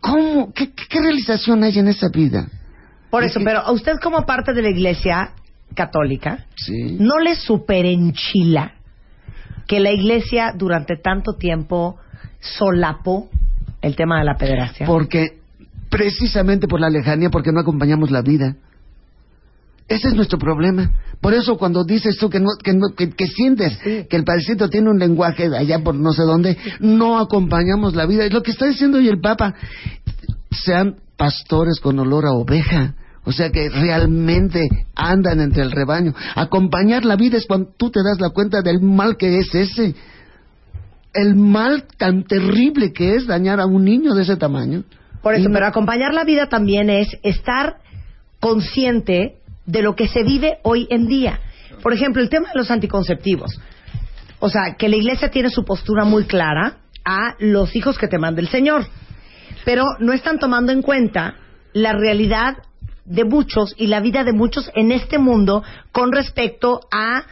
¿Cómo? 0.00 0.52
¿Qué, 0.52 0.70
qué, 0.74 0.84
qué 0.88 1.00
realización 1.00 1.64
hay 1.64 1.78
en 1.78 1.88
esa 1.88 2.08
vida? 2.10 2.46
Por 3.10 3.24
eso, 3.24 3.40
pero 3.44 3.60
a 3.60 3.72
usted 3.72 3.94
como 4.02 4.24
parte 4.26 4.52
de 4.52 4.62
la 4.62 4.68
iglesia 4.70 5.30
católica, 5.74 6.46
Sí. 6.56 6.96
¿no 7.00 7.18
le 7.18 7.34
superenchila 7.36 8.72
que 9.66 9.80
la 9.80 9.90
iglesia 9.92 10.52
durante 10.56 10.96
tanto 10.96 11.34
tiempo 11.34 11.96
solapó 12.40 13.28
el 13.82 13.96
tema 13.96 14.18
de 14.18 14.24
la 14.24 14.36
pederastia? 14.36 14.86
Porque, 14.86 15.38
precisamente 15.90 16.66
por 16.68 16.80
la 16.80 16.90
lejanía, 16.90 17.30
porque 17.30 17.52
no 17.52 17.60
acompañamos 17.60 18.10
la 18.10 18.22
vida. 18.22 18.56
Ese 19.88 20.08
es 20.08 20.14
nuestro 20.14 20.38
problema. 20.38 20.90
Por 21.22 21.32
eso 21.32 21.56
cuando 21.56 21.82
dices 21.82 22.18
tú 22.18 22.28
que, 22.28 22.40
no, 22.40 22.50
que, 22.62 22.74
no- 22.74 22.94
que, 22.94 23.08
que 23.10 23.26
sientes 23.26 23.78
que 23.78 24.16
el 24.16 24.22
padrecito 24.24 24.68
tiene 24.68 24.90
un 24.90 24.98
lenguaje 24.98 25.48
de 25.48 25.56
allá 25.56 25.78
por 25.82 25.94
no 25.94 26.12
sé 26.12 26.22
dónde, 26.22 26.58
no 26.80 27.18
acompañamos 27.18 27.94
la 27.94 28.04
vida. 28.06 28.26
Y 28.26 28.30
lo 28.30 28.42
que 28.42 28.50
está 28.50 28.66
diciendo 28.66 28.98
hoy 28.98 29.08
el 29.08 29.18
Papa, 29.20 29.54
sean 30.50 30.96
pastores 31.18 31.80
con 31.80 31.98
olor 31.98 32.24
a 32.24 32.32
oveja. 32.32 32.94
O 33.24 33.32
sea 33.32 33.50
que 33.50 33.68
realmente 33.68 34.66
andan 34.94 35.40
entre 35.40 35.62
el 35.62 35.70
rebaño. 35.70 36.14
Acompañar 36.34 37.04
la 37.04 37.16
vida 37.16 37.36
es 37.36 37.46
cuando 37.46 37.70
tú 37.76 37.90
te 37.90 38.00
das 38.02 38.18
la 38.20 38.30
cuenta 38.30 38.62
del 38.62 38.80
mal 38.80 39.18
que 39.18 39.38
es 39.38 39.54
ese. 39.54 39.94
El 41.12 41.34
mal 41.34 41.84
tan 41.98 42.24
terrible 42.24 42.94
que 42.94 43.16
es 43.16 43.26
dañar 43.26 43.60
a 43.60 43.66
un 43.66 43.84
niño 43.84 44.14
de 44.14 44.22
ese 44.22 44.36
tamaño. 44.36 44.84
Por 45.22 45.34
eso, 45.34 45.50
Y 45.50 45.52
pero 45.52 45.66
acompañar 45.66 46.14
la 46.14 46.24
vida 46.24 46.48
también 46.48 46.88
es 46.88 47.08
estar 47.22 47.76
consciente 48.40 49.36
de 49.66 49.82
lo 49.82 49.94
que 49.94 50.08
se 50.08 50.22
vive 50.22 50.58
hoy 50.62 50.86
en 50.88 51.06
día. 51.06 51.40
Por 51.82 51.92
ejemplo, 51.92 52.22
el 52.22 52.30
tema 52.30 52.48
de 52.48 52.58
los 52.58 52.70
anticonceptivos. 52.70 53.60
O 54.38 54.48
sea, 54.48 54.76
que 54.78 54.88
la 54.88 54.96
iglesia 54.96 55.30
tiene 55.30 55.50
su 55.50 55.64
postura 55.64 56.04
muy 56.04 56.24
clara 56.24 56.78
a 57.04 57.34
los 57.40 57.74
hijos 57.76 57.98
que 57.98 58.08
te 58.08 58.18
manda 58.18 58.40
el 58.40 58.48
Señor. 58.48 58.86
Pero 59.64 59.84
no 59.98 60.12
están 60.12 60.38
tomando 60.38 60.72
en 60.72 60.82
cuenta 60.82 61.36
la 61.72 61.92
realidad 61.92 62.58
de 63.04 63.24
muchos 63.24 63.74
y 63.76 63.86
la 63.86 64.00
vida 64.00 64.24
de 64.24 64.32
muchos 64.32 64.70
en 64.74 64.92
este 64.92 65.18
mundo 65.18 65.62
con 65.92 66.12
respecto 66.12 66.80
a 66.90 67.24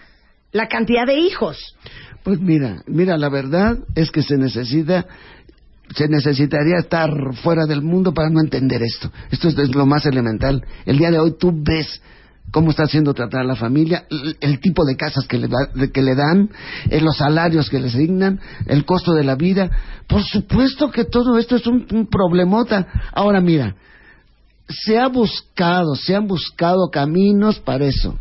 la 0.53 0.69
cantidad 0.69 1.07
de 1.07 1.19
hijos. 1.19 1.77
Pues 2.23 2.41
mira, 2.41 2.83
mira, 2.87 3.17
la 3.17 3.29
verdad 3.29 3.79
es 3.95 4.11
que 4.11 4.23
se 4.23 4.37
necesita, 4.37 5.07
se 5.95 6.09
necesitaría 6.09 6.79
estar 6.79 7.11
fuera 7.43 7.67
del 7.67 7.83
mundo 7.83 8.13
para 8.13 8.31
no 8.31 8.41
entender 8.41 8.83
esto. 8.83 9.13
Esto 9.31 9.49
es, 9.49 9.75
lo 9.75 9.87
más 9.87 10.07
elemental. 10.07 10.65
El 10.87 10.99
día 10.99 11.11
de 11.11 11.19
hoy 11.19 11.35
tú 11.39 11.53
ves 11.55 12.01
cómo 12.51 12.71
está 12.71 12.87
siendo 12.87 13.13
tratada 13.15 13.45
la 13.45 13.57
familia, 13.57 14.07
el, 14.41 14.61
tipo 14.61 14.85
de 14.85 14.97
casas 14.97 15.27
que 15.27 15.39
le, 15.39 15.49
da- 15.49 15.69
que 15.93 16.03
le 16.03 16.15
dan, 16.15 16.51
eh, 16.91 17.01
los 17.01 17.17
salarios 17.19 17.69
que 17.69 17.81
les 17.81 17.95
asignan, 17.95 18.41
el 18.67 18.85
costo 18.85 19.13
de 19.15 19.25
la 19.25 19.35
vida. 19.35 19.71
Por 20.07 20.23
supuesto 20.23 20.91
que 20.91 21.05
todo 21.05 21.39
esto 21.39 21.57
es 21.57 21.67
un, 21.67 21.87
un 21.93 22.07
problemota. 22.07 22.87
Ahora 23.13 23.41
mira, 23.41 23.75
se 24.69 24.99
ha 24.99 25.09
buscado, 25.09 25.95
se 25.95 26.15
han 26.15 26.27
buscado 26.27 26.89
caminos 26.91 27.59
para 27.61 27.85
eso. 27.87 28.19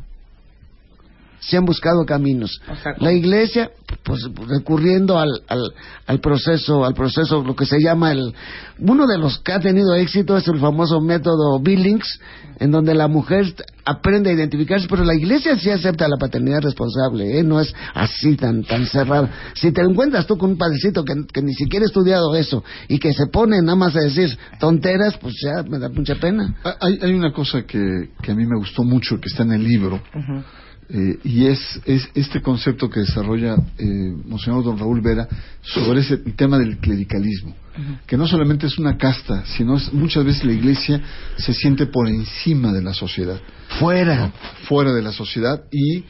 Se 1.48 1.58
han 1.58 1.66
buscado 1.66 2.06
caminos. 2.06 2.60
La 2.98 3.12
iglesia, 3.12 3.72
pues 4.04 4.22
recurriendo 4.48 5.18
al, 5.18 5.30
al, 5.48 5.74
al 6.08 6.20
proceso, 6.20 6.86
al 6.86 6.94
proceso, 6.94 7.44
lo 7.44 7.56
que 7.56 7.66
se 7.66 7.80
llama 7.80 8.12
el, 8.12 8.34
uno 8.80 9.06
de 9.08 9.18
los 9.18 9.40
que 9.40 9.54
ha 9.54 9.60
tenido 9.60 9.94
éxito 9.96 10.38
es 10.38 10.48
el 10.48 10.60
famoso 10.60 11.00
método 11.02 11.60
Billings, 11.60 12.20
en 12.60 12.72
donde 12.72 12.94
la 12.94 13.08
mujer 13.08 13.54
aprende 13.86 14.30
a 14.30 14.34
identificarse, 14.34 14.88
pero 14.90 15.04
la 15.04 15.14
iglesia 15.14 15.58
sí 15.58 15.70
acepta 15.70 16.08
la 16.08 16.18
paternidad 16.18 16.62
responsable, 16.62 17.40
¿eh? 17.40 17.44
no 17.44 17.60
es 17.60 17.74
así 17.94 18.36
tan, 18.36 18.64
tan 18.64 18.86
cerrado. 18.88 19.30
Si 19.54 19.72
te 19.72 19.82
encuentras 19.82 20.26
tú 20.26 20.38
con 20.38 20.52
un 20.52 20.58
padrecito 20.58 21.04
que, 21.04 21.14
que 21.32 21.42
ni 21.42 21.54
siquiera 21.54 21.84
ha 21.84 21.88
estudiado 21.88 22.36
eso 22.36 22.64
y 22.88 22.98
que 22.98 23.14
se 23.14 23.28
pone 23.28 23.62
nada 23.62 23.76
más 23.76 23.96
a 23.96 24.00
decir 24.00 24.38
tonteras, 24.60 25.18
pues 25.18 25.36
ya 25.44 25.64
me 25.64 25.80
da 25.80 25.90
mucha 25.90 26.16
pena. 26.16 26.56
Hay, 26.80 27.00
hay 27.02 27.14
una 27.14 27.32
cosa 27.32 27.64
que, 27.64 28.10
que 28.22 28.32
a 28.32 28.36
mí 28.36 28.46
me 28.46 28.58
gustó 28.58 28.84
mucho, 28.84 29.20
que 29.20 29.30
está 29.30 29.44
en 29.44 29.52
el 29.52 29.64
libro, 29.64 30.02
Eh, 30.88 31.18
y 31.24 31.48
es, 31.48 31.82
es 31.86 32.08
este 32.14 32.42
concepto 32.42 32.90
que 32.90 33.00
desarrolla 33.00 33.56
eh, 33.78 34.14
Monseñor 34.26 34.64
Don 34.64 34.78
Raúl 34.78 35.02
Vera 35.02 35.28
sobre 35.62 36.02
ese 36.02 36.18
tema 36.18 36.60
del 36.60 36.78
clericalismo, 36.78 37.56
que 38.06 38.16
no 38.18 38.28
solamente 38.28 38.68
es 38.68 38.78
una 38.78 38.96
casta, 38.96 39.46
sino 39.46 39.78
es, 39.78 39.92
muchas 39.92 40.24
veces 40.24 40.46
la 40.46 40.54
iglesia 40.54 41.02
se 41.38 41.54
siente 41.56 41.88
por 41.88 42.08
encima 42.08 42.72
de 42.72 42.84
la 42.84 42.94
sociedad, 42.94 43.40
Fuera. 43.80 44.32
fuera 44.68 44.94
de 44.94 45.02
la 45.02 45.12
sociedad 45.12 45.64
y 45.72 46.04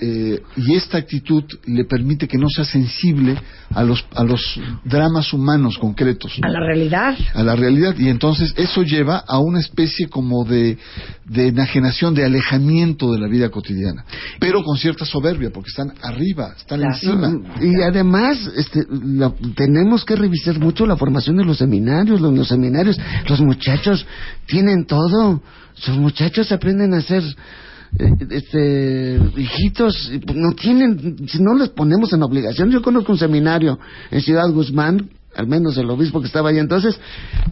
eh, 0.00 0.40
y 0.56 0.74
esta 0.74 0.98
actitud 0.98 1.44
le 1.66 1.84
permite 1.84 2.26
que 2.26 2.38
no 2.38 2.48
sea 2.48 2.64
sensible 2.64 3.36
a 3.74 3.82
los 3.84 4.04
a 4.14 4.24
los 4.24 4.58
dramas 4.84 5.32
humanos 5.32 5.76
concretos 5.78 6.38
¿no? 6.40 6.48
A 6.48 6.50
la 6.50 6.60
realidad. 6.60 7.14
a 7.34 7.42
la 7.42 7.54
realidad 7.54 7.94
y 7.98 8.08
entonces 8.08 8.54
eso 8.56 8.82
lleva 8.82 9.18
a 9.26 9.38
una 9.38 9.60
especie 9.60 10.08
como 10.08 10.44
de, 10.44 10.78
de 11.26 11.48
enajenación, 11.48 12.14
de 12.14 12.24
alejamiento 12.24 13.12
de 13.12 13.18
la 13.18 13.28
vida 13.28 13.50
cotidiana, 13.50 14.04
pero 14.38 14.64
con 14.64 14.76
cierta 14.78 15.04
soberbia 15.04 15.50
porque 15.52 15.68
están 15.68 15.92
arriba, 16.02 16.54
están 16.56 16.80
Claro. 16.80 16.94
encima. 16.94 17.32
Y 17.60 17.82
además, 17.82 18.38
este, 18.56 18.80
la- 18.90 19.32
tenemos 19.54 20.04
que 20.04 20.16
revisar 20.16 20.58
mucho 20.58 20.86
la 20.86 20.96
formación 20.96 21.36
de 21.36 21.44
los 21.44 21.58
seminarios. 21.58 22.20
Los, 22.20 22.32
los 22.34 22.48
seminarios, 22.48 22.96
los 23.28 23.40
muchachos 23.40 24.06
tienen 24.46 24.86
todo. 24.86 25.42
Sus 25.74 25.96
muchachos 25.96 26.50
aprenden 26.52 26.94
a 26.94 27.00
ser 27.02 27.22
eh, 27.22 27.34
este, 27.98 29.20
hijitos. 29.36 30.12
pues, 30.24 30.36
No 30.36 30.52
tienen, 30.52 31.28
si 31.28 31.42
no 31.42 31.54
les 31.54 31.70
ponemos 31.70 32.12
en 32.12 32.22
obligación. 32.22 32.70
Yo 32.70 32.82
conozco 32.82 33.12
un 33.12 33.18
seminario 33.18 33.78
en 34.10 34.20
Ciudad 34.20 34.50
Guzmán. 34.50 35.10
Al 35.36 35.46
menos 35.46 35.76
el 35.78 35.88
obispo 35.88 36.20
que 36.20 36.26
estaba 36.26 36.50
ahí 36.50 36.58
entonces 36.58 36.98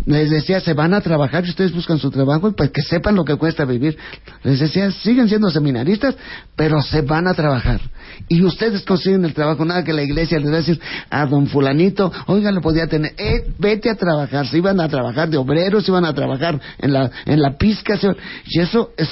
les 0.05 0.31
decía 0.31 0.61
se 0.61 0.75
van 0.75 0.95
a 0.95 1.01
trabajar 1.01 1.45
y 1.47 1.51
ustedes 1.51 1.73
buscan 1.73 1.99
su 1.99 2.11
trabajo 2.11 2.49
y 2.49 2.53
pues 2.53 2.71
que 2.71 2.83
sepan 2.83 3.15
lo 3.15 3.25
que 3.25 3.37
cuesta 3.37 3.65
vivir. 3.65 3.97
Les 4.43 4.59
decía 4.59 4.91
siguen 4.91 5.29
siendo 5.29 5.49
seminaristas 5.51 6.17
pero 6.57 6.83
se 6.83 7.03
van 7.03 7.29
a 7.29 7.35
trabajar 7.35 7.81
y 8.29 8.43
ustedes 8.43 8.83
consiguen 8.85 9.25
el 9.25 9.33
trabajo, 9.33 9.65
nada 9.65 9.85
que 9.85 9.93
la 9.93 10.03
iglesia 10.03 10.39
les 10.39 10.49
va 10.51 10.55
a 10.55 10.59
decir 10.59 10.81
a 11.11 11.27
don 11.27 11.47
fulanito, 11.47 12.13
oiga, 12.27 12.51
lo 12.51 12.61
podía 12.61 12.87
tener, 12.87 13.13
eh, 13.17 13.53
vete 13.59 13.91
a 13.91 13.95
trabajar, 13.95 14.47
se 14.47 14.59
iban 14.59 14.81
a 14.81 14.89
trabajar 14.89 15.29
de 15.31 15.37
obreros, 15.37 15.85
se 15.85 15.91
iban 15.91 16.05
a 16.05 16.13
trabajar 16.15 16.61
en 16.79 16.93
la, 16.93 17.11
en 17.27 17.41
la 17.41 17.57
pizca, 17.57 17.99
y 18.47 18.61
eso 18.61 18.91
es 18.97 19.09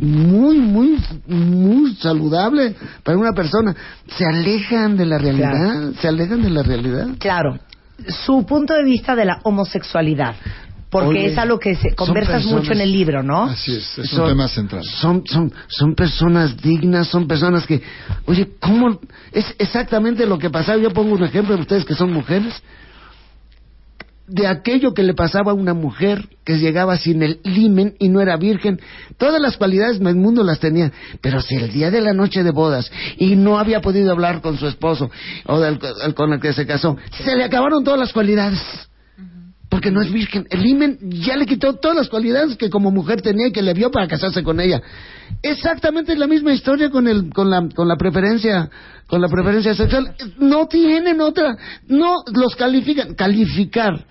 muy, 0.00 0.58
muy, 0.58 0.98
muy 1.26 1.94
saludable 1.96 2.74
para 3.04 3.18
una 3.18 3.32
persona. 3.32 3.74
Se 4.16 4.24
alejan 4.26 4.96
de 4.96 5.06
la 5.06 5.18
realidad, 5.18 5.50
Claro. 5.50 5.92
se 6.00 6.08
alejan 6.08 6.42
de 6.42 6.50
la 6.50 6.62
realidad. 6.62 7.08
Claro, 7.18 7.58
su 8.08 8.44
punto 8.46 8.74
de 8.74 8.84
vista 8.84 9.14
de 9.16 9.24
la 9.24 9.40
homosexualidad, 9.44 10.34
porque 10.90 11.08
Oye, 11.20 11.26
es 11.26 11.38
algo 11.38 11.58
que 11.58 11.76
se 11.76 11.94
conversas 11.94 12.44
mucho 12.46 12.72
en 12.72 12.80
el 12.80 12.90
libro, 12.90 13.22
¿no? 13.22 13.44
Así 13.44 13.76
es, 13.76 13.98
es 13.98 14.10
Son- 14.10 14.22
un 14.22 14.28
tema 14.28 14.48
central. 14.48 14.84
Son, 14.84 15.22
son, 15.26 15.52
son 15.68 15.94
personas 15.94 16.56
dignas, 16.60 17.06
son 17.06 17.28
personas 17.28 17.66
que, 17.66 17.80
oye, 18.26 18.50
¿cómo? 18.60 18.98
Es 19.32 19.54
exactamente 19.58 20.26
lo 20.26 20.38
que 20.38 20.50
pasaba. 20.50 20.78
Yo 20.78 20.90
pongo 20.90 21.14
un 21.14 21.22
ejemplo 21.22 21.54
de 21.54 21.60
ustedes 21.62 21.84
que 21.84 21.94
son 21.94 22.12
mujeres. 22.12 22.60
De 24.30 24.46
aquello 24.46 24.94
que 24.94 25.02
le 25.02 25.14
pasaba 25.14 25.50
a 25.50 25.54
una 25.54 25.74
mujer 25.74 26.28
que 26.44 26.58
llegaba 26.58 26.96
sin 26.96 27.22
el 27.22 27.40
limen 27.44 27.94
y 27.98 28.08
no 28.08 28.20
era 28.20 28.36
virgen. 28.36 28.80
Todas 29.18 29.40
las 29.40 29.56
cualidades 29.56 29.98
del 29.98 30.14
mundo 30.16 30.44
las 30.44 30.60
tenía. 30.60 30.92
Pero 31.20 31.40
si 31.42 31.56
el 31.56 31.72
día 31.72 31.90
de 31.90 32.00
la 32.00 32.12
noche 32.12 32.44
de 32.44 32.50
bodas 32.52 32.90
y 33.18 33.34
no 33.36 33.58
había 33.58 33.80
podido 33.80 34.12
hablar 34.12 34.40
con 34.40 34.56
su 34.56 34.66
esposo 34.68 35.10
o 35.46 35.58
del- 35.58 35.78
con 36.14 36.32
el 36.32 36.40
que 36.40 36.52
se 36.52 36.66
casó, 36.66 36.96
se 37.24 37.34
le 37.36 37.44
acabaron 37.44 37.82
todas 37.84 37.98
las 37.98 38.12
cualidades 38.12 38.60
porque 39.70 39.92
no 39.92 40.02
es 40.02 40.12
virgen. 40.12 40.46
El 40.50 40.66
himen 40.66 40.98
ya 41.00 41.36
le 41.36 41.46
quitó 41.46 41.74
todas 41.76 41.96
las 41.96 42.08
cualidades 42.08 42.56
que 42.56 42.68
como 42.68 42.90
mujer 42.90 43.22
tenía 43.22 43.46
y 43.46 43.52
que 43.52 43.62
le 43.62 43.72
vio 43.72 43.90
para 43.90 44.08
casarse 44.08 44.42
con 44.42 44.60
ella. 44.60 44.82
Exactamente 45.42 46.16
la 46.16 46.26
misma 46.26 46.52
historia 46.52 46.90
con 46.90 47.06
el 47.06 47.32
con 47.32 47.48
la 47.48 47.66
con 47.74 47.86
la 47.86 47.96
preferencia 47.96 48.68
con 49.06 49.22
la 49.22 49.28
preferencia 49.28 49.74
sexual. 49.74 50.14
No 50.38 50.66
tienen 50.66 51.20
otra. 51.20 51.56
No 51.86 52.16
los 52.34 52.56
califican. 52.56 53.14
Calificar 53.14 54.06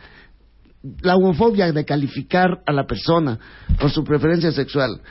la 1.01 1.17
homofobia 1.17 1.71
de 1.73 1.83
calificar 1.83 2.61
a 2.65 2.71
la 2.71 2.85
persona 2.85 3.37
por 3.79 3.91
su 3.91 4.05
preferencia 4.05 4.53
sexual. 4.53 5.01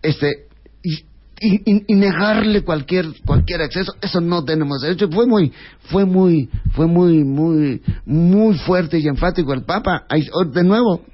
Este 0.00 0.46
y, 0.84 1.11
y- 1.42 1.84
y- 1.88 1.94
negarle 1.94 2.62
cualquier 2.62 3.06
cualquier 3.26 3.62
acceso 3.62 3.94
eso 4.00 4.20
no 4.20 4.44
tenemos 4.44 4.80
derecho. 4.82 5.08
Fue 5.10 5.26
muy 5.26 5.52
fue 5.90 6.04
muy 6.04 6.48
fue 6.72 6.86
muy 6.86 7.24
muy 7.24 7.82
muy 8.06 8.54
fuerte 8.58 8.98
y 8.98 9.08
enfático 9.08 9.52
el 9.52 9.64
papa. 9.64 10.04
Oh, 10.32 10.44
de 10.44 10.62
nuevo 10.64 11.04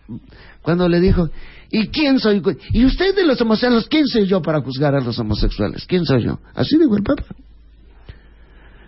cuando 0.63 0.89
le 0.89 1.01
dijo 1.01 1.31
y 1.71 1.89
quién 1.89 2.19
soy 2.19 2.43
y 2.73 2.85
usted 2.85 3.15
de 3.15 3.25
los 3.25 3.41
homosexuales 3.41 3.89
quién 3.89 4.07
soy 4.07 4.27
yo 4.27 4.43
para 4.43 4.61
juzgar 4.61 4.95
a 4.95 5.01
los 5.01 5.19
homosexuales 5.19 5.85
quién 5.87 6.05
soy 6.05 6.25
yo 6.25 6.39
así 6.55 6.77
dijo 6.79 6.97
el 6.97 7.03
papa. 7.03 7.25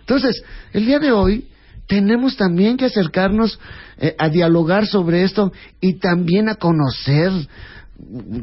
Entonces 0.01 0.43
el 0.73 0.85
día 0.85 0.99
de 0.99 1.11
hoy 1.11 1.47
tenemos 1.87 2.37
también 2.37 2.77
que 2.77 2.85
acercarnos 2.85 3.59
eh, 3.97 4.15
a 4.17 4.29
dialogar 4.29 4.85
sobre 4.87 5.23
esto 5.23 5.51
y 5.79 5.99
también 5.99 6.49
a 6.49 6.55
conocer 6.55 7.31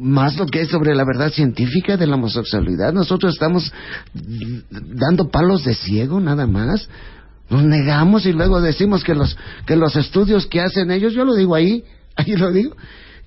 más 0.01 0.37
lo 0.37 0.47
que 0.47 0.63
es 0.63 0.69
sobre 0.69 0.95
la 0.95 1.05
verdad 1.05 1.33
científica 1.33 1.97
de 1.97 2.07
la 2.07 2.17
homosexualidad. 2.17 2.93
Nosotros 2.93 3.35
estamos 3.35 3.73
dando 4.15 5.29
palos 5.31 5.65
de 5.65 5.75
ciego 5.75 6.21
nada 6.21 6.47
más. 6.47 6.89
Nos 7.51 7.65
negamos 7.65 8.27
y 8.27 8.33
luego 8.33 8.61
decimos 8.61 9.03
que 9.05 9.15
los 9.15 9.37
que 9.67 9.77
los 9.77 9.97
estudios 9.97 10.47
que 10.47 10.61
hacen 10.61 10.91
ellos, 10.91 11.15
yo 11.15 11.25
lo 11.25 11.35
digo 11.35 11.55
ahí, 11.55 11.85
ahí 12.17 12.37
lo 12.37 12.53
digo, 12.53 12.77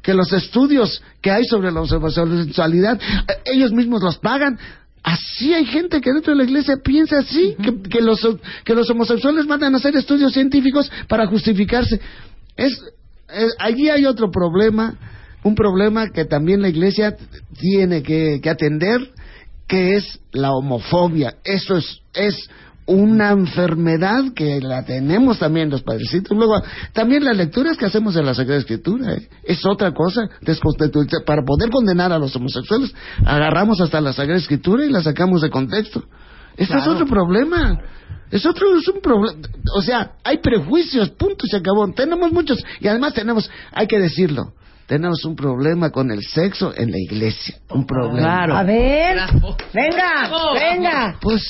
que 0.01 0.13
los 0.13 0.31
estudios 0.33 1.01
que 1.21 1.31
hay 1.31 1.45
sobre 1.45 1.71
la 1.71 1.81
homosexualidad, 1.81 2.99
eh, 3.27 3.33
ellos 3.45 3.71
mismos 3.71 4.01
los 4.01 4.17
pagan. 4.17 4.57
Así 5.03 5.51
hay 5.51 5.65
gente 5.65 5.99
que 5.99 6.13
dentro 6.13 6.33
de 6.33 6.37
la 6.37 6.43
iglesia 6.43 6.77
piensa 6.83 7.17
así, 7.17 7.55
que, 7.63 7.81
que 7.89 8.01
los, 8.01 8.19
que 8.63 8.75
los 8.75 8.87
homosexuales 8.91 9.47
mandan 9.47 9.73
a 9.73 9.77
hacer 9.77 9.95
estudios 9.95 10.31
científicos 10.31 10.91
para 11.07 11.25
justificarse. 11.25 11.99
Es, 12.55 12.79
eh, 13.29 13.47
allí 13.57 13.89
hay 13.89 14.05
otro 14.05 14.29
problema, 14.29 14.95
un 15.43 15.55
problema 15.55 16.09
que 16.09 16.25
también 16.25 16.61
la 16.61 16.69
iglesia 16.69 17.15
tiene 17.59 18.03
que, 18.03 18.39
que 18.41 18.49
atender, 18.49 19.11
que 19.67 19.95
es 19.95 20.19
la 20.31 20.51
homofobia. 20.51 21.35
Eso 21.43 21.77
es, 21.77 22.01
es 22.13 22.49
una 22.85 23.31
enfermedad 23.31 24.33
que 24.35 24.59
la 24.59 24.83
tenemos 24.83 25.39
también 25.39 25.69
los 25.69 25.81
padrecitos. 25.81 26.35
Luego, 26.37 26.61
también 26.93 27.23
las 27.23 27.37
lecturas 27.37 27.77
que 27.77 27.85
hacemos 27.85 28.13
de 28.15 28.23
la 28.23 28.33
Sagrada 28.33 28.59
Escritura 28.59 29.13
¿eh? 29.13 29.29
es 29.43 29.65
otra 29.65 29.93
cosa. 29.93 30.29
Para 31.25 31.43
poder 31.43 31.69
condenar 31.69 32.11
a 32.11 32.19
los 32.19 32.35
homosexuales, 32.35 32.93
agarramos 33.25 33.79
hasta 33.81 34.01
la 34.01 34.13
Sagrada 34.13 34.39
Escritura 34.39 34.85
y 34.85 34.89
la 34.89 35.01
sacamos 35.01 35.41
de 35.41 35.49
contexto. 35.49 36.03
Ese 36.57 36.77
es 36.77 36.87
otro 36.87 37.05
problema. 37.05 37.79
Es 38.29 38.45
otro, 38.45 38.77
es 38.77 38.87
un 38.87 39.01
problema. 39.01 39.39
O 39.75 39.81
sea, 39.81 40.13
hay 40.23 40.37
prejuicios, 40.39 41.09
punto, 41.11 41.45
se 41.47 41.57
acabó. 41.57 41.91
Tenemos 41.93 42.31
muchos. 42.31 42.63
Y 42.79 42.87
además 42.87 43.13
tenemos, 43.13 43.49
hay 43.71 43.87
que 43.87 43.99
decirlo, 43.99 44.53
tenemos 44.91 45.23
un 45.23 45.37
problema 45.37 45.89
con 45.89 46.11
el 46.11 46.21
sexo 46.21 46.73
en 46.75 46.91
la 46.91 46.97
iglesia. 46.99 47.55
Un 47.69 47.85
problema. 47.85 48.27
Claro. 48.27 48.57
A 48.57 48.63
ver, 48.63 49.15
Bravo. 49.15 49.55
venga, 49.73 50.27
Bravo. 50.27 50.53
venga. 50.53 51.15
Pues 51.21 51.41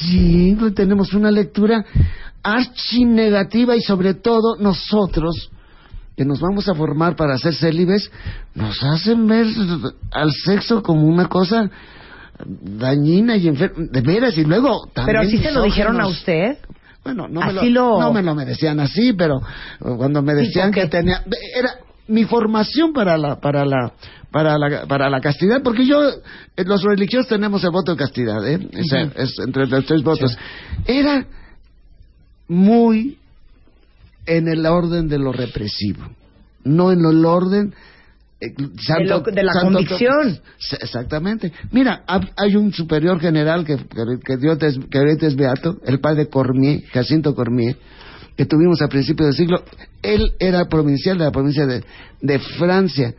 sí, 0.00 0.58
tenemos 0.74 1.14
una 1.14 1.30
lectura 1.30 1.84
archinegativa 2.42 3.76
y 3.76 3.82
sobre 3.82 4.14
todo 4.14 4.56
nosotros 4.58 5.52
que 6.16 6.24
nos 6.24 6.40
vamos 6.40 6.68
a 6.68 6.74
formar 6.74 7.14
para 7.14 7.38
ser 7.38 7.54
célibes, 7.54 8.10
nos 8.56 8.82
hacen 8.82 9.28
ver 9.28 9.46
al 10.10 10.32
sexo 10.32 10.82
como 10.82 11.06
una 11.06 11.28
cosa 11.28 11.70
dañina 12.44 13.36
y 13.36 13.46
enferma, 13.46 13.86
de 13.92 14.00
veras, 14.00 14.36
y 14.36 14.44
luego 14.44 14.88
también 14.92 15.18
Pero 15.18 15.28
así 15.28 15.38
se 15.38 15.52
lo 15.52 15.62
dijeron 15.62 16.00
a 16.00 16.08
usted. 16.08 16.58
Bueno, 17.04 17.28
no 17.28 17.42
me, 17.42 17.52
lo, 17.52 17.62
lo- 17.62 18.00
no 18.00 18.12
me 18.12 18.22
lo 18.24 18.34
me 18.34 18.44
decían 18.44 18.80
así, 18.80 19.12
pero 19.12 19.40
cuando 19.78 20.20
me 20.20 20.34
decían 20.34 20.72
¿Tipo 20.72 20.82
que 20.82 20.88
tenía 20.90 21.22
era 21.56 21.70
mi 22.08 22.24
formación 22.24 22.92
para 22.92 23.16
la 23.16 23.36
para 23.40 23.64
la 23.64 23.92
para 24.30 24.58
la 24.58 24.86
para 24.86 25.08
la 25.10 25.20
castidad, 25.20 25.62
porque 25.62 25.86
yo 25.86 26.02
eh, 26.08 26.64
los 26.64 26.82
religiosos 26.82 27.28
tenemos 27.28 27.62
el 27.64 27.70
voto 27.70 27.92
de 27.92 27.98
castidad, 27.98 28.46
¿eh? 28.46 28.58
Es 29.16 29.38
entre 29.38 29.66
los 29.66 29.84
tres 29.86 30.02
votos. 30.02 30.36
Era 30.86 31.26
muy 32.48 33.18
en 34.26 34.48
el 34.48 34.64
orden 34.66 35.08
de 35.08 35.18
lo 35.18 35.32
represivo, 35.32 36.04
no 36.64 36.92
en 36.92 37.00
el 37.04 37.24
orden 37.24 37.74
eh, 38.40 38.54
santo- 38.80 39.22
lo- 39.26 39.32
de 39.34 39.42
la 39.42 39.52
santo- 39.52 39.66
convicción. 39.78 40.40
Exactamente. 40.80 41.52
Mira, 41.72 42.04
hay 42.36 42.56
un 42.56 42.72
superior 42.72 43.20
general 43.20 43.64
que, 43.64 43.76
que, 43.76 44.04
que 44.24 44.36
Dios 44.36 44.58
es, 44.62 44.78
que 44.90 45.26
es 45.26 45.36
beato, 45.36 45.78
el 45.84 46.00
padre 46.00 46.28
Cormier, 46.28 46.84
Jacinto 46.92 47.34
Cormier, 47.34 47.76
que 48.38 48.46
tuvimos 48.46 48.80
a 48.80 48.86
principios 48.86 49.30
del 49.30 49.36
siglo. 49.36 49.64
Él 50.00 50.32
era 50.38 50.66
provincial 50.66 51.18
de 51.18 51.24
la 51.24 51.32
provincia 51.32 51.66
de, 51.66 52.38
Francia 52.56 53.12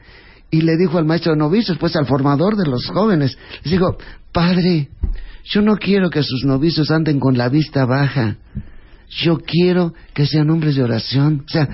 y 0.50 0.62
le 0.62 0.78
dijo 0.78 0.98
al 0.98 1.04
maestro 1.04 1.34
de 1.34 1.38
novicios, 1.38 1.78
pues 1.78 1.98
al 1.98 2.06
formador 2.06 2.56
de 2.56 2.66
los 2.66 2.88
jóvenes, 2.88 3.38
les 3.64 3.72
dijo, 3.74 3.98
padre, 4.32 4.88
yo 5.44 5.62
no 5.62 5.76
quiero 5.76 6.10
que 6.10 6.24
sus 6.24 6.46
novicios 6.46 6.90
anden 6.90 7.20
con 7.20 7.38
la 7.38 7.50
vista 7.50 7.84
baja. 7.84 8.38
Yo 9.10 9.40
quiero 9.40 9.94
que 10.14 10.26
sean 10.26 10.50
hombres 10.52 10.78
de 10.78 10.84
oración. 10.84 11.44
O 11.46 11.50
sea, 11.50 11.68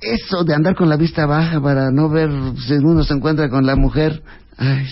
eso 0.00 0.44
de 0.44 0.54
andar 0.54 0.76
con 0.76 0.88
la 0.88 0.96
vista 0.96 1.26
baja 1.26 1.60
para 1.60 1.90
no 1.90 2.08
ver 2.08 2.30
si 2.68 2.74
uno 2.74 3.02
se 3.02 3.14
encuentra 3.14 3.48
con 3.48 3.66
la 3.66 3.74
mujer, 3.74 4.22
ay, 4.56 4.86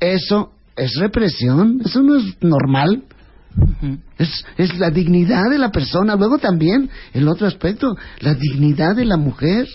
eso 0.00 0.52
es 0.76 0.96
represión, 0.98 1.82
eso 1.84 2.02
no 2.02 2.16
es 2.16 2.38
normal. 2.40 3.02
Es, 4.18 4.44
es 4.56 4.78
la 4.78 4.90
dignidad 4.90 5.50
de 5.50 5.58
la 5.58 5.70
persona. 5.70 6.16
Luego 6.16 6.38
también 6.38 6.90
el 7.12 7.28
otro 7.28 7.46
aspecto, 7.46 7.96
la 8.20 8.34
dignidad 8.34 8.94
de 8.96 9.04
la 9.04 9.16
mujer. 9.16 9.66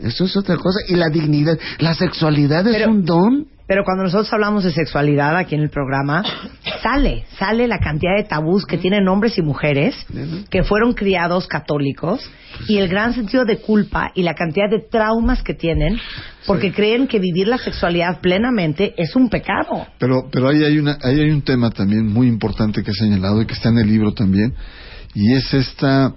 Eso 0.00 0.24
es 0.24 0.36
otra 0.36 0.56
cosa. 0.56 0.78
Y 0.88 0.94
la 0.96 1.08
dignidad, 1.08 1.58
la 1.78 1.94
sexualidad 1.94 2.66
es 2.66 2.76
Pero- 2.76 2.90
un 2.90 3.04
don. 3.04 3.46
Pero 3.66 3.84
cuando 3.84 4.04
nosotros 4.04 4.32
hablamos 4.32 4.64
de 4.64 4.72
sexualidad 4.72 5.36
aquí 5.36 5.54
en 5.54 5.60
el 5.60 5.68
programa, 5.68 6.22
sale, 6.82 7.26
sale 7.38 7.68
la 7.68 7.78
cantidad 7.78 8.16
de 8.16 8.24
tabús 8.24 8.64
que 8.64 8.78
tienen 8.78 9.06
hombres 9.08 9.36
y 9.36 9.42
mujeres 9.42 9.94
que 10.48 10.62
fueron 10.62 10.94
criados 10.94 11.46
católicos 11.48 12.18
y 12.66 12.78
el 12.78 12.88
gran 12.88 13.12
sentido 13.12 13.44
de 13.44 13.58
culpa 13.58 14.10
y 14.14 14.22
la 14.22 14.32
cantidad 14.32 14.70
de 14.70 14.80
traumas 14.90 15.42
que 15.42 15.52
tienen 15.52 15.98
porque 16.48 16.72
creen 16.72 17.06
que 17.06 17.18
vivir 17.18 17.46
la 17.46 17.58
sexualidad 17.58 18.20
plenamente 18.20 18.94
es 18.96 19.14
un 19.14 19.28
pecado. 19.28 19.86
Pero, 19.98 20.28
pero 20.32 20.48
ahí 20.48 20.64
hay, 20.64 20.78
una, 20.78 20.98
ahí 21.02 21.20
hay 21.20 21.30
un 21.30 21.42
tema 21.42 21.70
también 21.70 22.06
muy 22.06 22.26
importante 22.26 22.82
que 22.82 22.90
he 22.90 22.94
señalado 22.94 23.42
y 23.42 23.46
que 23.46 23.52
está 23.52 23.68
en 23.68 23.78
el 23.78 23.86
libro 23.86 24.12
también, 24.12 24.54
y 25.14 25.34
es 25.34 25.52
esta 25.52 26.14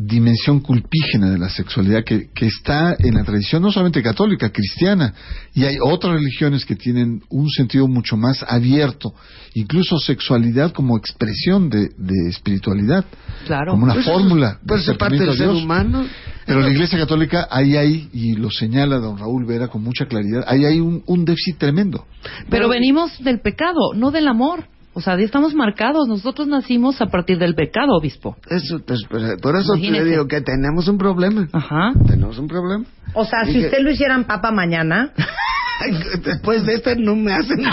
dimensión 0.00 0.60
culpígena 0.60 1.28
de 1.28 1.38
la 1.38 1.48
sexualidad 1.50 2.04
que, 2.04 2.28
que 2.32 2.46
está 2.46 2.94
en 2.98 3.14
la 3.14 3.24
tradición 3.24 3.62
no 3.62 3.72
solamente 3.72 4.00
católica, 4.00 4.50
cristiana, 4.50 5.12
y 5.54 5.64
hay 5.64 5.76
otras 5.82 6.12
religiones 6.14 6.64
que 6.64 6.76
tienen 6.76 7.20
un 7.30 7.50
sentido 7.50 7.88
mucho 7.88 8.16
más 8.16 8.44
abierto, 8.48 9.12
incluso 9.54 9.98
sexualidad 9.98 10.72
como 10.72 10.96
expresión 10.96 11.68
de, 11.68 11.88
de 11.98 12.28
espiritualidad, 12.28 13.04
Claro. 13.46 13.72
como 13.72 13.84
una 13.84 13.94
Pues 13.94 14.06
fórmula. 14.06 14.50
de 14.52 14.66
pues 14.68 14.86
es 14.88 14.96
parte 14.96 15.18
del 15.18 15.36
ser 15.36 15.48
humano. 15.48 16.06
Pero 16.46 16.60
la 16.60 16.70
Iglesia 16.70 16.96
Católica, 16.98 17.46
ahí 17.50 17.76
hay, 17.76 18.08
y 18.12 18.34
lo 18.36 18.50
señala 18.50 18.98
don 18.98 19.18
Raúl 19.18 19.44
Vera 19.46 19.66
con 19.68 19.82
mucha 19.82 20.06
claridad, 20.06 20.44
ahí 20.46 20.64
hay 20.64 20.78
un, 20.80 21.02
un 21.06 21.24
déficit 21.24 21.58
tremendo. 21.58 22.06
Pero 22.48 22.68
venimos 22.68 23.12
del 23.22 23.40
pecado, 23.40 23.92
no 23.94 24.10
del 24.12 24.28
amor. 24.28 24.64
O 24.98 25.00
sea, 25.00 25.16
ya 25.16 25.22
estamos 25.22 25.54
marcados. 25.54 26.08
Nosotros 26.08 26.48
nacimos 26.48 27.00
a 27.00 27.06
partir 27.06 27.38
del 27.38 27.54
pecado, 27.54 27.92
obispo. 27.96 28.36
Eso, 28.50 28.80
pues, 28.84 28.98
por 29.08 29.40
por 29.40 29.54
eso 29.54 29.74
te 29.74 30.04
digo 30.04 30.26
que 30.26 30.40
tenemos 30.40 30.88
un 30.88 30.98
problema. 30.98 31.46
Ajá. 31.52 31.92
Tenemos 32.04 32.36
un 32.36 32.48
problema. 32.48 32.84
O 33.14 33.24
sea, 33.24 33.44
si 33.44 33.64
usted 33.64 33.78
lo 33.78 33.92
hicieran 33.92 34.24
papa 34.24 34.50
mañana, 34.50 35.12
Después 36.24 36.66
de 36.66 36.74
este 36.74 36.96
no 36.96 37.14
me 37.14 37.32
hacen. 37.32 37.60
es 37.60 37.66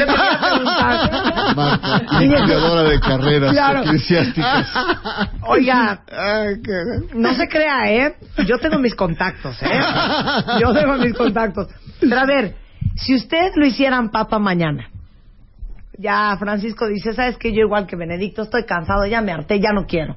lo 0.00 0.06
que. 0.06 0.12
Marta, 1.54 2.02
limpiadora 2.18 2.82
de 2.82 2.98
carreras 2.98 3.52
Claro. 3.52 3.82
eclesiásticas. 3.84 4.68
Oiga, 5.46 6.00
No 7.14 7.32
se 7.34 7.46
crea, 7.46 7.92
¿eh? 7.92 8.16
Yo 8.48 8.58
tengo 8.58 8.80
mis 8.80 8.96
contactos, 8.96 9.62
¿eh? 9.62 9.68
Yo 10.60 10.72
tengo 10.74 10.94
mis 10.96 11.14
contactos. 11.14 11.68
Pero 12.00 12.18
a 12.18 12.26
ver, 12.26 12.65
si 12.96 13.14
usted 13.14 13.52
lo 13.56 13.66
hicieran 13.66 14.10
papa 14.10 14.38
mañana, 14.38 14.90
ya 15.98 16.36
Francisco 16.38 16.86
dice, 16.88 17.12
¿sabes 17.14 17.36
qué? 17.38 17.52
Yo 17.52 17.60
igual 17.60 17.86
que 17.86 17.96
Benedicto 17.96 18.42
estoy 18.42 18.64
cansado, 18.64 19.06
ya 19.06 19.20
me 19.20 19.32
harté, 19.32 19.60
ya 19.60 19.72
no 19.72 19.86
quiero. 19.86 20.16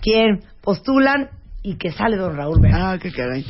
¿Quién? 0.00 0.42
Postulan 0.60 1.30
y 1.62 1.76
que 1.76 1.92
sale 1.92 2.16
don 2.16 2.36
Raúl 2.36 2.60
Vera. 2.60 2.92
Ah, 2.92 2.98
qué 2.98 3.12
caray. 3.12 3.44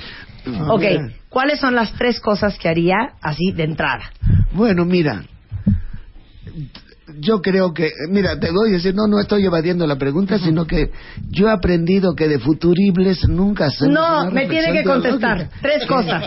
ok, 0.69 0.81
Mira. 0.81 1.09
¿cuáles 1.29 1.59
son 1.61 1.75
las 1.75 1.93
tres 1.95 2.21
cosas 2.21 2.59
que 2.59 2.69
haría 2.69 3.15
así 3.21 3.53
de 3.53 3.65
entrada? 3.65 4.05
Bueno, 4.53 4.85
mira. 4.85 5.25
Yo 7.21 7.43
creo 7.43 7.75
que, 7.75 7.91
mira, 8.09 8.41
te 8.41 8.51
voy 8.51 8.71
a 8.71 8.73
decir, 8.73 8.95
no, 8.95 9.07
no 9.07 9.21
estoy 9.21 9.45
evadiendo 9.45 9.87
la 9.87 9.97
pregunta, 9.97 10.39
sino 10.39 10.67
que 10.67 10.91
yo 11.31 11.49
he 11.49 11.51
aprendido 11.51 12.15
que 12.15 12.29
de 12.29 12.39
futuribles 12.39 13.29
nunca 13.29 13.67
hacemos 13.67 13.93
No, 13.95 14.31
me 14.31 14.47
tiene 14.47 14.73
que 14.73 14.85
contestar. 14.85 15.51
Tres 15.61 15.85
cosas. 15.89 16.25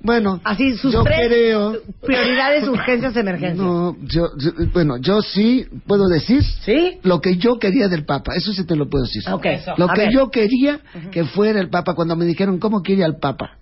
Bueno, 0.00 0.40
Así, 0.44 0.76
sus 0.76 0.92
yo 0.92 1.02
tres 1.02 1.26
creo, 1.26 1.76
prioridades, 2.02 2.68
urgencias, 2.68 3.16
emergencias. 3.16 3.56
no, 3.66 3.96
yo, 4.02 4.28
yo- 4.38 4.52
bueno, 4.72 4.96
yo 4.98 5.22
sí 5.22 5.66
puedo 5.86 6.06
decir 6.08 6.42
¿Sí? 6.64 6.98
lo 7.02 7.20
que 7.20 7.36
yo 7.36 7.58
quería 7.58 7.88
del 7.88 8.04
Papa, 8.04 8.34
eso 8.36 8.52
sí 8.52 8.64
te 8.64 8.76
lo 8.76 8.88
puedo 8.88 9.04
decir. 9.04 9.22
Lo 9.76 9.86
A 9.90 9.94
que 9.94 10.00
ver. 10.02 10.12
yo 10.12 10.30
quería 10.30 10.80
que 11.10 11.24
fuera 11.24 11.60
el 11.60 11.68
Papa 11.68 11.94
cuando 11.94 12.14
me 12.16 12.24
dijeron 12.24 12.58
cómo 12.58 12.80
quiere 12.82 13.04
al 13.04 13.16
Papa. 13.18 13.58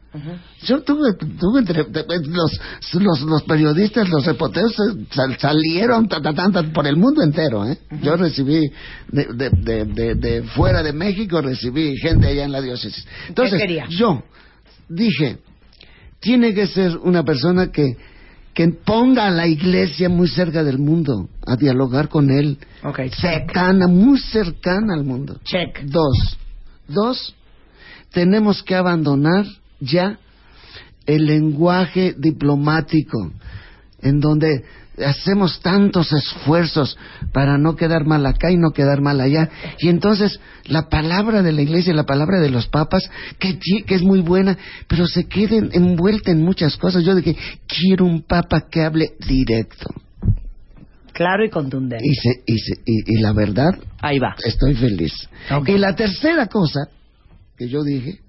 Yo 0.63 0.83
tuve, 0.83 1.15
tuve 1.15 1.61
entre, 1.61 1.85
los, 2.29 2.61
los, 2.95 3.21
los 3.23 3.43
periodistas, 3.45 4.09
los 4.09 4.27
reporteros 4.27 4.73
eh, 4.73 5.07
sal- 5.11 5.37
salieron 5.39 6.09
ta, 6.09 6.21
ta, 6.21 6.33
ta, 6.35 6.51
ta, 6.51 6.63
por 6.73 6.87
el 6.87 6.97
mundo 6.97 7.23
entero. 7.23 7.65
¿eh? 7.65 7.79
Yo 8.03 8.17
recibí 8.17 8.71
de, 9.13 9.27
de, 9.33 9.85
de, 9.85 10.15
de- 10.17 10.43
fuera 10.43 10.83
de 10.83 10.93
México, 10.93 11.41
recibí 11.41 11.97
gente 11.97 12.27
allá 12.27 12.45
en 12.45 12.53
la 12.53 12.61
diócesis. 12.61 13.07
Entonces, 13.29 13.61
yo 13.89 14.23
dije, 14.89 15.39
tiene 16.19 16.55
que 16.55 16.67
ser 16.67 16.97
una 16.99 17.23
persona 17.23 17.71
que, 17.71 17.97
que 18.53 18.67
ponga 18.69 19.29
a 19.29 19.31
la 19.31 19.47
iglesia 19.47 20.09
muy 20.09 20.27
cerca 20.29 20.65
del 20.65 20.79
mundo, 20.79 21.29
a 21.47 21.55
dialogar 21.57 22.09
con 22.09 22.31
él, 22.31 22.59
cercana, 23.15 23.87
muy 23.87 24.19
cercana 24.19 24.95
al 24.95 25.05
mundo. 25.05 25.39
Check. 25.45 25.83
Dos. 25.85 26.37
Dos, 26.89 27.37
tenemos 28.13 28.63
que 28.65 28.75
abandonar 28.75 29.47
ya 29.81 30.19
el 31.07 31.27
lenguaje 31.27 32.15
diplomático, 32.17 33.33
en 34.03 34.21
donde 34.21 34.65
hacemos 35.05 35.61
tantos 35.61 36.13
esfuerzos 36.13 36.97
para 37.33 37.57
no 37.57 37.75
quedar 37.75 38.05
mal 38.05 38.27
acá 38.27 38.51
y 38.51 38.59
no 38.59 38.71
quedar 38.73 39.01
mal 39.01 39.21
allá. 39.21 39.49
Y 39.79 39.89
entonces 39.89 40.39
la 40.67 40.89
palabra 40.91 41.43
de 41.43 41.53
la 41.53 41.63
iglesia, 41.63 41.95
la 41.95 42.05
palabra 42.05 42.39
de 42.39 42.51
los 42.51 42.67
papas, 42.67 43.11
que, 43.39 43.59
que 43.59 43.95
es 43.95 44.03
muy 44.03 44.21
buena, 44.21 44.59
pero 44.89 45.07
se 45.07 45.25
queden 45.27 45.71
envuelta 45.73 46.31
en 46.31 46.43
muchas 46.43 46.77
cosas. 46.77 47.03
Yo 47.03 47.15
dije, 47.15 47.35
quiero 47.67 48.05
un 48.05 48.23
papa 48.23 48.67
que 48.71 48.83
hable 48.83 49.13
directo. 49.27 49.87
Claro 51.13 51.45
y 51.45 51.51
contundente. 51.51 52.05
Y, 52.07 52.15
se- 52.15 52.43
y, 52.47 52.59
se- 52.59 52.81
y- 52.85 53.15
y 53.19 53.21
la 53.21 53.33
verdad, 53.33 53.71
Ahí 54.01 54.19
va. 54.19 54.37
estoy 54.45 54.75
feliz. 54.75 55.13
Y 55.67 55.79
la 55.79 55.95
tercera 55.97 56.47
cosa 56.47 56.89
que 57.57 57.69
yo 57.69 57.83
dije, 57.83 58.21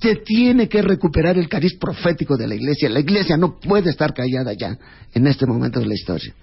se 0.00 0.16
tiene 0.16 0.68
que 0.68 0.82
recuperar 0.82 1.38
el 1.38 1.48
cariz 1.48 1.76
profético 1.78 2.36
de 2.36 2.46
la 2.48 2.54
iglesia. 2.54 2.88
La 2.90 3.00
iglesia 3.00 3.36
no 3.36 3.58
puede 3.58 3.90
estar 3.90 4.12
callada 4.12 4.52
ya 4.52 4.76
en 5.14 5.26
este 5.26 5.46
momento 5.46 5.80
de 5.80 5.86
la 5.86 5.94
historia. 5.94 6.34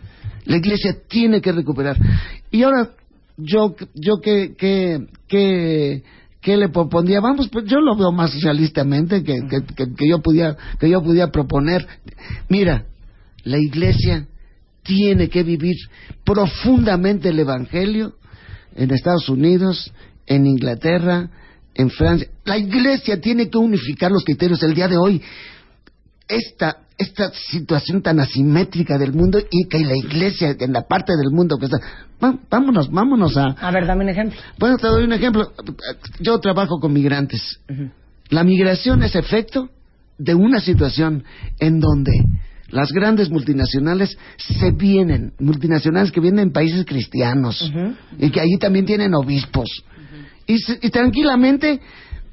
La 0.46 0.58
iglesia 0.58 0.98
tiene 1.08 1.42
que 1.42 1.52
recuperar. 1.52 1.98
Y 2.50 2.64
ahora, 2.64 2.92
yo, 3.38 3.76
yo 3.94 4.20
que, 4.22 4.56
que, 4.58 5.06
que, 5.28 6.58
le 6.58 6.70
propondría, 6.70 7.20
vamos, 7.20 7.50
pues 7.50 7.66
yo 7.66 7.80
lo 7.80 7.96
veo 7.96 8.12
más 8.12 8.34
realistamente 8.42 9.24
que, 9.24 9.36
que, 9.48 9.62
que- 9.76 9.94
que 9.96 10.10
yo 10.10 10.20
pudiera, 10.22 10.58
que 10.80 10.90
yo 10.90 11.02
pudiera 11.04 11.32
proponer. 11.32 11.86
Mira, 12.50 12.86
la 13.44 13.60
iglesia 13.60 14.28
tiene 14.84 15.30
que 15.30 15.44
vivir 15.44 15.76
profundamente 16.26 17.30
el 17.30 17.40
evangelio 17.40 18.16
en 18.76 18.92
Estados 18.92 19.30
Unidos, 19.30 19.92
en 20.26 20.48
Inglaterra, 20.48 21.30
en 21.76 21.90
Francia. 21.90 22.28
La 22.46 22.58
iglesia 22.58 23.20
tiene 23.20 23.50
que 23.50 23.58
unificar 23.58 24.12
los 24.12 24.24
criterios 24.24 24.62
el 24.64 24.74
día 24.74 24.88
de 24.88 24.98
hoy. 24.98 25.22
Esta, 26.28 26.78
esta 26.98 27.32
situación 27.32 28.02
tan 28.02 28.20
asimétrica 28.20 28.98
del 28.98 29.14
mundo 29.14 29.40
y 29.50 29.68
que 29.68 29.80
la 29.80 29.96
iglesia 29.96 30.56
en 30.60 30.74
la 30.74 30.88
parte 30.88 31.14
del 31.16 31.32
mundo 31.32 31.58
que 31.58 31.66
está... 31.66 31.78
Vámonos, 32.50 32.90
vámonos 32.92 33.36
a... 33.36 33.48
A 33.60 33.72
ver, 33.72 33.86
dame 33.86 34.04
un 34.04 34.10
ejemplo. 34.10 34.40
Bueno, 34.60 34.78
te 34.78 34.88
doy 34.88 35.04
un 35.04 35.14
ejemplo. 35.14 35.52
Yo 36.20 36.40
trabajo 36.40 36.80
con 36.80 36.94
migrantes. 36.94 37.60
La 38.30 38.44
migración 38.44 39.04
es 39.04 39.16
efecto 39.16 39.70
de 40.18 40.36
una 40.36 40.60
situación 40.60 41.24
en 41.60 41.80
donde 41.80 42.12
las 42.70 42.92
grandes 42.92 43.30
multinacionales 43.30 44.18
se 44.38 44.72
vienen, 44.72 45.34
multinacionales 45.40 46.12
que 46.12 46.22
vienen 46.22 46.48
en 46.48 46.52
países 46.54 46.86
cristianos 46.86 47.72
y 48.18 48.30
que 48.30 48.40
allí 48.40 48.58
también 48.60 48.86
tienen 48.86 49.14
obispos. 49.14 49.68
Y, 50.48 50.90
tranquilamente 50.90 51.82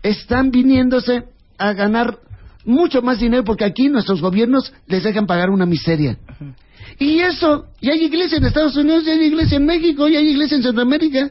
están 0.03 0.51
viniéndose 0.51 1.25
a 1.59 1.73
ganar 1.73 2.19
mucho 2.65 3.03
más 3.03 3.19
dinero 3.19 3.45
porque 3.45 3.65
aquí 3.65 3.89
nuestros 3.89 4.21
gobiernos 4.21 4.73
les 4.87 5.03
dejan 5.03 5.27
pagar 5.27 5.51
una 5.51 5.67
miseria. 5.67 6.19
Y 6.99 7.21
eso, 7.21 7.67
y 7.81 7.91
hay 7.91 8.05
iglesia 8.05 8.39
en 8.39 8.45
Estados 8.45 8.77
Unidos, 8.77 9.05
y 9.07 9.11
hay 9.11 9.27
iglesia 9.27 9.57
en 9.57 9.67
México, 9.67 10.09
y 10.09 10.17
hay 10.17 10.29
iglesia 10.29 10.57
en 10.57 10.63
Centroamérica. 10.63 11.31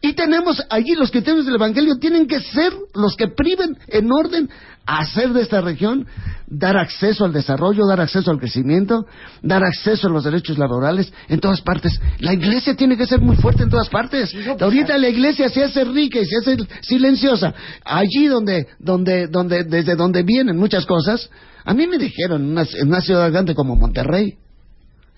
Y 0.00 0.12
tenemos 0.12 0.62
allí 0.70 0.94
los 0.94 1.10
criterios 1.10 1.44
del 1.44 1.56
Evangelio, 1.56 1.98
tienen 1.98 2.26
que 2.26 2.40
ser 2.40 2.72
los 2.94 3.16
que 3.16 3.28
priven 3.28 3.76
en 3.88 4.10
orden 4.12 4.48
hacer 4.88 5.34
de 5.34 5.42
esta 5.42 5.60
región, 5.60 6.06
dar 6.46 6.78
acceso 6.78 7.26
al 7.26 7.32
desarrollo, 7.32 7.86
dar 7.86 8.00
acceso 8.00 8.30
al 8.30 8.38
crecimiento, 8.38 9.06
dar 9.42 9.62
acceso 9.62 10.08
a 10.08 10.10
los 10.10 10.24
derechos 10.24 10.56
laborales 10.56 11.12
en 11.28 11.40
todas 11.40 11.60
partes. 11.60 12.00
La 12.20 12.32
iglesia 12.32 12.74
tiene 12.74 12.96
que 12.96 13.06
ser 13.06 13.20
muy 13.20 13.36
fuerte 13.36 13.64
en 13.64 13.68
todas 13.68 13.90
partes. 13.90 14.34
Ahorita 14.58 14.96
la 14.96 15.10
iglesia 15.10 15.50
se 15.50 15.62
hace 15.62 15.84
rica 15.84 16.20
y 16.20 16.24
se 16.24 16.38
hace 16.38 16.56
silenciosa. 16.80 17.52
Allí 17.84 18.28
donde, 18.28 18.66
donde, 18.78 19.26
donde, 19.26 19.64
desde 19.64 19.94
donde 19.94 20.22
vienen 20.22 20.56
muchas 20.56 20.86
cosas, 20.86 21.28
a 21.66 21.74
mí 21.74 21.86
me 21.86 21.98
dijeron 21.98 22.42
en 22.42 22.50
una, 22.52 22.62
en 22.62 22.88
una 22.88 23.02
ciudad 23.02 23.30
grande 23.30 23.54
como 23.54 23.76
Monterrey, 23.76 24.38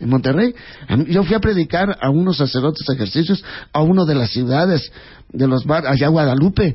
en 0.01 0.09
Monterrey. 0.09 0.53
Yo 1.07 1.23
fui 1.23 1.37
a 1.37 1.41
predicar 1.41 1.97
a 2.01 2.11
unos 2.11 2.39
sacerdotes 2.39 2.89
ejercicios 2.93 3.45
a 3.73 3.83
uno 3.83 4.05
de 4.05 4.17
las 4.17 4.31
ciudades, 4.31 4.91
de 5.33 5.47
los 5.47 5.65
bar, 5.65 5.87
allá 5.87 6.09
Guadalupe. 6.09 6.75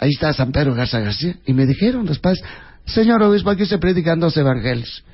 Ahí 0.00 0.10
está 0.10 0.32
San 0.32 0.50
Pedro 0.50 0.74
Garza 0.74 0.98
García. 0.98 1.36
Y 1.46 1.52
me 1.52 1.66
dijeron 1.66 2.06
los 2.06 2.18
padres, 2.18 2.42
señor 2.86 3.22
obispo, 3.22 3.50
aquí 3.50 3.66
se 3.66 3.78
predican 3.78 4.18
dos 4.18 4.36
evangelios. 4.36 5.04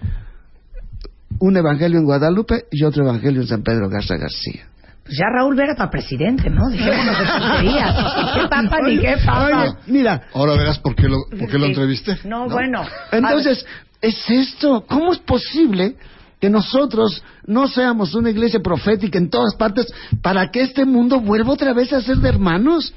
Un 1.41 1.57
evangelio 1.57 1.99
en 1.99 2.05
Guadalupe 2.05 2.65
y 2.71 2.85
otro 2.85 3.03
evangelio 3.05 3.43
en 3.43 3.49
San 3.49 3.63
Pedro 3.63 3.89
Garza 3.91 4.17
García. 4.17 4.67
Pues 5.05 5.19
ya 5.19 5.27
Raúl 5.33 5.55
Vera 5.57 5.75
para 5.77 5.91
presidente, 5.91 6.49
¿no? 6.51 6.69
Dejémonos 6.71 7.19
de 7.19 7.27
tonterías. 7.27 7.95
¿Qué 8.35 8.49
papa 8.49 8.77
ni 8.87 8.99
qué 8.99 9.17
papa? 9.25 9.63
Oye, 9.63 9.75
mira, 9.87 10.23
Ahora 10.35 10.55
verás 10.55 10.79
por 10.79 10.95
qué 10.97 11.09
lo, 11.09 11.17
por 11.31 11.49
qué 11.49 11.59
lo 11.59 11.67
Sí. 11.67 11.71
entrevisté. 11.73 12.19
No, 12.25 12.49
bueno. 12.49 12.83
Entonces, 13.13 13.65
es 14.01 14.31
esto. 14.31 14.85
¿Cómo 14.89 15.13
es 15.13 15.19
posible 15.19 15.97
que 16.41 16.49
nosotros 16.51 17.23
no 17.47 17.69
seamos 17.69 18.15
una 18.15 18.31
iglesia 18.31 18.61
profética 18.61 19.19
en 19.19 19.31
todas 19.31 19.55
partes 19.57 19.87
para 20.23 20.51
que 20.51 20.63
este 20.63 20.85
mundo 20.85 21.21
vuelva 21.21 21.53
otra 21.53 21.73
vez 21.73 21.93
a 21.93 22.01
ser 22.01 22.17
de 22.17 22.29
hermanos? 22.29 22.93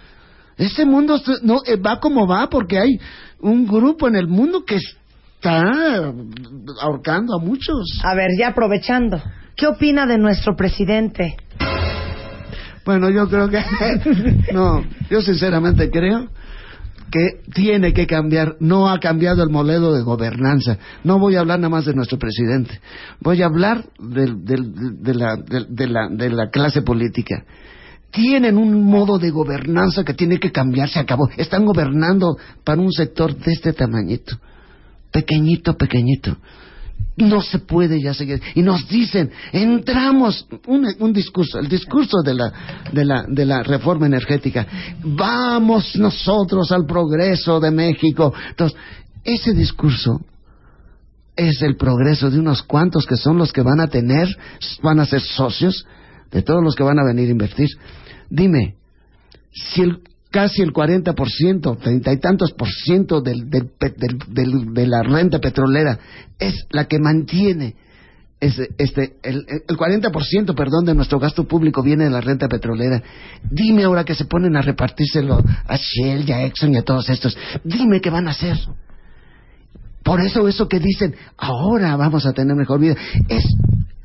Este 0.59 0.85
mundo 0.85 1.19
no 1.41 1.61
eh, 1.65 1.77
va 1.77 1.99
como 1.99 2.27
va 2.27 2.47
porque 2.49 2.77
hay 2.77 2.99
un 3.39 3.65
grupo 3.65 4.07
en 4.07 4.15
el 4.15 4.27
mundo 4.27 4.63
que 4.65 4.75
está 4.75 6.13
ahorcando 6.81 7.33
a 7.35 7.39
muchos. 7.43 7.99
A 8.03 8.13
ver, 8.13 8.27
ya 8.37 8.49
aprovechando. 8.49 9.21
¿Qué 9.55 9.67
opina 9.67 10.05
de 10.05 10.17
nuestro 10.17 10.55
presidente? 10.55 11.37
Bueno, 12.85 13.09
yo 13.09 13.27
creo 13.29 13.49
que 13.49 13.61
no, 14.53 14.83
yo 15.09 15.21
sinceramente 15.21 15.89
creo 15.89 16.27
que 17.11 17.41
tiene 17.53 17.93
que 17.93 18.05
cambiar. 18.05 18.55
No 18.59 18.89
ha 18.89 18.99
cambiado 18.99 19.43
el 19.43 19.49
modelo 19.49 19.93
de 19.93 20.01
gobernanza. 20.03 20.77
No 21.03 21.19
voy 21.19 21.35
a 21.35 21.39
hablar 21.39 21.59
nada 21.59 21.69
más 21.69 21.85
de 21.85 21.93
nuestro 21.93 22.17
presidente. 22.17 22.79
Voy 23.21 23.41
a 23.41 23.45
hablar 23.45 23.85
de, 23.99 24.27
la, 25.13 25.35
de- 25.37 25.65
de 25.69 25.87
la, 25.87 26.09
de 26.09 26.29
la 26.29 26.49
clase 26.49 26.81
política. 26.81 27.45
Tienen 28.11 28.57
un 28.57 28.83
modo 28.83 29.19
de 29.19 29.29
gobernanza 29.29 30.03
que 30.03 30.13
tiene 30.13 30.39
que 30.39 30.51
cambiar. 30.51 30.89
Se 30.89 30.99
acabó. 30.99 31.29
Están 31.37 31.65
gobernando 31.65 32.37
para 32.63 32.81
un 32.81 32.91
sector 32.91 33.35
de 33.35 33.51
este 33.51 33.73
tamañito. 33.73 34.37
Pequeñito, 35.11 35.77
pequeñito. 35.77 36.37
No 37.17 37.41
se 37.41 37.59
puede 37.59 38.01
ya 38.01 38.13
seguir. 38.13 38.41
Y 38.55 38.61
nos 38.61 38.87
dicen, 38.87 39.29
entramos, 39.51 40.47
un, 40.67 40.87
un 40.99 41.13
discurso, 41.13 41.59
el 41.59 41.67
discurso 41.67 42.21
de 42.23 42.33
la, 42.33 42.53
de, 42.93 43.05
la, 43.05 43.25
de 43.27 43.45
la 43.45 43.61
reforma 43.61 44.05
energética. 44.05 44.65
Vamos 45.03 45.95
nosotros 45.97 46.71
al 46.71 46.85
progreso 46.85 47.59
de 47.59 47.71
México. 47.71 48.33
Entonces, 48.49 48.79
ese 49.23 49.53
discurso 49.53 50.21
es 51.35 51.61
el 51.61 51.75
progreso 51.75 52.29
de 52.29 52.39
unos 52.39 52.63
cuantos 52.63 53.05
que 53.05 53.17
son 53.17 53.37
los 53.37 53.53
que 53.53 53.61
van 53.61 53.79
a 53.81 53.87
tener, 53.87 54.27
van 54.81 54.99
a 54.99 55.05
ser 55.05 55.21
socios 55.21 55.85
de 56.31 56.41
todos 56.41 56.63
los 56.63 56.75
que 56.75 56.83
van 56.83 56.99
a 56.99 57.03
venir 57.05 57.27
a 57.27 57.31
invertir. 57.31 57.67
Dime, 58.29 58.75
si 59.51 59.81
el, 59.81 60.01
casi 60.31 60.61
el 60.61 60.71
40%, 60.73 61.77
treinta 61.79 62.13
y 62.13 62.17
tantos 62.19 62.51
por 62.53 62.69
ciento 62.69 63.21
del, 63.21 63.49
de 63.49 64.87
la 64.87 65.01
renta 65.03 65.39
petrolera 65.39 65.97
es 66.37 66.65
la 66.71 66.85
que 66.85 66.99
mantiene 66.99 67.75
ese- 68.39 68.69
este, 68.77 69.17
el, 69.23 69.43
el 69.67 69.75
40%, 69.77 70.55
perdón, 70.55 70.85
de 70.85 70.95
nuestro 70.95 71.19
gasto 71.19 71.43
público 71.45 71.83
viene 71.83 72.05
de 72.05 72.09
la 72.09 72.21
renta 72.21 72.47
petrolera. 72.47 73.01
Dime 73.51 73.83
ahora 73.83 74.05
que 74.05 74.15
se 74.15 74.25
ponen 74.25 74.55
a 74.55 74.61
repartírselo 74.61 75.43
a 75.67 75.75
Shell 75.75 76.23
y 76.27 76.31
a 76.31 76.45
Exxon 76.45 76.73
y 76.73 76.77
a 76.77 76.83
todos 76.83 77.09
estos. 77.09 77.37
Dime 77.65 77.99
qué 77.99 78.09
van 78.09 78.27
a 78.27 78.31
hacer. 78.31 78.57
Por 80.03 80.21
eso 80.21 80.47
eso 80.47 80.69
que 80.69 80.79
dicen, 80.79 81.15
ahora 81.37 81.97
vamos 81.97 82.25
a 82.25 82.31
tener 82.31 82.55
mejor 82.55 82.79
vida, 82.79 82.95
es 83.27 83.43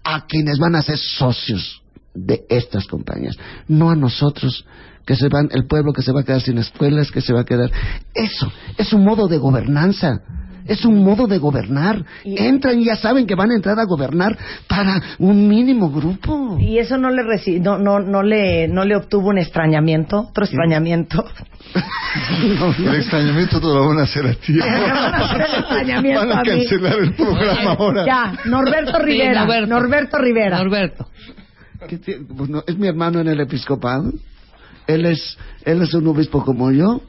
a 0.03 0.27
quienes 0.27 0.59
van 0.59 0.75
a 0.75 0.83
ser 0.83 0.99
socios 0.99 1.81
de 2.15 2.45
estas 2.49 2.87
compañías, 2.87 3.37
no 3.69 3.91
a 3.91 3.97
nosotros 3.97 4.65
que 5.07 5.17
se 5.17 5.29
van, 5.29 5.49
el 5.53 5.67
pueblo 5.67 5.93
que 5.93 6.01
se 6.03 6.13
va 6.13 6.21
a 6.21 6.25
quedar 6.25 6.41
sin 6.41 6.57
escuelas, 6.59 7.11
que 7.11 7.21
se 7.21 7.33
va 7.35 7.41
a 7.41 7.45
quedar. 7.45 7.71
Eso 8.15 8.51
es 8.79 8.93
un 8.93 9.05
modo 9.05 9.29
de 9.29 9.37
gobernanza. 9.39 10.21
Es 10.67 10.87
un 10.87 11.05
modo 11.05 11.27
de 11.27 11.37
gobernar. 11.37 12.03
Entran 12.25 12.81
y 12.81 12.87
ya 12.87 12.97
saben 12.97 13.27
que 13.27 13.35
van 13.35 13.51
a 13.51 13.55
entrar 13.55 13.79
a 13.79 13.85
gobernar 13.85 14.35
para 14.67 14.99
un 15.19 15.47
mínimo 15.47 15.91
grupo. 15.91 16.57
¿Y 16.59 16.79
eso 16.79 16.97
no 16.97 17.11
le 17.11 17.21
reci- 17.23 17.61
no, 17.61 17.77
no, 17.77 18.01
no 18.01 18.23
le 18.23 18.67
no 18.69 18.87
le 18.87 18.97
obtuvo 18.97 19.29
un 19.29 19.37
extrañamiento? 19.37 20.21
¿Otro 20.31 20.45
extrañamiento? 20.47 21.23
El 22.79 22.95
extrañamiento 22.95 23.61
te 23.61 23.67
lo 23.67 23.89
van 23.89 23.99
a 23.99 24.03
hacer 24.05 24.27
a 24.27 24.33
ti. 24.35 24.57
Van 24.59 24.71
a 24.71 25.17
hacer 25.17 25.41
el 25.43 25.55
extrañamiento 25.61 26.21
Van 26.21 26.33
a 26.33 26.41
a 26.41 26.43
mí. 26.43 26.49
cancelar 26.49 26.99
el 26.99 27.13
programa 27.15 27.71
ahora. 27.73 28.07
Ya, 28.07 28.33
Norberto 28.47 28.99
Rivera. 29.01 29.41
Norberto. 29.45 29.67
Norberto 29.69 30.19
Rivera. 30.19 30.59
Norberto. 30.59 31.09
¿Qué 31.89 32.01
tie- 32.01 32.27
pues 32.37 32.49
no, 32.51 32.63
es 32.67 32.77
mi 32.79 32.87
hermano 32.89 33.21
en 33.21 33.29
el 33.29 33.41
episcopado. 33.41 34.13
Él 34.87 35.07
es, 35.07 35.37
él 35.65 35.83
es 35.83 35.95
un 35.95 36.07
obispo 36.09 36.45
como 36.45 36.71
yo. 36.71 37.01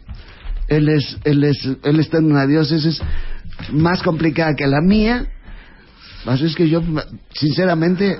Él 0.67 0.89
es, 0.89 1.17
él 1.23 1.43
es, 1.43 1.57
él 1.83 1.99
está 1.99 2.17
en 2.17 2.25
una 2.31 2.45
diócesis 2.47 3.01
más 3.71 4.01
complicada 4.01 4.53
que 4.55 4.65
la 4.67 4.81
mía. 4.81 5.27
Así 6.25 6.45
es 6.45 6.55
que 6.55 6.67
yo, 6.69 6.81
sinceramente, 7.33 8.17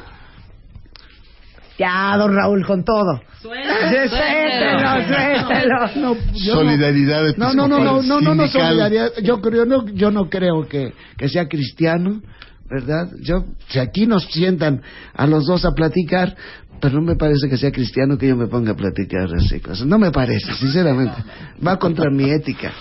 Ya, 1.77 2.15
don 2.17 2.33
Raúl, 2.33 2.65
con 2.65 2.83
todo. 2.85 3.21
Suéltelo, 3.41 4.09
Suéltelo, 4.09 5.45
suéltelo. 5.45 5.79
no, 5.95 6.15
yo 6.33 6.53
no- 6.53 6.59
Solidaridad 6.61 7.35
No, 7.37 7.53
no, 7.53 7.67
no, 7.67 7.79
no, 7.79 8.01
no, 8.01 8.21
no, 8.21 8.35
no, 8.35 8.47
solidaridad. 8.47 9.11
Yo 9.23 9.41
creo, 9.41 9.65
no, 9.65 9.85
yo 9.87 10.09
no 10.11 10.29
creo 10.29 10.67
que, 10.67 10.93
que 11.17 11.27
sea 11.27 11.47
cristiano, 11.47 12.21
¿verdad? 12.69 13.09
Yo, 13.21 13.45
si 13.69 13.79
aquí 13.79 14.07
nos 14.07 14.23
sientan 14.25 14.81
a 15.13 15.27
los 15.27 15.45
dos 15.45 15.65
a 15.65 15.71
platicar, 15.71 16.35
pero 16.81 16.95
no 16.95 17.01
me 17.01 17.15
parece 17.15 17.47
que 17.49 17.57
sea 17.57 17.71
cristiano 17.71 18.17
que 18.17 18.27
yo 18.27 18.35
me 18.35 18.47
ponga 18.47 18.71
a 18.71 18.75
platicar 18.75 19.29
así 19.35 19.59
cosas. 19.59 19.85
No 19.87 19.97
me 19.97 20.11
parece, 20.11 20.53
sinceramente. 20.55 21.15
Va 21.65 21.77
contra 21.77 22.09
mi 22.11 22.29
ética. 22.29 22.71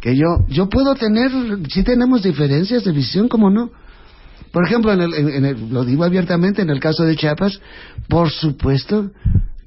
Que 0.00 0.16
yo, 0.16 0.26
yo 0.48 0.68
puedo 0.68 0.94
tener, 0.94 1.30
si 1.70 1.82
tenemos 1.82 2.22
diferencias 2.22 2.84
de 2.84 2.92
visión, 2.92 3.28
¿cómo 3.28 3.50
no? 3.50 3.70
Por 4.52 4.66
ejemplo, 4.66 4.92
en 4.92 5.00
el, 5.00 5.14
en- 5.14 5.44
el- 5.44 5.68
lo 5.70 5.84
digo 5.84 6.04
abiertamente, 6.04 6.62
en 6.62 6.70
el 6.70 6.78
caso 6.80 7.04
de 7.04 7.16
Chiapas, 7.16 7.60
por 8.08 8.30
supuesto 8.30 9.10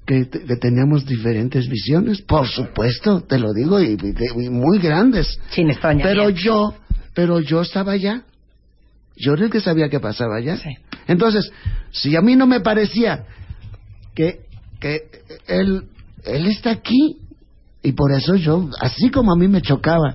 que, 0.05 0.30
que 0.30 0.55
teníamos 0.57 1.05
diferentes 1.05 1.67
visiones, 1.67 2.21
por 2.21 2.47
supuesto, 2.47 3.21
te 3.21 3.38
lo 3.39 3.51
digo, 3.53 3.82
y, 3.82 3.97
y- 3.97 4.49
muy 4.49 4.80
grandes. 4.80 5.39
Sin 5.51 5.69
extrañamiento. 5.69 6.09
Pero 6.23 6.30
yo, 6.30 6.73
pero 7.13 7.39
yo 7.39 7.61
estaba 7.61 7.93
allá. 7.93 8.23
Yo 9.18 9.34
era 9.34 9.45
el 9.45 9.51
que 9.51 9.59
sabía 9.61 9.89
qué 9.89 9.99
pasaba 9.99 10.38
allá. 10.38 10.57
Sí. 10.57 10.70
Entonces, 11.07 11.51
si 11.91 12.15
a 12.15 12.22
mí 12.22 12.36
no 12.36 12.47
me 12.47 12.59
parecía 12.59 13.26
que, 14.15 14.41
que 14.80 15.03
él, 15.47 15.84
él 16.24 16.45
está 16.47 16.72
aquí, 16.72 17.18
y 17.84 17.91
por 17.93 18.11
eso 18.11 18.36
yo, 18.36 18.70
así 18.80 19.09
como 19.09 19.32
a 19.32 19.36
mí 19.38 19.47
me 19.47 19.61
chocaba 19.61 20.13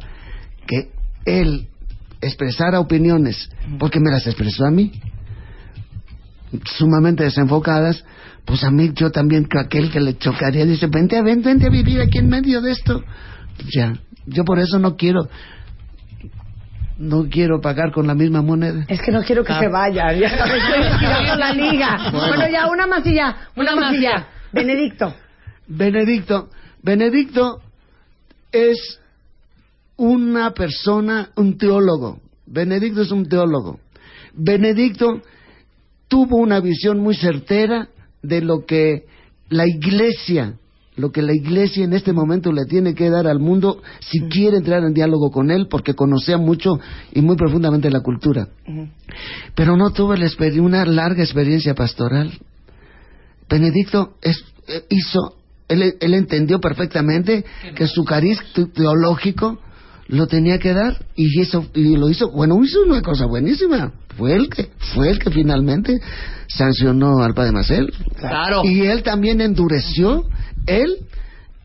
que 0.66 0.90
él 1.24 1.68
expresara 2.20 2.78
opiniones, 2.80 3.48
porque 3.78 3.98
me 4.00 4.10
las 4.10 4.26
expresó 4.26 4.66
a 4.66 4.70
mí, 4.70 4.92
sumamente 6.76 7.24
desenfocadas, 7.24 8.04
pues 8.44 8.62
a 8.64 8.70
mí 8.70 8.92
yo 8.94 9.10
también, 9.10 9.46
que 9.46 9.58
aquel 9.58 9.90
que 9.90 10.00
le 10.00 10.18
chocaría, 10.18 10.64
dice, 10.66 10.86
vente, 10.88 11.16
a- 11.16 11.22
ven, 11.22 11.42
vente 11.42 11.66
a 11.66 11.70
vivir 11.70 12.00
aquí 12.00 12.18
en 12.18 12.28
medio 12.28 12.60
de 12.60 12.72
esto. 12.72 13.02
Ya, 13.74 13.94
yo 14.26 14.44
por 14.44 14.58
eso 14.58 14.78
no 14.78 14.96
quiero, 14.96 15.28
no 17.02 17.28
quiero 17.28 17.60
pagar 17.60 17.90
con 17.90 18.06
la 18.06 18.14
misma 18.14 18.42
moneda. 18.42 18.84
Es 18.86 19.02
que 19.02 19.10
no 19.10 19.22
quiero 19.22 19.42
que 19.42 19.52
se 19.54 19.68
vaya. 19.68 20.12
Ya 20.12 20.28
estirando 20.28 21.36
la 21.36 21.52
liga. 21.52 22.10
Bueno. 22.12 22.48
ya, 22.48 22.68
una 22.68 22.86
más 22.86 23.04
y 23.04 23.14
ya. 23.14 23.48
Una, 23.56 23.74
Una 23.74 24.00
ya. 24.00 24.28
Benedicto. 24.52 25.12
Benedicto, 25.66 26.48
Benedicto 26.82 27.60
es 28.52 29.00
una 29.96 30.52
persona, 30.52 31.30
un 31.36 31.58
teólogo. 31.58 32.20
Benedicto 32.46 33.02
es 33.02 33.10
un 33.10 33.28
teólogo. 33.28 33.80
Benedicto 34.34 35.22
tuvo 36.06 36.36
una 36.36 36.60
visión 36.60 37.00
muy 37.00 37.16
certera 37.16 37.88
de 38.22 38.42
lo 38.42 38.64
que 38.64 39.06
la 39.48 39.66
iglesia, 39.66 40.54
lo 40.96 41.10
que 41.10 41.22
la 41.22 41.32
iglesia 41.34 41.84
en 41.84 41.94
este 41.94 42.12
momento 42.12 42.52
le 42.52 42.66
tiene 42.66 42.94
que 42.94 43.08
dar 43.08 43.26
al 43.26 43.38
mundo 43.38 43.80
si 44.00 44.20
quiere 44.28 44.58
entrar 44.58 44.84
en 44.84 44.92
diálogo 44.92 45.30
con 45.30 45.50
él, 45.50 45.66
porque 45.68 45.94
conocía 45.94 46.36
mucho 46.36 46.78
y 47.12 47.22
muy 47.22 47.36
profundamente 47.36 47.90
la 47.90 48.00
cultura. 48.00 48.48
Pero 49.54 49.76
no 49.76 49.90
tuvo 49.90 50.14
la 50.14 50.26
una 50.60 50.84
larga 50.84 51.22
experiencia 51.22 51.74
pastoral. 51.74 52.30
Benedicto 53.48 54.14
es- 54.22 54.44
eh, 54.68 54.84
hizo, 54.90 55.36
él, 55.68 55.94
él 56.00 56.14
entendió 56.14 56.60
perfectamente 56.60 57.44
que 57.74 57.86
su 57.86 58.04
cariz 58.04 58.38
te- 58.54 58.66
teológico 58.66 59.58
lo 60.12 60.26
tenía 60.26 60.58
que 60.58 60.74
dar 60.74 61.06
y 61.16 61.40
eso 61.40 61.66
y 61.74 61.96
lo 61.96 62.10
hizo. 62.10 62.30
Bueno, 62.30 62.62
hizo 62.62 62.82
una 62.82 63.00
cosa 63.00 63.24
buenísima. 63.24 63.92
Fue 64.18 64.34
el 64.34 64.50
que 64.50 64.68
fue 64.94 65.08
el 65.08 65.18
que 65.18 65.30
finalmente 65.30 65.98
sancionó 66.48 67.22
al 67.22 67.32
padre 67.32 67.52
Marcel. 67.52 67.90
Claro. 68.18 68.60
Y 68.62 68.82
él 68.82 69.02
también 69.02 69.40
endureció. 69.40 70.24
Él, 70.66 70.98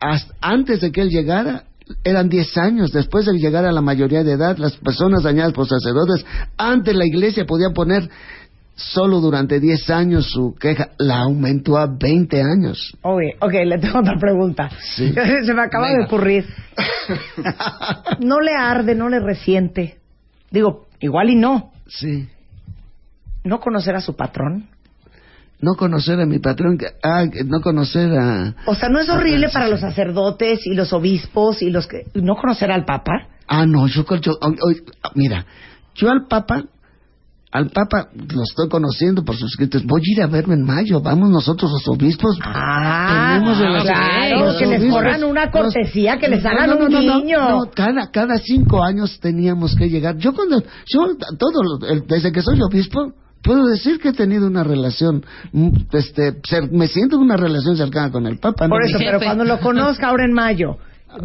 hasta 0.00 0.34
antes 0.40 0.80
de 0.80 0.90
que 0.90 1.02
él 1.02 1.10
llegara, 1.10 1.64
eran 2.04 2.30
10 2.30 2.56
años. 2.56 2.90
Después 2.90 3.26
de 3.26 3.34
llegar 3.34 3.66
a 3.66 3.72
la 3.72 3.82
mayoría 3.82 4.24
de 4.24 4.32
edad, 4.32 4.56
las 4.56 4.76
personas 4.76 5.24
dañadas 5.24 5.52
por 5.52 5.68
sacerdotes, 5.68 6.24
antes 6.56 6.96
la 6.96 7.04
iglesia 7.04 7.44
podía 7.44 7.68
poner 7.74 8.08
solo 8.78 9.20
durante 9.20 9.60
10 9.60 9.90
años 9.90 10.30
su 10.30 10.54
queja. 10.54 10.90
La 10.98 11.18
aumentó 11.22 11.76
a 11.76 11.86
20 11.86 12.42
años. 12.42 12.96
Oye, 13.02 13.36
ok, 13.40 13.52
le 13.66 13.78
tengo 13.78 13.98
otra 13.98 14.16
pregunta. 14.18 14.70
Sí. 14.96 15.12
Se 15.44 15.52
me 15.52 15.62
acaba 15.62 15.90
de 15.90 16.04
ocurrir. 16.04 16.46
¿No 18.20 18.40
le 18.40 18.54
arde, 18.54 18.94
no 18.94 19.08
le 19.08 19.20
resiente 19.20 19.98
Digo, 20.50 20.86
igual 21.00 21.30
y 21.30 21.36
no. 21.36 21.72
Sí. 21.86 22.28
No 23.44 23.60
conocer 23.60 23.94
a 23.96 24.00
su 24.00 24.16
patrón. 24.16 24.68
No 25.60 25.74
conocer 25.74 26.20
a 26.20 26.26
mi 26.26 26.38
patrón, 26.38 26.78
ah, 27.02 27.24
no 27.46 27.60
conocer 27.60 28.12
a... 28.16 28.54
O 28.66 28.76
sea, 28.76 28.88
¿no 28.88 29.00
es 29.00 29.08
horrible 29.08 29.48
para 29.48 29.66
los 29.66 29.80
sacerdotes 29.80 30.64
y 30.64 30.74
los 30.74 30.92
obispos 30.92 31.62
y 31.62 31.70
los 31.70 31.88
que... 31.88 32.06
no 32.14 32.36
conocer 32.36 32.70
al 32.70 32.84
Papa? 32.84 33.26
Ah, 33.48 33.66
no, 33.66 33.88
yo, 33.88 34.04
yo 34.20 34.38
mira, 35.16 35.44
yo 35.96 36.10
al 36.10 36.28
Papa, 36.28 36.64
al 37.58 37.70
Papa 37.70 38.08
lo 38.14 38.42
estoy 38.42 38.68
conociendo 38.68 39.24
por 39.24 39.34
sus 39.36 39.50
escritos. 39.50 39.84
Voy 39.84 40.00
a 40.00 40.12
ir 40.12 40.22
a 40.22 40.26
verme 40.28 40.54
en 40.54 40.62
mayo. 40.64 41.00
Vamos 41.00 41.28
nosotros 41.30 41.70
los 41.72 41.88
obispos. 41.88 42.38
Ah, 42.44 43.40
Tenemos 43.40 43.82
claro, 43.84 44.44
los 44.46 44.56
que 44.56 44.66
les 44.66 44.90
corran 44.90 45.24
una 45.24 45.50
cortesía, 45.50 46.18
que 46.18 46.28
les 46.28 46.44
hagan 46.44 46.70
no, 46.70 46.76
no, 46.78 46.86
un 46.86 46.92
no, 46.92 47.18
niño. 47.18 47.48
no, 47.48 47.70
cada, 47.74 48.10
cada 48.10 48.38
cinco 48.38 48.82
años 48.82 49.18
teníamos 49.20 49.74
que 49.74 49.88
llegar. 49.88 50.16
Yo 50.18 50.32
cuando, 50.32 50.60
yo 50.86 51.00
todo, 51.38 51.86
el- 51.90 52.06
desde 52.06 52.30
que 52.30 52.42
soy 52.42 52.60
obispo, 52.62 53.12
puedo 53.42 53.66
decir 53.66 53.98
que 53.98 54.10
he 54.10 54.12
tenido 54.12 54.46
una 54.46 54.62
relación, 54.62 55.24
mm, 55.52 55.68
este, 55.92 56.36
me 56.70 56.86
siento 56.86 57.16
en 57.16 57.22
una 57.22 57.36
relación 57.36 57.76
cercana 57.76 58.10
con 58.12 58.26
el 58.26 58.38
Papa. 58.38 58.68
Por 58.68 58.84
eso, 58.84 58.98
pero 58.98 59.18
cuando 59.20 59.44
lo 59.44 59.58
conozca 59.60 60.08
ahora 60.08 60.24
en 60.24 60.32
mayo, 60.32 60.76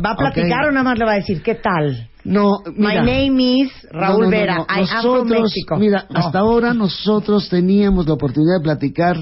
¿va 0.03 0.11
a 0.11 0.15
platicar 0.15 0.65
o 0.67 0.71
nada 0.71 0.83
más 0.83 0.97
le 0.97 1.05
va 1.05 1.11
a 1.11 1.15
decir 1.15 1.41
qué 1.43 1.55
tal? 1.55 2.09
No, 2.25 2.59
mira. 2.75 3.03
My 3.03 3.11
name 3.11 3.63
is 3.63 3.71
Raúl 3.91 4.01
No, 4.01 4.17
no, 4.17 4.23
no, 4.25 4.29
Vera. 4.29 4.65
I 4.69 4.79
am 4.89 5.01
from 5.01 5.27
Nosotros. 5.27 5.79
Mira, 5.79 6.07
hasta 6.13 6.39
ahora 6.39 6.73
nosotros 6.73 7.49
teníamos 7.49 8.07
la 8.07 8.13
oportunidad 8.13 8.59
de 8.59 8.63
platicar 8.63 9.17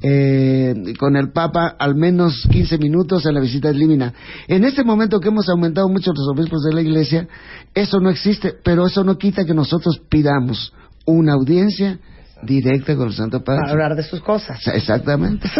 eh, 0.00 0.74
con 0.98 1.16
el 1.16 1.32
Papa 1.32 1.74
al 1.78 1.94
menos 1.94 2.46
15 2.50 2.78
minutos 2.78 3.26
en 3.26 3.34
la 3.34 3.40
visita 3.40 3.68
de 3.68 3.74
Límina. 3.74 4.14
En 4.46 4.64
este 4.64 4.84
momento 4.84 5.20
que 5.20 5.28
hemos 5.28 5.48
aumentado 5.48 5.88
mucho 5.88 6.12
los 6.12 6.28
obispos 6.28 6.62
de 6.62 6.72
la 6.72 6.80
Iglesia, 6.80 7.28
eso 7.74 7.98
no 8.00 8.08
existe, 8.08 8.54
pero 8.62 8.86
eso 8.86 9.02
no 9.02 9.18
quita 9.18 9.44
que 9.44 9.54
nosotros 9.54 10.00
pidamos 10.08 10.72
una 11.04 11.32
audiencia 11.32 11.98
directa 12.42 12.94
con 12.96 13.08
el 13.08 13.14
Santo 13.14 13.42
Padre. 13.42 13.60
Para 13.62 13.72
hablar 13.72 13.96
de 13.96 14.02
sus 14.04 14.20
cosas. 14.20 14.58
Exactamente. 14.68 15.48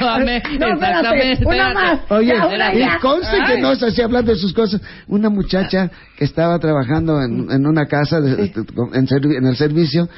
Amé, 0.00 0.42
No, 0.58 0.66
espérate, 0.74 1.32
exactamente. 1.32 1.46
una 1.46 1.74
más. 1.74 2.00
Oye, 2.10 2.34
Ya, 2.36 2.46
una 2.46 2.74
y 2.74 2.98
conste 3.00 3.36
que 3.46 3.58
no 3.60 3.74
se 3.76 3.86
hacía 3.86 4.04
hablando 4.04 4.32
de 4.32 4.38
sus 4.38 4.52
cosas. 4.52 4.80
Una 5.08 5.30
muchacha 5.30 5.90
que 6.16 6.24
estaba 6.24 6.58
trabajando 6.58 7.22
en, 7.22 7.50
en 7.50 7.66
una 7.66 7.86
casa, 7.86 8.20
de- 8.20 8.52
en 8.94 9.46
el 9.46 9.56
servicio, 9.56 10.08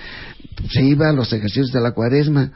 se 0.71 0.83
iba 0.83 1.09
a 1.09 1.13
los 1.13 1.33
ejercicios 1.33 1.73
de 1.73 1.81
la 1.81 1.93
cuaresma 1.93 2.51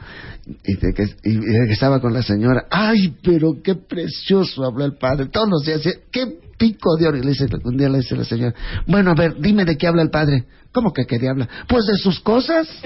y, 0.63 0.75
de 0.75 0.93
que, 0.93 1.03
y- 1.23 1.37
de 1.37 1.71
estaba 1.71 1.99
con 1.99 2.13
la 2.13 2.21
señora. 2.23 2.65
¡Ay, 2.69 3.15
pero 3.23 3.53
qué 3.63 3.75
precioso 3.75 4.63
habló 4.65 4.85
el 4.85 4.97
padre! 4.97 5.27
Todos 5.27 5.49
los 5.49 5.63
días, 5.63 5.81
¡qué 6.11 6.39
pico 6.57 6.95
de 6.97 7.07
oro! 7.07 7.17
Y 7.17 7.21
le 7.21 7.29
dice, 7.29 7.45
un 7.63 7.77
día 7.77 7.89
le 7.89 7.99
dice 7.99 8.15
la 8.15 8.23
señora, 8.23 8.53
bueno, 8.87 9.11
a 9.11 9.15
ver, 9.15 9.35
dime 9.39 9.65
de 9.65 9.77
qué 9.77 9.87
habla 9.87 10.01
el 10.01 10.09
padre. 10.09 10.45
¿Cómo 10.71 10.93
que 10.93 11.05
quería 11.05 11.31
hablar? 11.31 11.49
Pues 11.67 11.85
de 11.87 11.97
sus 11.97 12.19
cosas. 12.19 12.67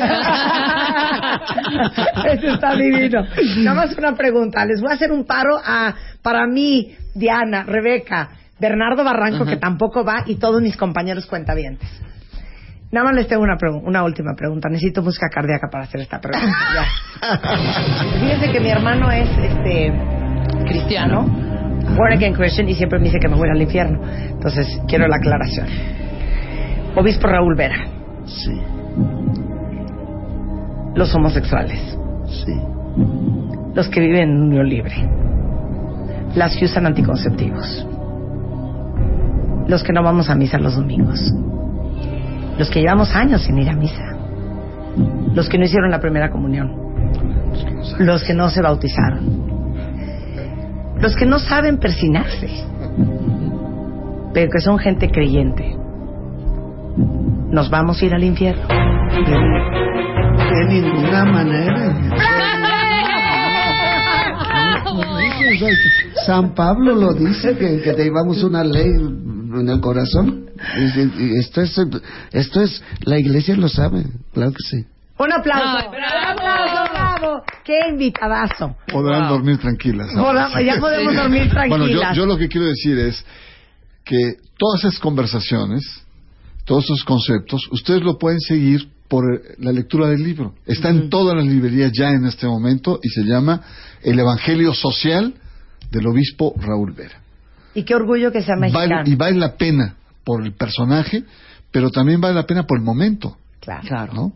Eso 2.25 2.47
está 2.53 2.75
divino. 2.75 3.25
Nada 3.57 3.75
más 3.75 3.97
una 3.97 4.15
pregunta. 4.15 4.65
Les 4.65 4.79
voy 4.81 4.91
a 4.91 4.95
hacer 4.95 5.11
un 5.11 5.25
paro 5.25 5.59
a, 5.63 5.93
para 6.21 6.47
mí, 6.47 6.95
Diana, 7.13 7.63
Rebeca, 7.63 8.29
Bernardo 8.59 9.03
Barranco, 9.03 9.45
que 9.45 9.57
tampoco 9.57 10.05
va, 10.05 10.23
y 10.25 10.35
todos 10.35 10.61
mis 10.61 10.77
compañeros 10.77 11.25
cuentavientes. 11.25 11.89
Nada 12.93 13.07
más 13.07 13.15
les 13.15 13.27
tengo 13.27 13.41
una, 13.43 13.57
una 13.83 14.03
última 14.03 14.33
pregunta. 14.35 14.69
Necesito 14.69 15.01
música 15.01 15.27
cardíaca 15.27 15.67
para 15.69 15.85
hacer 15.85 15.99
esta 16.01 16.19
pregunta. 16.21 16.55
Ya. 16.75 17.39
Fíjense 18.21 18.51
que 18.51 18.59
mi 18.59 18.69
hermano 18.69 19.09
es 19.11 19.27
este 19.37 19.91
cristiano, 20.67 21.25
born 21.97 22.13
again 22.13 22.33
Christian, 22.33 22.69
y 22.69 22.75
siempre 22.75 22.99
me 22.99 23.05
dice 23.05 23.17
que 23.19 23.27
me 23.27 23.35
voy 23.35 23.49
al 23.49 23.61
infierno. 23.61 23.99
Entonces, 24.29 24.67
quiero 24.87 25.07
la 25.07 25.15
aclaración. 25.15 25.67
Obispo 26.95 27.27
Raúl 27.27 27.55
Vera, 27.57 27.77
Sí, 28.25 28.61
los 30.95 31.13
homosexuales. 31.15 31.97
sí. 32.27 32.53
los 33.73 33.89
que 33.89 33.99
viven 33.99 34.29
en 34.29 34.41
unión 34.43 34.69
libre, 34.69 34.93
las 36.35 36.55
que 36.55 36.65
usan 36.65 36.85
anticonceptivos, 36.85 37.87
los 39.67 39.83
que 39.83 39.91
no 39.93 40.03
vamos 40.03 40.29
a 40.29 40.35
misa 40.35 40.59
los 40.59 40.75
domingos, 40.75 41.33
los 42.57 42.69
que 42.69 42.81
llevamos 42.81 43.15
años 43.15 43.41
sin 43.43 43.57
ir 43.57 43.69
a 43.69 43.75
misa, 43.75 44.15
los 45.33 45.49
que 45.49 45.57
no 45.57 45.65
hicieron 45.65 45.89
la 45.91 45.99
primera 45.99 46.29
comunión, 46.29 46.71
los 47.99 48.23
que 48.23 48.33
no 48.33 48.49
se 48.49 48.61
bautizaron, 48.61 49.43
los 50.99 51.15
que 51.15 51.25
no 51.25 51.39
saben 51.39 51.77
persinarse, 51.77 52.49
pero 54.33 54.51
que 54.51 54.59
son 54.59 54.77
gente 54.79 55.09
creyente. 55.09 55.75
Nos 57.49 57.69
vamos 57.69 58.01
a 58.01 58.05
ir 58.05 58.13
al 58.13 58.23
infierno. 58.23 58.63
De 60.49 60.65
ninguna 60.69 61.25
manera. 61.25 61.95
San 66.25 66.53
Pablo 66.55 66.95
lo 66.95 67.13
dice 67.13 67.55
que, 67.57 67.81
que 67.81 67.93
te 67.93 68.03
llevamos 68.05 68.43
una 68.43 68.63
ley 68.63 68.91
en 69.61 69.69
el 69.69 69.79
corazón. 69.81 70.45
Esto 71.37 71.61
es, 71.61 71.77
esto 72.31 72.61
es, 72.61 72.83
la 73.01 73.19
iglesia 73.19 73.55
lo 73.55 73.69
sabe, 73.69 74.05
claro 74.33 74.51
que 74.51 74.63
sí. 74.77 74.85
Un 75.17 75.31
aplauso. 75.31 75.77
Ay, 75.77 75.87
bravo. 75.89 76.17
Un 76.17 76.39
aplauso, 76.39 76.91
bravo. 76.91 77.43
Qué 77.63 77.79
invitadazo. 77.89 78.75
Podrán 78.91 79.29
dormir 79.29 79.57
tranquilas. 79.59 80.09
ahora. 80.15 80.49
Ya 80.61 80.79
podemos 80.79 81.15
dormir 81.15 81.49
Bueno, 81.53 81.87
yo, 81.87 81.99
tranquilas. 81.99 82.17
yo 82.17 82.25
lo 82.25 82.37
que 82.37 82.47
quiero 82.49 82.67
decir 82.67 82.97
es 82.97 83.23
que 84.03 84.37
todas 84.57 84.83
esas 84.83 84.99
conversaciones, 84.99 85.83
todos 86.65 86.85
esos 86.85 87.03
conceptos, 87.03 87.67
ustedes 87.71 88.01
lo 88.01 88.17
pueden 88.17 88.39
seguir 88.41 88.89
por 89.07 89.23
la 89.59 89.71
lectura 89.71 90.07
del 90.07 90.23
libro. 90.23 90.55
Está 90.65 90.89
en 90.89 91.09
todas 91.09 91.35
las 91.37 91.45
librerías 91.45 91.91
ya 91.93 92.09
en 92.09 92.25
este 92.25 92.47
momento 92.47 92.99
y 93.01 93.09
se 93.09 93.23
llama 93.23 93.61
El 94.01 94.17
Evangelio 94.19 94.73
Social 94.73 95.33
del 95.91 96.07
Obispo 96.07 96.55
Raúl 96.57 96.93
Vera. 96.93 97.21
Y 97.75 97.83
qué 97.83 97.95
orgullo 97.95 98.31
que 98.31 98.41
sea 98.41 98.55
mexicano. 98.55 98.97
Vale- 98.97 99.09
y 99.09 99.15
vale 99.15 99.37
la 99.37 99.55
pena 99.55 99.95
por 100.23 100.43
el 100.43 100.53
personaje, 100.53 101.23
pero 101.71 101.89
también 101.89 102.21
vale 102.21 102.35
la 102.35 102.45
pena 102.45 102.63
por 102.65 102.77
el 102.77 102.83
momento, 102.83 103.37
Claro. 103.59 104.13
¿no? 104.13 104.33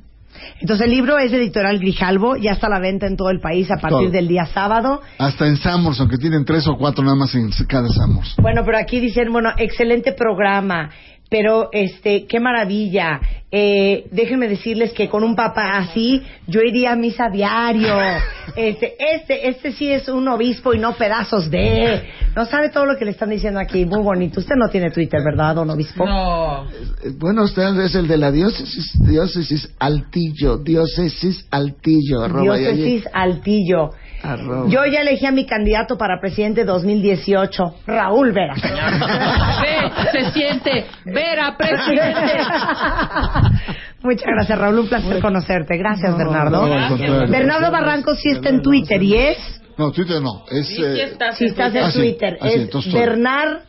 Entonces 0.61 0.85
el 0.85 0.91
libro 0.91 1.17
es 1.17 1.31
de 1.31 1.37
Editorial 1.37 1.79
Grijalvo, 1.79 2.35
ya 2.35 2.51
está 2.51 2.67
a 2.67 2.69
la 2.69 2.79
venta 2.79 3.07
en 3.07 3.17
todo 3.17 3.31
el 3.31 3.39
país 3.39 3.71
a 3.71 3.77
partir 3.77 3.99
Todo. 3.99 4.11
del 4.11 4.27
día 4.27 4.45
sábado. 4.45 5.01
Hasta 5.17 5.47
en 5.47 5.57
Samos, 5.57 5.99
aunque 5.99 6.17
tienen 6.17 6.45
tres 6.45 6.67
o 6.67 6.77
cuatro 6.77 7.03
nada 7.03 7.15
más 7.15 7.33
en 7.33 7.49
cada 7.67 7.87
Samos. 7.89 8.35
Bueno, 8.39 8.61
pero 8.63 8.77
aquí 8.77 8.99
dicen, 8.99 9.31
bueno, 9.31 9.49
excelente 9.57 10.11
programa, 10.13 10.91
pero 11.29 11.69
este, 11.71 12.25
qué 12.25 12.39
maravilla. 12.39 13.19
Eh, 13.49 14.07
déjenme 14.11 14.49
decirles 14.49 14.91
que 14.91 15.07
con 15.07 15.23
un 15.23 15.33
papá 15.33 15.77
así, 15.77 16.21
yo 16.47 16.61
iría 16.61 16.91
a 16.91 16.95
misa 16.95 17.29
diario. 17.31 17.95
Este, 18.55 18.95
este, 18.97 19.49
este 19.49 19.71
sí 19.73 19.91
es 19.91 20.09
un 20.09 20.27
obispo 20.27 20.73
y 20.73 20.79
no 20.79 20.95
pedazos 20.95 21.51
de. 21.51 22.01
No 22.35 22.45
sabe 22.45 22.69
todo 22.69 22.87
lo 22.87 22.97
que 22.97 23.05
le 23.05 23.11
están 23.11 23.29
diciendo 23.29 23.59
aquí, 23.59 23.85
muy 23.85 24.01
bonito. 24.01 24.39
Usted 24.39 24.55
no 24.55 24.67
tiene 24.69 24.89
Twitter, 24.89 25.21
¿verdad, 25.23 25.53
don 25.53 25.69
obispo? 25.69 26.03
No. 26.03 26.63
Eh, 26.63 27.11
Bueno, 27.19 27.43
usted 27.43 27.79
es 27.81 27.93
el 27.93 28.07
de 28.07 28.17
la 28.17 28.31
diócesis, 28.31 28.93
diócesis 29.05 29.69
Altillo, 29.77 30.57
diócesis 30.57 31.45
Altillo, 31.51 32.27
Diócesis 32.41 33.07
Altillo. 33.13 33.91
Arroba. 34.23 34.67
Yo 34.69 34.85
ya 34.85 35.01
elegí 35.01 35.25
a 35.25 35.31
mi 35.31 35.45
candidato 35.45 35.97
para 35.97 36.19
presidente 36.19 36.63
2018, 36.65 37.75
Raúl 37.87 38.31
Vera. 38.33 38.55
Ve, 39.61 39.91
se 40.11 40.31
siente. 40.31 40.85
Vera, 41.05 41.55
presidente. 41.57 42.37
Muchas 44.03 44.27
gracias, 44.27 44.59
Raúl. 44.59 44.79
Un 44.79 44.87
placer 44.87 45.19
conocerte. 45.21 45.77
Gracias, 45.77 46.11
No, 46.11 46.17
Bernardo. 46.17 46.67
no. 46.67 47.27
Bernardo 47.27 47.71
Barranco 47.71 48.15
sí 48.15 48.29
está 48.29 48.49
en 48.49 48.61
Twitter 48.61 49.01
y 49.01 49.15
es. 49.15 49.37
No, 49.77 49.91
Twitter 49.91 50.21
no, 50.21 50.43
es... 50.49 50.67
Sí, 50.67 50.75
sí 50.75 50.83
eh, 50.83 51.03
estás 51.03 51.37
Si 51.37 51.43
en 51.45 51.49
estás 51.51 51.75
en 51.75 51.83
Ah, 51.83 51.91
sí. 51.91 51.99
Twitter, 51.99 52.37
Ah, 52.41 52.47
sí, 52.49 52.69
es. 52.89 52.93
Bernard 52.93 53.59